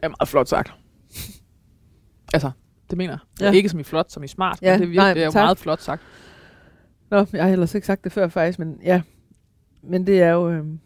Det 0.00 0.06
er 0.06 0.08
meget 0.08 0.28
flot 0.28 0.48
sagt. 0.48 0.72
altså, 2.34 2.50
det 2.90 2.98
mener 2.98 3.12
jeg. 3.12 3.18
Ja. 3.40 3.46
Ja. 3.46 3.52
Ikke 3.52 3.68
som 3.68 3.80
i 3.80 3.82
flot, 3.82 4.12
som 4.12 4.22
i 4.22 4.28
smart, 4.28 4.62
Ja, 4.62 4.72
men 4.72 4.80
det 4.80 4.84
er, 4.84 4.88
virkelig, 4.88 4.96
nej, 4.96 5.14
det 5.14 5.22
er 5.22 5.26
jo 5.26 5.32
meget 5.34 5.58
flot 5.58 5.80
sagt. 5.80 6.02
Nå, 7.10 7.26
jeg 7.32 7.44
har 7.44 7.50
ellers 7.50 7.74
ikke 7.74 7.86
sagt 7.86 8.04
det 8.04 8.12
før 8.12 8.28
faktisk, 8.28 8.58
men 8.58 8.80
ja. 8.82 9.02
Men 9.82 10.06
det 10.06 10.22
er 10.22 10.30
jo... 10.30 10.50
Øhm, 10.50 10.80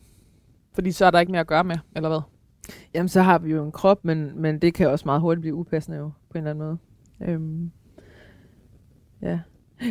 Fordi 0.72 0.92
så 0.92 1.04
er 1.04 1.10
der 1.10 1.20
ikke 1.20 1.32
mere 1.32 1.40
at 1.40 1.46
gøre 1.46 1.64
med, 1.64 1.76
eller 1.96 2.08
hvad? 2.08 2.20
jamen, 2.94 3.08
så 3.08 3.22
har 3.22 3.38
vi 3.38 3.50
jo 3.50 3.64
en 3.64 3.72
krop, 3.72 4.04
men, 4.04 4.32
men 4.42 4.58
det 4.58 4.74
kan 4.74 4.88
også 4.88 5.02
meget 5.04 5.20
hurtigt 5.20 5.40
blive 5.40 5.54
upassende 5.54 5.98
jo, 5.98 6.10
på 6.30 6.38
en 6.38 6.46
eller 6.46 6.50
anden 6.50 6.64
måde. 6.66 6.78
Øhm, 7.20 7.70
ja. 9.22 9.40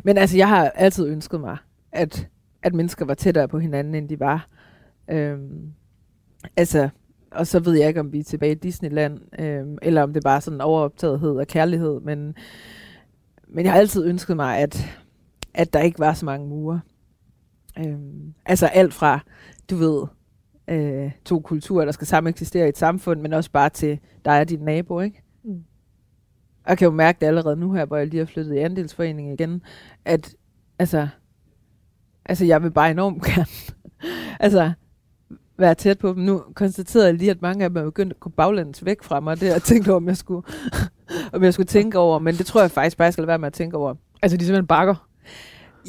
Men 0.03 0.17
altså, 0.17 0.37
jeg 0.37 0.49
har 0.49 0.69
altid 0.69 1.07
ønsket 1.07 1.39
mig, 1.39 1.57
at, 1.91 2.27
at 2.63 2.73
mennesker 2.73 3.05
var 3.05 3.13
tættere 3.13 3.47
på 3.47 3.59
hinanden, 3.59 3.95
end 3.95 4.09
de 4.09 4.19
var. 4.19 4.47
Øhm, 5.07 5.73
altså, 6.57 6.89
og 7.31 7.47
så 7.47 7.59
ved 7.59 7.73
jeg 7.73 7.87
ikke, 7.87 7.99
om 7.99 8.13
vi 8.13 8.19
er 8.19 8.23
tilbage 8.23 8.51
i 8.51 8.55
Disneyland, 8.55 9.19
øhm, 9.39 9.77
eller 9.81 10.03
om 10.03 10.13
det 10.13 10.23
bare 10.23 10.35
er 10.35 10.39
sådan 10.39 10.61
overoptagethed 10.61 11.31
og 11.31 11.47
kærlighed, 11.47 12.01
men, 12.01 12.35
men 13.47 13.65
jeg 13.65 13.73
har 13.73 13.79
altid 13.79 14.05
ønsket 14.05 14.35
mig, 14.35 14.57
at, 14.57 14.99
at 15.53 15.73
der 15.73 15.79
ikke 15.79 15.99
var 15.99 16.13
så 16.13 16.25
mange 16.25 16.47
mure. 16.47 16.81
Øhm, 17.79 18.33
altså 18.45 18.67
alt 18.67 18.93
fra, 18.93 19.19
du 19.69 19.75
ved, 19.75 20.05
øh, 20.67 21.11
to 21.25 21.39
kulturer, 21.39 21.85
der 21.85 21.91
skal 21.91 22.07
sammen 22.07 22.29
eksistere 22.29 22.65
i 22.65 22.69
et 22.69 22.77
samfund, 22.77 23.21
men 23.21 23.33
også 23.33 23.51
bare 23.51 23.69
til 23.69 23.99
dig 24.25 24.39
og 24.39 24.49
din 24.49 24.59
nabo, 24.59 24.99
ikke? 24.99 25.23
Mm. 25.43 25.63
Og 26.63 26.69
jeg 26.69 26.77
kan 26.77 26.85
jo 26.85 26.91
mærke 26.91 27.19
det 27.21 27.27
allerede 27.27 27.55
nu 27.55 27.73
her, 27.73 27.85
hvor 27.85 27.97
jeg 27.97 28.07
lige 28.07 28.19
har 28.19 28.25
flyttet 28.25 28.55
i 28.55 28.59
andelsforeningen 28.59 29.33
igen, 29.33 29.61
at 30.05 30.35
altså, 30.79 31.07
altså 32.25 32.45
jeg 32.45 32.63
vil 32.63 32.71
bare 32.71 32.91
enormt 32.91 33.23
gerne 33.35 33.45
altså, 34.39 34.71
være 35.57 35.75
tæt 35.75 35.99
på 35.99 36.13
dem. 36.13 36.23
Nu 36.23 36.43
konstaterede 36.55 37.07
jeg 37.07 37.15
lige, 37.15 37.31
at 37.31 37.41
mange 37.41 37.63
af 37.63 37.69
dem 37.69 37.77
er 37.77 37.83
begyndt 37.83 38.13
at 38.13 38.19
gå 38.19 38.29
baglæns 38.29 38.85
væk 38.85 39.03
fra 39.03 39.19
mig. 39.19 39.39
Det 39.39 39.47
jeg 39.47 39.61
tænkt 39.61 39.87
over, 39.87 39.97
om 39.97 40.07
jeg 40.07 40.17
skulle, 40.17 40.47
om 41.33 41.43
jeg 41.43 41.53
skulle 41.53 41.67
tænke 41.67 41.99
over, 41.99 42.19
men 42.19 42.35
det 42.35 42.45
tror 42.45 42.61
jeg 42.61 42.71
faktisk 42.71 42.97
bare, 42.97 43.05
jeg 43.05 43.13
skal 43.13 43.21
lade 43.21 43.27
være 43.27 43.39
med 43.39 43.47
at 43.47 43.53
tænke 43.53 43.77
over. 43.77 43.95
Altså, 44.21 44.37
de 44.37 44.45
simpelthen 44.45 44.67
bakker. 44.67 45.07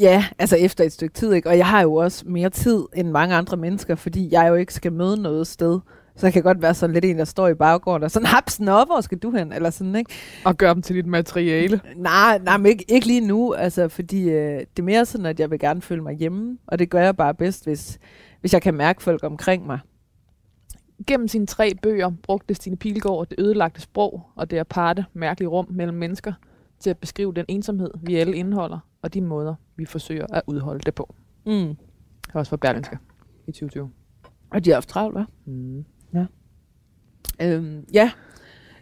Ja, 0.01 0.25
altså 0.39 0.57
efter 0.57 0.85
et 0.85 0.93
stykke 0.93 1.15
tid, 1.15 1.33
ikke? 1.33 1.49
Og 1.49 1.59
jeg 1.59 1.67
har 1.67 1.83
jo 1.83 1.95
også 1.95 2.25
mere 2.27 2.51
tid 2.51 2.85
end 2.97 3.11
mange 3.11 3.35
andre 3.35 3.57
mennesker, 3.57 3.95
fordi 3.95 4.29
jeg 4.33 4.49
jo 4.49 4.55
ikke 4.55 4.75
skal 4.75 4.93
møde 4.93 5.23
noget 5.23 5.47
sted 5.47 5.81
Så 6.17 6.27
jeg 6.27 6.33
kan 6.33 6.43
godt 6.43 6.63
være 6.63 6.75
sådan 6.75 6.95
lidt 6.95 7.05
en, 7.05 7.19
der 7.19 7.25
står 7.25 7.49
i 7.49 7.55
baggården 7.55 8.03
og 8.03 8.11
sådan, 8.11 8.27
hapsen 8.27 8.69
op, 8.69 8.89
hvor 8.89 9.01
skal 9.01 9.19
du 9.19 9.31
hen? 9.31 9.53
Eller 9.53 9.71
sådan, 9.71 9.97
ikke? 9.97 10.11
Og 10.45 10.57
gør 10.57 10.75
dem 10.75 10.83
til 10.83 10.97
dit 10.97 11.07
materiale. 11.07 11.81
Nej, 11.97 12.39
nej 12.39 12.57
men 12.57 12.67
ikke, 12.67 12.85
ikke 12.89 13.07
lige 13.07 13.27
nu, 13.27 13.55
altså, 13.55 13.89
fordi 13.89 14.23
øh, 14.23 14.59
det 14.59 14.79
er 14.79 14.83
mere 14.83 15.07
sådan, 15.07 15.27
at 15.27 15.41
jeg 15.41 15.51
vil 15.51 15.59
gerne 15.59 15.83
føle 15.83 16.03
mig 16.03 16.15
hjemme, 16.15 16.59
og 16.67 16.79
det 16.79 16.91
gør 16.91 17.01
jeg 17.01 17.17
bare 17.17 17.35
bedst, 17.35 17.65
hvis, 17.65 17.99
hvis 18.41 18.53
jeg 18.53 18.63
kan 18.63 18.75
mærke 18.75 19.03
folk 19.03 19.25
omkring 19.25 19.67
mig. 19.67 19.79
Gennem 21.07 21.29
sine 21.29 21.47
tre 21.47 21.73
bøger 21.83 22.11
brugte 22.23 22.55
Stine 22.55 22.77
Pilgaard 22.77 23.27
det 23.29 23.41
ødelagte 23.41 23.81
sprog 23.81 24.23
og 24.37 24.51
det 24.51 24.59
aparte, 24.59 25.05
mærkelige 25.15 25.49
rum 25.49 25.67
mellem 25.71 25.97
mennesker 25.97 26.33
til 26.81 26.91
at 26.91 26.99
beskrive 26.99 27.35
den 27.35 27.45
ensomhed, 27.49 27.91
vi 28.03 28.17
alle 28.17 28.37
indeholder, 28.37 28.79
og 29.05 29.15
de 29.15 29.21
måder, 29.21 29.55
vi 29.77 29.85
forsøger 29.85 30.27
at 30.33 30.43
udholde 30.47 30.81
det 30.81 30.95
på. 30.95 31.15
Mm. 31.47 31.77
Det 32.27 32.35
var 32.35 32.41
også 32.41 32.51
for 32.51 32.57
Berlinske 32.57 32.99
i 33.47 33.53
2020. 33.53 33.91
Og 34.51 34.65
de 34.65 34.71
har 34.71 34.75
haft 34.77 34.89
travlt, 34.89 35.19
hva'? 35.19 35.25
Mm. 35.45 35.85
Øhm, 37.41 37.85
ja. 37.93 38.11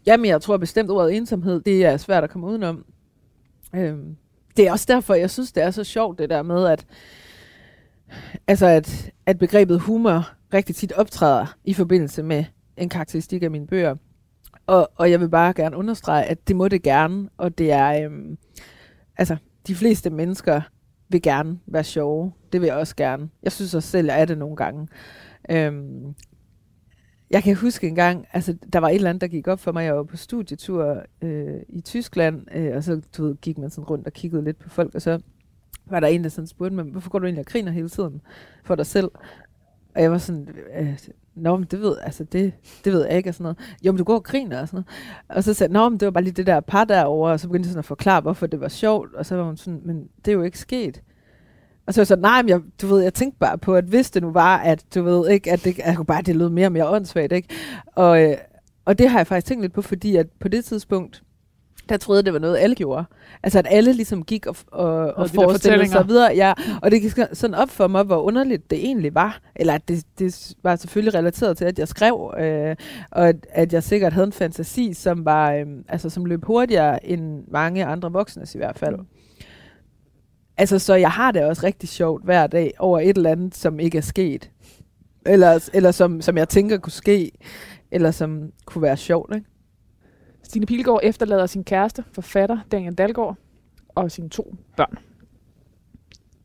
Jamen, 0.06 0.26
jeg 0.26 0.42
tror 0.42 0.56
bestemt, 0.56 0.90
ordet 0.90 1.16
ensomhed, 1.16 1.60
det 1.60 1.84
er 1.84 1.96
svært 1.96 2.24
at 2.24 2.30
komme 2.30 2.46
udenom. 2.46 2.84
Øhm, 3.74 4.16
det 4.56 4.66
er 4.66 4.72
også 4.72 4.86
derfor, 4.88 5.14
jeg 5.14 5.30
synes, 5.30 5.52
det 5.52 5.62
er 5.62 5.70
så 5.70 5.84
sjovt, 5.84 6.18
det 6.18 6.30
der 6.30 6.42
med, 6.42 6.66
at, 6.66 6.86
altså 8.46 8.66
at, 8.66 9.10
at 9.26 9.38
begrebet 9.38 9.80
humor 9.80 10.28
rigtig 10.54 10.76
tit 10.76 10.92
optræder 10.92 11.56
i 11.64 11.74
forbindelse 11.74 12.22
med 12.22 12.44
en 12.76 12.88
karakteristik 12.88 13.42
af 13.42 13.50
mine 13.50 13.66
bøger. 13.66 13.96
Og, 14.66 14.90
og 14.96 15.10
jeg 15.10 15.20
vil 15.20 15.28
bare 15.28 15.54
gerne 15.54 15.76
understrege, 15.76 16.24
at 16.24 16.48
det 16.48 16.56
må 16.56 16.68
det 16.68 16.82
gerne, 16.82 17.28
og 17.36 17.58
det 17.58 17.72
er, 17.72 18.04
øhm, 18.04 18.38
altså, 19.16 19.36
de 19.66 19.74
fleste 19.74 20.10
mennesker 20.10 20.60
vil 21.08 21.22
gerne 21.22 21.58
være 21.66 21.84
sjove. 21.84 22.32
Det 22.52 22.60
vil 22.60 22.66
jeg 22.66 22.76
også 22.76 22.96
gerne. 22.96 23.28
Jeg 23.42 23.52
synes 23.52 23.74
også 23.74 23.88
selv, 23.88 24.06
jeg 24.06 24.20
er 24.20 24.24
det 24.24 24.38
nogle 24.38 24.56
gange. 24.56 24.88
Øhm, 25.50 26.14
jeg 27.30 27.42
kan 27.42 27.56
huske 27.56 27.88
en 27.88 27.94
gang, 27.94 28.26
altså 28.32 28.56
der 28.72 28.78
var 28.78 28.88
et 28.88 28.94
eller 28.94 29.10
andet, 29.10 29.20
der 29.20 29.28
gik 29.28 29.48
op 29.48 29.60
for 29.60 29.72
mig. 29.72 29.84
Jeg 29.84 29.96
var 29.96 30.02
på 30.02 30.16
studietur 30.16 31.02
øh, 31.22 31.60
i 31.68 31.80
Tyskland, 31.80 32.46
øh, 32.54 32.76
og 32.76 32.84
så 32.84 33.00
du 33.16 33.24
ved, 33.24 33.36
gik 33.36 33.58
man 33.58 33.70
sådan 33.70 33.84
rundt 33.84 34.06
og 34.06 34.12
kiggede 34.12 34.44
lidt 34.44 34.58
på 34.58 34.68
folk, 34.68 34.94
og 34.94 35.02
så 35.02 35.20
var 35.86 36.00
der 36.00 36.06
en, 36.06 36.22
der 36.22 36.28
sådan 36.30 36.46
spurgte 36.46 36.76
mig, 36.76 36.84
hvorfor 36.84 37.10
går 37.10 37.18
du 37.18 37.24
egentlig 37.24 37.40
og 37.40 37.46
griner 37.46 37.72
hele 37.72 37.88
tiden 37.88 38.20
for 38.64 38.74
dig 38.74 38.86
selv? 38.86 39.10
Og 39.94 40.02
jeg 40.02 40.10
var 40.10 40.18
sådan, 40.18 40.48
øh, 40.78 40.98
Nå, 41.35 41.57
men 41.57 41.66
det 41.70 41.80
ved, 41.80 41.97
altså 42.03 42.24
det, 42.24 42.53
det 42.85 42.93
ved 42.93 43.07
jeg 43.07 43.16
ikke, 43.16 43.30
og 43.30 43.35
sådan 43.35 43.43
noget. 43.43 43.59
Jo, 43.85 43.93
men 43.93 43.99
du 43.99 44.05
går 44.05 44.14
og 44.14 44.24
griner 44.24 44.61
og 44.61 44.68
sådan 44.68 44.76
noget. 44.76 45.37
Og 45.37 45.45
så 45.45 45.55
sagde 45.55 45.72
jeg, 45.72 45.80
Nå, 45.80 45.89
men 45.89 46.01
det 46.01 46.07
var 46.07 46.12
bare 46.12 46.24
lige 46.24 46.33
det 46.33 46.47
der 46.47 46.61
par 46.61 46.85
derovre, 46.85 47.33
og 47.33 47.41
så 47.41 47.49
begyndte 47.49 47.66
jeg 47.66 47.72
sådan 47.72 47.78
at 47.78 47.85
forklare, 47.85 48.20
hvorfor 48.20 48.47
det 48.47 48.61
var 48.61 48.68
sjovt, 48.68 49.14
og 49.14 49.26
så 49.26 49.37
var 49.37 49.45
hun 49.45 49.57
sådan, 49.57 49.80
men 49.85 50.09
det 50.24 50.28
er 50.28 50.33
jo 50.33 50.43
ikke 50.43 50.59
sket. 50.59 51.03
Og 51.87 51.95
så 51.95 52.01
var 52.01 52.03
jeg 52.03 52.07
så, 52.07 52.16
nej, 52.16 52.43
men 52.43 52.49
jeg, 52.49 52.61
du 52.83 52.87
ved, 52.87 53.03
jeg 53.03 53.14
tænkte 53.14 53.39
bare 53.39 53.59
på, 53.59 53.74
at 53.74 53.85
hvis 53.85 54.11
det 54.11 54.22
nu 54.22 54.30
var, 54.30 54.59
at 54.59 54.85
du 54.95 55.03
ved 55.03 55.30
ikke, 55.30 55.53
at 55.53 55.64
det, 55.64 55.78
at 55.78 55.97
kunne 55.97 56.07
bare, 56.07 56.22
det 56.22 56.37
lød 56.37 56.49
mere 56.49 56.66
og 56.66 56.72
mere 56.72 56.89
åndssvagt, 56.89 57.33
ikke? 57.33 57.49
Og, 57.87 58.22
øh, 58.22 58.37
og 58.85 58.99
det 58.99 59.11
har 59.11 59.18
jeg 59.18 59.26
faktisk 59.26 59.47
tænkt 59.47 59.62
lidt 59.62 59.72
på, 59.72 59.83
fordi 59.83 60.16
at 60.16 60.26
på 60.41 60.49
det 60.49 60.64
tidspunkt, 60.64 61.22
der 61.89 61.97
troede 61.97 62.22
det 62.22 62.33
var 62.33 62.39
noget, 62.39 62.59
alle 62.59 62.76
gjorde. 62.76 63.05
Altså, 63.43 63.59
at 63.59 63.66
alle 63.70 63.93
ligesom 63.93 64.24
gik 64.24 64.47
og, 64.47 64.57
og, 64.72 64.87
og 64.87 65.28
der 65.28 65.35
forestillede 65.35 65.89
sig 65.89 66.09
videre. 66.09 66.33
Ja, 66.35 66.53
og 66.83 66.91
det 66.91 67.03
gik 67.03 67.12
sådan 67.33 67.55
op 67.55 67.70
for 67.70 67.89
mig, 67.89 68.03
hvor 68.05 68.16
underligt 68.16 68.70
det 68.70 68.78
egentlig 68.78 69.14
var. 69.14 69.41
Eller 69.57 69.74
at 69.74 69.89
det, 69.89 70.05
det 70.18 70.55
var 70.62 70.76
selvfølgelig 70.76 71.14
relateret 71.14 71.57
til, 71.57 71.64
at 71.64 71.78
jeg 71.78 71.89
skrev, 71.89 72.35
øh, 72.39 72.76
og 73.11 73.28
at, 73.28 73.37
at 73.51 73.72
jeg 73.72 73.83
sikkert 73.83 74.12
havde 74.12 74.26
en 74.26 74.33
fantasi, 74.33 74.95
som 74.95 75.24
var, 75.24 75.53
øh, 75.53 75.66
altså, 75.89 76.11
som 76.11 76.24
løb 76.24 76.45
hurtigere 76.45 77.07
end 77.07 77.45
mange 77.49 77.85
andre 77.85 78.12
voksnes 78.12 78.55
i 78.55 78.59
hvert 78.59 78.78
fald. 78.78 78.97
Mm. 78.97 79.07
Altså, 80.57 80.78
så 80.78 80.95
jeg 80.95 81.11
har 81.11 81.33
det 81.33 81.45
også 81.45 81.66
rigtig 81.66 81.89
sjovt 81.89 82.24
hver 82.24 82.47
dag 82.47 82.74
over 82.78 83.01
et 83.01 83.16
eller 83.16 83.30
andet, 83.30 83.55
som 83.55 83.80
ikke 83.80 83.99
er 83.99 84.03
sket. 84.03 84.51
Eller, 85.26 85.70
eller 85.72 85.91
som, 85.91 86.20
som 86.20 86.37
jeg 86.37 86.49
tænker 86.49 86.78
kunne 86.78 86.93
ske. 86.93 87.33
Eller 87.91 88.11
som 88.11 88.51
kunne 88.64 88.83
være 88.83 88.97
sjovt, 88.97 89.35
ikke? 89.35 89.47
Stine 90.43 90.66
Pilgaard 90.66 91.01
efterlader 91.03 91.47
sin 91.47 91.64
kæreste, 91.64 92.05
forfatter 92.12 92.59
Daniel 92.72 92.95
Dalgaard, 92.95 93.36
og 93.88 94.11
sine 94.11 94.28
to 94.28 94.55
børn. 94.76 94.99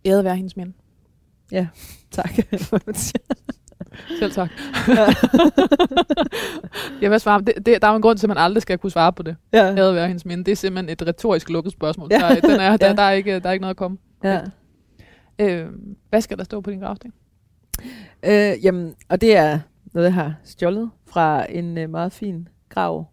Æret 0.05 0.23
være 0.23 0.35
hendes 0.35 0.57
mænd. 0.57 0.73
Tak. 2.11 2.29
Selv 4.19 4.31
tak. 4.31 4.49
jeg 7.01 7.11
vil 7.11 7.19
svare, 7.19 7.41
det, 7.41 7.53
det, 7.65 7.81
der 7.81 7.87
er 7.87 7.91
jo 7.91 7.95
en 7.95 8.01
grund 8.01 8.17
til, 8.17 8.25
at 8.25 8.29
man 8.29 8.37
aldrig 8.37 8.61
skal 8.61 8.77
kunne 8.77 8.91
svare 8.91 9.13
på 9.13 9.23
det. 9.23 9.35
ja. 9.53 9.75
Æret 9.75 9.95
være 9.95 10.07
hendes 10.07 10.25
mænd. 10.25 10.45
Det 10.45 10.51
er 10.51 10.55
simpelthen 10.55 10.89
et 10.89 11.07
retorisk 11.07 11.49
lukket 11.49 11.73
spørgsmål. 11.73 12.07
Ja. 12.11 12.17
Der, 12.17 12.39
den 12.41 12.59
er, 12.59 12.77
der, 12.77 12.87
Ja. 12.87 12.93
der, 12.93 13.01
er 13.03 13.11
ikke, 13.11 13.39
der 13.39 13.49
er 13.49 13.53
ikke 13.53 13.61
noget 13.61 13.73
at 13.73 13.77
komme. 13.77 13.97
ja. 14.23 14.41
Øh, 15.39 15.67
hvad 16.09 16.21
skal 16.21 16.37
der 16.37 16.43
stå 16.43 16.61
på 16.61 16.71
din 16.71 16.79
gravsten? 16.79 17.13
Øh, 18.25 18.53
jamen, 18.65 18.93
og 19.09 19.21
det 19.21 19.35
er 19.37 19.59
noget, 19.93 20.05
jeg 20.05 20.13
har 20.13 20.33
stjålet 20.43 20.89
fra 21.07 21.45
en 21.51 21.77
øh, 21.77 21.89
meget 21.89 22.11
fin 22.13 22.47
grav 22.69 23.05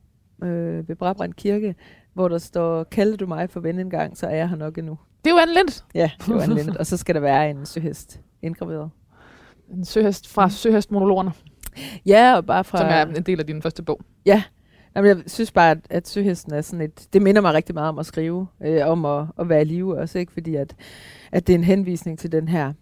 øh, 0.42 0.88
ved 0.88 0.96
Brabrand 0.96 1.34
Kirke, 1.34 1.74
hvor 2.12 2.28
der 2.28 2.38
står, 2.38 2.84
kaldte 2.84 3.16
du 3.16 3.26
mig 3.26 3.50
for 3.50 3.60
ven 3.60 3.78
engang, 3.78 4.16
så 4.16 4.26
er 4.26 4.36
jeg 4.36 4.48
her 4.48 4.56
nok 4.56 4.78
endnu. 4.78 4.98
Det 5.24 5.30
er 5.30 5.34
jo 5.34 5.40
Anne. 5.40 5.70
Ja, 5.94 6.10
det 6.26 6.34
var 6.34 6.42
en 6.42 6.52
lille. 6.52 6.78
Og 6.78 6.86
så 6.86 6.96
skal 6.96 7.14
der 7.14 7.20
være 7.20 7.50
en 7.50 7.66
søhest 7.66 8.20
indgraveret. 8.42 8.90
En 9.70 9.84
søhest 9.84 10.28
fra 10.28 10.50
Søhestmonologerne, 10.50 11.32
Ja, 12.06 12.36
og 12.36 12.46
bare 12.46 12.64
fra... 12.64 12.78
som 12.78 12.86
er 12.86 13.16
en 13.16 13.22
del 13.22 13.40
af 13.40 13.46
din 13.46 13.62
første 13.62 13.82
bog. 13.82 14.00
Jamen, 14.96 15.08
jeg 15.08 15.22
synes 15.26 15.52
bare, 15.52 15.70
at, 15.70 15.78
at 15.90 16.08
søhesten 16.08 16.54
er 16.54 16.60
sådan 16.60 16.80
et... 16.80 17.08
Det 17.12 17.22
minder 17.22 17.42
mig 17.42 17.54
rigtig 17.54 17.74
meget 17.74 17.88
om 17.88 17.98
at 17.98 18.06
skrive, 18.06 18.46
øh, 18.64 18.86
om 18.86 19.04
at, 19.04 19.26
at 19.38 19.48
være 19.48 19.62
i 19.62 19.64
live 19.64 19.98
også, 19.98 20.18
ikke? 20.18 20.32
Fordi 20.32 20.54
at, 20.54 20.76
at 21.32 21.46
det 21.46 21.52
er 21.52 21.58
en 21.58 21.64
henvisning 21.64 22.18
til 22.18 22.32
den 22.32 22.48
her 22.48 22.72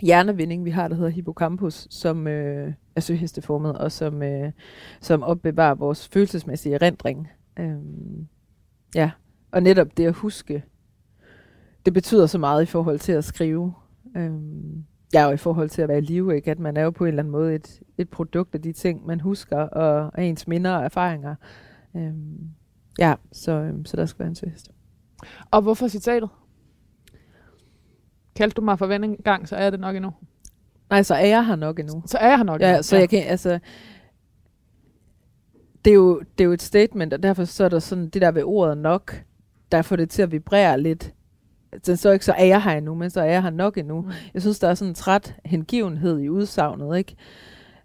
hjernevinding, 0.00 0.64
vi 0.64 0.70
har, 0.70 0.88
der 0.88 0.94
hedder 0.94 1.10
hippocampus, 1.10 1.86
som 1.90 2.26
øh, 2.26 2.72
er 2.96 3.00
søhesteformet, 3.00 3.78
og 3.78 3.92
som, 3.92 4.22
øh, 4.22 4.52
som 5.00 5.22
opbevarer 5.22 5.74
vores 5.74 6.08
følelsesmæssige 6.08 6.74
erindring. 6.74 7.28
Øhm, 7.58 8.28
ja, 8.94 9.10
og 9.50 9.62
netop 9.62 9.96
det 9.96 10.06
at 10.06 10.14
huske, 10.14 10.64
det 11.86 11.94
betyder 11.94 12.26
så 12.26 12.38
meget 12.38 12.62
i 12.62 12.66
forhold 12.66 12.98
til 12.98 13.12
at 13.12 13.24
skrive. 13.24 13.74
Øhm, 14.16 14.84
ja, 15.14 15.26
og 15.26 15.34
i 15.34 15.36
forhold 15.36 15.68
til 15.70 15.82
at 15.82 15.88
være 15.88 15.98
i 15.98 16.00
live, 16.00 16.36
ikke? 16.36 16.50
At 16.50 16.58
man 16.58 16.76
er 16.76 16.82
jo 16.82 16.90
på 16.90 17.04
en 17.04 17.08
eller 17.08 17.22
anden 17.22 17.32
måde 17.32 17.54
et, 17.54 17.80
et 17.98 18.08
produkt 18.08 18.54
af 18.54 18.62
de 18.62 18.72
ting, 18.72 19.06
man 19.06 19.20
husker, 19.20 19.58
og 19.58 20.10
og 20.14 20.24
ens 20.24 20.48
minder 20.48 20.76
og 20.76 20.84
erfaringer. 20.84 21.34
Øhm, 21.96 22.50
ja, 22.98 23.14
så, 23.32 23.52
øhm, 23.52 23.84
så 23.84 23.96
der 23.96 24.06
skal 24.06 24.18
være 24.18 24.28
en 24.28 24.34
søhest. 24.34 24.70
Og 25.50 25.62
hvorfor 25.62 25.88
citatet? 25.88 26.28
Kaldte 28.36 28.54
du 28.54 28.60
mig 28.60 28.78
for 28.78 28.86
ven 28.86 29.16
gang, 29.16 29.48
så 29.48 29.56
er 29.56 29.70
det 29.70 29.80
nok 29.80 29.96
endnu. 29.96 30.12
Nej, 30.92 31.02
så 31.02 31.14
er 31.14 31.26
jeg 31.26 31.46
her 31.46 31.56
nok 31.56 31.78
endnu. 31.78 32.02
Så 32.06 32.18
er 32.18 32.28
jeg 32.28 32.36
her 32.36 32.44
nok 32.44 32.60
Ja, 32.60 32.68
endnu. 32.68 32.82
så 32.82 32.96
jeg 32.96 33.08
kan, 33.08 33.22
altså, 33.22 33.58
det 35.84 35.90
er, 35.90 35.94
jo, 35.94 36.20
det 36.38 36.44
er 36.44 36.46
jo 36.46 36.52
et 36.52 36.62
statement, 36.62 37.12
og 37.12 37.22
derfor 37.22 37.44
så 37.44 37.64
er 37.64 37.68
der 37.68 37.78
sådan, 37.78 38.08
det 38.08 38.22
der 38.22 38.30
ved 38.30 38.42
ordet 38.44 38.78
nok, 38.78 39.22
der 39.72 39.82
får 39.82 39.96
det 39.96 40.10
til 40.10 40.22
at 40.22 40.32
vibrere 40.32 40.80
lidt. 40.80 41.14
Så, 41.82 41.96
så 41.96 42.10
ikke, 42.10 42.24
så 42.24 42.32
er 42.32 42.44
jeg 42.44 42.62
her 42.62 42.70
endnu, 42.72 42.94
men 42.94 43.10
så 43.10 43.20
er 43.20 43.24
jeg 43.24 43.42
her 43.42 43.50
nok 43.50 43.78
endnu. 43.78 44.00
Mm. 44.00 44.10
Jeg 44.34 44.42
synes, 44.42 44.58
der 44.58 44.68
er 44.68 44.74
sådan 44.74 44.90
en 44.90 44.94
træt 44.94 45.34
hengivenhed 45.44 46.18
i 46.20 46.28
udsagnet, 46.28 46.98
ikke? 46.98 47.16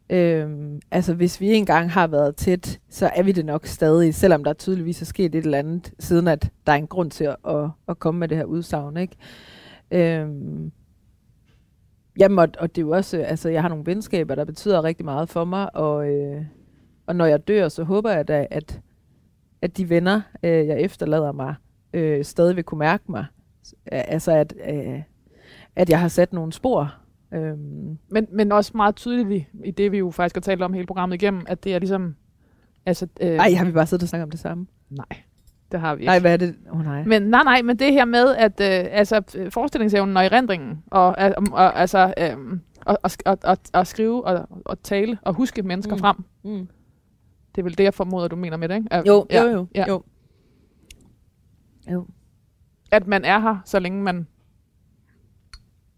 Øhm, 0.10 0.80
altså, 0.92 1.14
hvis 1.14 1.42
vi 1.42 1.54
engang 1.54 1.92
har 1.92 2.08
været 2.08 2.36
tæt, 2.36 2.80
så 2.90 3.12
er 3.16 3.24
vi 3.24 3.32
det 3.32 3.46
nok 3.46 3.66
stadig, 3.66 4.16
selvom 4.16 4.44
der 4.44 4.54
tydeligvis 4.54 5.02
er 5.02 5.06
sket 5.06 5.36
et 5.36 5.46
eller 5.46 5.58
andet, 5.58 5.92
siden 6.00 6.28
at 6.28 6.50
der 6.68 6.72
er 6.74 6.78
en 6.78 6.88
grund 6.88 7.12
til 7.12 7.24
at, 7.24 7.36
at, 7.50 7.70
at 7.90 8.00
komme 8.00 8.20
med 8.20 8.28
det 8.28 8.38
her 8.38 8.46
udsagn, 8.46 8.98
ikke? 8.98 9.16
Øhm, 9.92 10.72
jamen, 12.20 12.40
og, 12.40 12.48
og 12.60 12.76
det 12.76 12.82
er 12.82 12.86
jo 12.86 12.92
også, 12.92 13.18
altså, 13.18 13.50
jeg 13.50 13.62
har 13.62 13.70
nogle 13.70 13.86
venskaber, 13.86 14.36
der 14.36 14.46
betyder 14.46 14.84
rigtig 14.84 15.06
meget 15.06 15.30
for 15.30 15.46
mig, 15.46 15.76
og, 15.76 16.10
øh, 16.10 16.42
og 17.06 17.16
når 17.16 17.26
jeg 17.26 17.48
dør, 17.48 17.70
så 17.70 17.84
håber 17.84 18.12
jeg 18.12 18.28
da, 18.28 18.48
at, 18.52 18.82
at 19.62 19.78
de 19.78 19.90
venner, 19.90 20.22
øh, 20.44 20.68
jeg 20.68 20.82
efterlader 20.82 21.32
mig, 21.32 21.56
øh, 21.94 22.26
stadig 22.26 22.56
vil 22.56 22.64
kunne 22.64 22.80
mærke 22.80 23.04
mig. 23.10 23.26
Altså, 23.86 24.32
at, 24.32 24.54
øh, 24.70 25.02
at 25.76 25.90
jeg 25.90 26.00
har 26.00 26.08
sat 26.08 26.34
nogle 26.34 26.54
spor. 26.54 26.94
Øhm, 27.34 27.98
Men, 28.10 28.28
men 28.32 28.52
også 28.52 28.72
meget 28.76 28.96
tydeligt 28.96 29.32
i, 29.32 29.68
i 29.68 29.72
det, 29.72 29.92
vi 29.92 29.98
jo 29.98 30.12
faktisk 30.12 30.36
har 30.36 30.42
talt 30.42 30.62
om 30.62 30.74
hele 30.74 30.88
programmet 30.88 31.22
igennem, 31.22 31.46
at 31.48 31.64
det 31.64 31.76
er 31.76 31.80
ligesom... 31.80 32.16
Altså, 32.86 33.08
øh, 33.22 33.28
ej, 33.28 33.54
har 33.54 33.66
vi 33.66 33.72
bare 33.72 33.88
siddet 33.88 34.04
og 34.04 34.10
snakket 34.10 34.24
om 34.24 34.32
det 34.32 34.40
samme? 34.40 34.68
Nej, 34.90 35.22
det 35.72 35.80
har 35.80 35.96
vi 35.96 36.02
ikke. 36.02 36.06
Nej, 36.06 36.20
hvad 36.20 36.34
er 36.34 36.38
det? 36.38 36.56
Oh, 36.72 36.84
nej. 36.84 37.04
Men 37.04 37.22
nej, 37.22 37.44
nej, 37.44 37.62
men 37.62 37.80
det 37.80 37.94
her 37.94 38.06
med, 38.06 38.36
at 38.36 38.62
øh, 38.62 38.86
altså, 38.92 39.48
forestillingsevnen 39.50 40.18
og 40.18 40.26
erindringen, 40.26 40.84
og, 40.92 41.16
øh, 41.20 41.32
og, 41.52 41.80
altså, 41.80 42.14
øh, 42.18 42.60
og, 42.86 42.98
og, 43.04 43.12
og, 43.26 43.38
og, 43.44 43.58
og 43.74 43.88
skrive 43.88 44.26
og, 44.26 44.48
og 44.66 44.82
tale 44.84 45.18
og 45.22 45.34
huske 45.34 45.62
mennesker 45.64 45.94
Mm. 45.96 45.98
mm. 45.98 46.02
frem, 46.02 46.16
Mm. 46.44 46.68
det 47.56 47.62
er 47.62 47.64
vel 47.64 47.78
det, 47.78 47.84
jeg 47.84 47.94
formoder, 47.94 48.28
du 48.28 48.36
mener 48.36 48.58
med 48.58 48.70
det, 48.70 48.76
ikke? 48.76 48.88
At, 48.92 49.08
Jo, 49.08 49.26
ja, 49.30 49.44
jo, 49.44 49.50
jo, 49.50 49.68
ja. 49.76 49.86
jo. 49.88 50.04
Jo. 51.92 52.08
At 52.92 53.08
man 53.08 53.26
er 53.26 53.40
her, 53.40 53.58
så 53.66 53.80
længe 53.80 54.04
man 54.04 54.28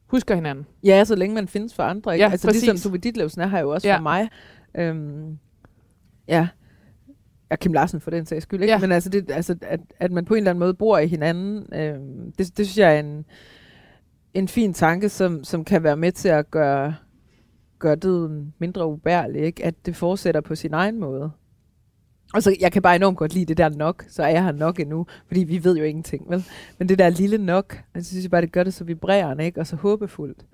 husker 0.08 0.36
hinanden. 0.36 0.66
Ja, 0.84 1.04
så 1.06 1.16
længe 1.16 1.36
man 1.36 1.48
findes 1.48 1.76
for 1.76 1.84
andre. 1.84 2.14
Ikke? 2.14 2.26
Ja, 2.26 2.32
altså 2.32 2.48
præcis. 2.48 2.62
ligesom 2.64 2.92
Tove 2.92 2.98
Ditlevsen 2.98 3.42
er 3.42 3.48
her 3.48 3.60
jo 3.60 3.70
også 3.70 3.88
Ja. 3.88 3.98
for 3.98 4.02
mig. 4.02 4.30
Øhm, 4.76 5.38
ja. 6.28 6.48
Ja, 7.52 7.56
Kim 7.56 7.74
Larsen 7.74 8.02
for 8.02 8.12
den 8.12 8.26
sags 8.26 8.44
skyld. 8.44 8.62
Ikke? 8.62 8.74
Ja. 8.74 8.80
Men 8.80 8.92
altså, 8.92 9.10
det, 9.10 9.32
altså 9.32 9.56
at, 9.62 9.80
at 10.00 10.12
man 10.12 10.26
på 10.26 10.34
en 10.34 10.38
eller 10.38 10.52
anden 10.52 10.60
måde 10.60 10.74
bor 10.74 10.98
i 10.98 11.08
hinanden, 11.08 11.74
øhm, 11.74 12.32
det, 12.32 12.58
det 12.58 12.68
synes 12.68 12.78
jeg 12.78 12.96
er 12.96 13.00
en, 13.00 13.26
en 14.34 14.48
fin 14.48 14.74
tanke, 14.74 15.10
som, 15.10 15.44
som 15.44 15.66
kan 15.66 15.84
være 15.84 15.98
med 15.98 16.12
til 16.12 16.30
at 16.30 16.52
gøre, 16.52 16.96
gør 17.80 17.96
døden 17.96 18.54
mindre 18.60 18.88
ubærlig, 18.88 19.42
ikke? 19.42 19.66
at 19.66 19.86
det 19.86 19.96
fortsætter 19.96 20.42
på 20.42 20.56
sin 20.56 20.74
egen 20.74 21.00
måde. 21.00 21.32
Og 22.34 22.44
så, 22.44 22.56
jeg 22.60 22.72
kan 22.72 22.82
bare 22.82 22.96
enormt 22.96 23.18
godt 23.18 23.34
lide 23.34 23.46
det 23.46 23.58
der 23.58 23.70
nok, 23.70 24.06
så 24.08 24.24
er 24.24 24.28
jeg 24.28 24.44
her 24.44 24.52
nok 24.52 24.80
endnu, 24.80 25.06
fordi 25.28 25.44
vi 25.44 25.64
ved 25.64 25.78
jo 25.78 25.84
ingenting, 25.84 26.30
vel? 26.30 26.46
Men 26.78 26.90
det 26.90 27.00
der 27.00 27.10
lille 27.10 27.38
nok, 27.38 27.84
jeg 27.96 28.06
synes 28.06 28.24
jeg 28.24 28.32
bare, 28.32 28.42
det 28.42 28.52
gør 28.52 28.64
det 28.64 28.74
så 28.74 28.84
vibrerende, 28.84 29.46
ikke? 29.46 29.60
Og 29.60 29.68
så 29.68 29.76
håbefuldt. 29.76 30.46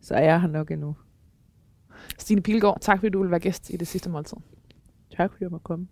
Så 0.00 0.14
er 0.14 0.22
jeg 0.22 0.40
her 0.40 0.48
nok 0.48 0.70
endnu. 0.70 0.96
Stine 2.18 2.42
Pilgaard, 2.42 2.78
tak 2.80 2.98
fordi 2.98 3.10
du 3.10 3.22
vil 3.22 3.30
være 3.30 3.40
gæst 3.40 3.70
i 3.70 3.76
det 3.76 3.88
sidste 3.88 4.10
måltid. 4.10 4.36
Tak 5.16 5.32
fordi 5.32 5.44
jeg 5.44 5.50
måtte 5.50 5.64
komme. 5.64 5.88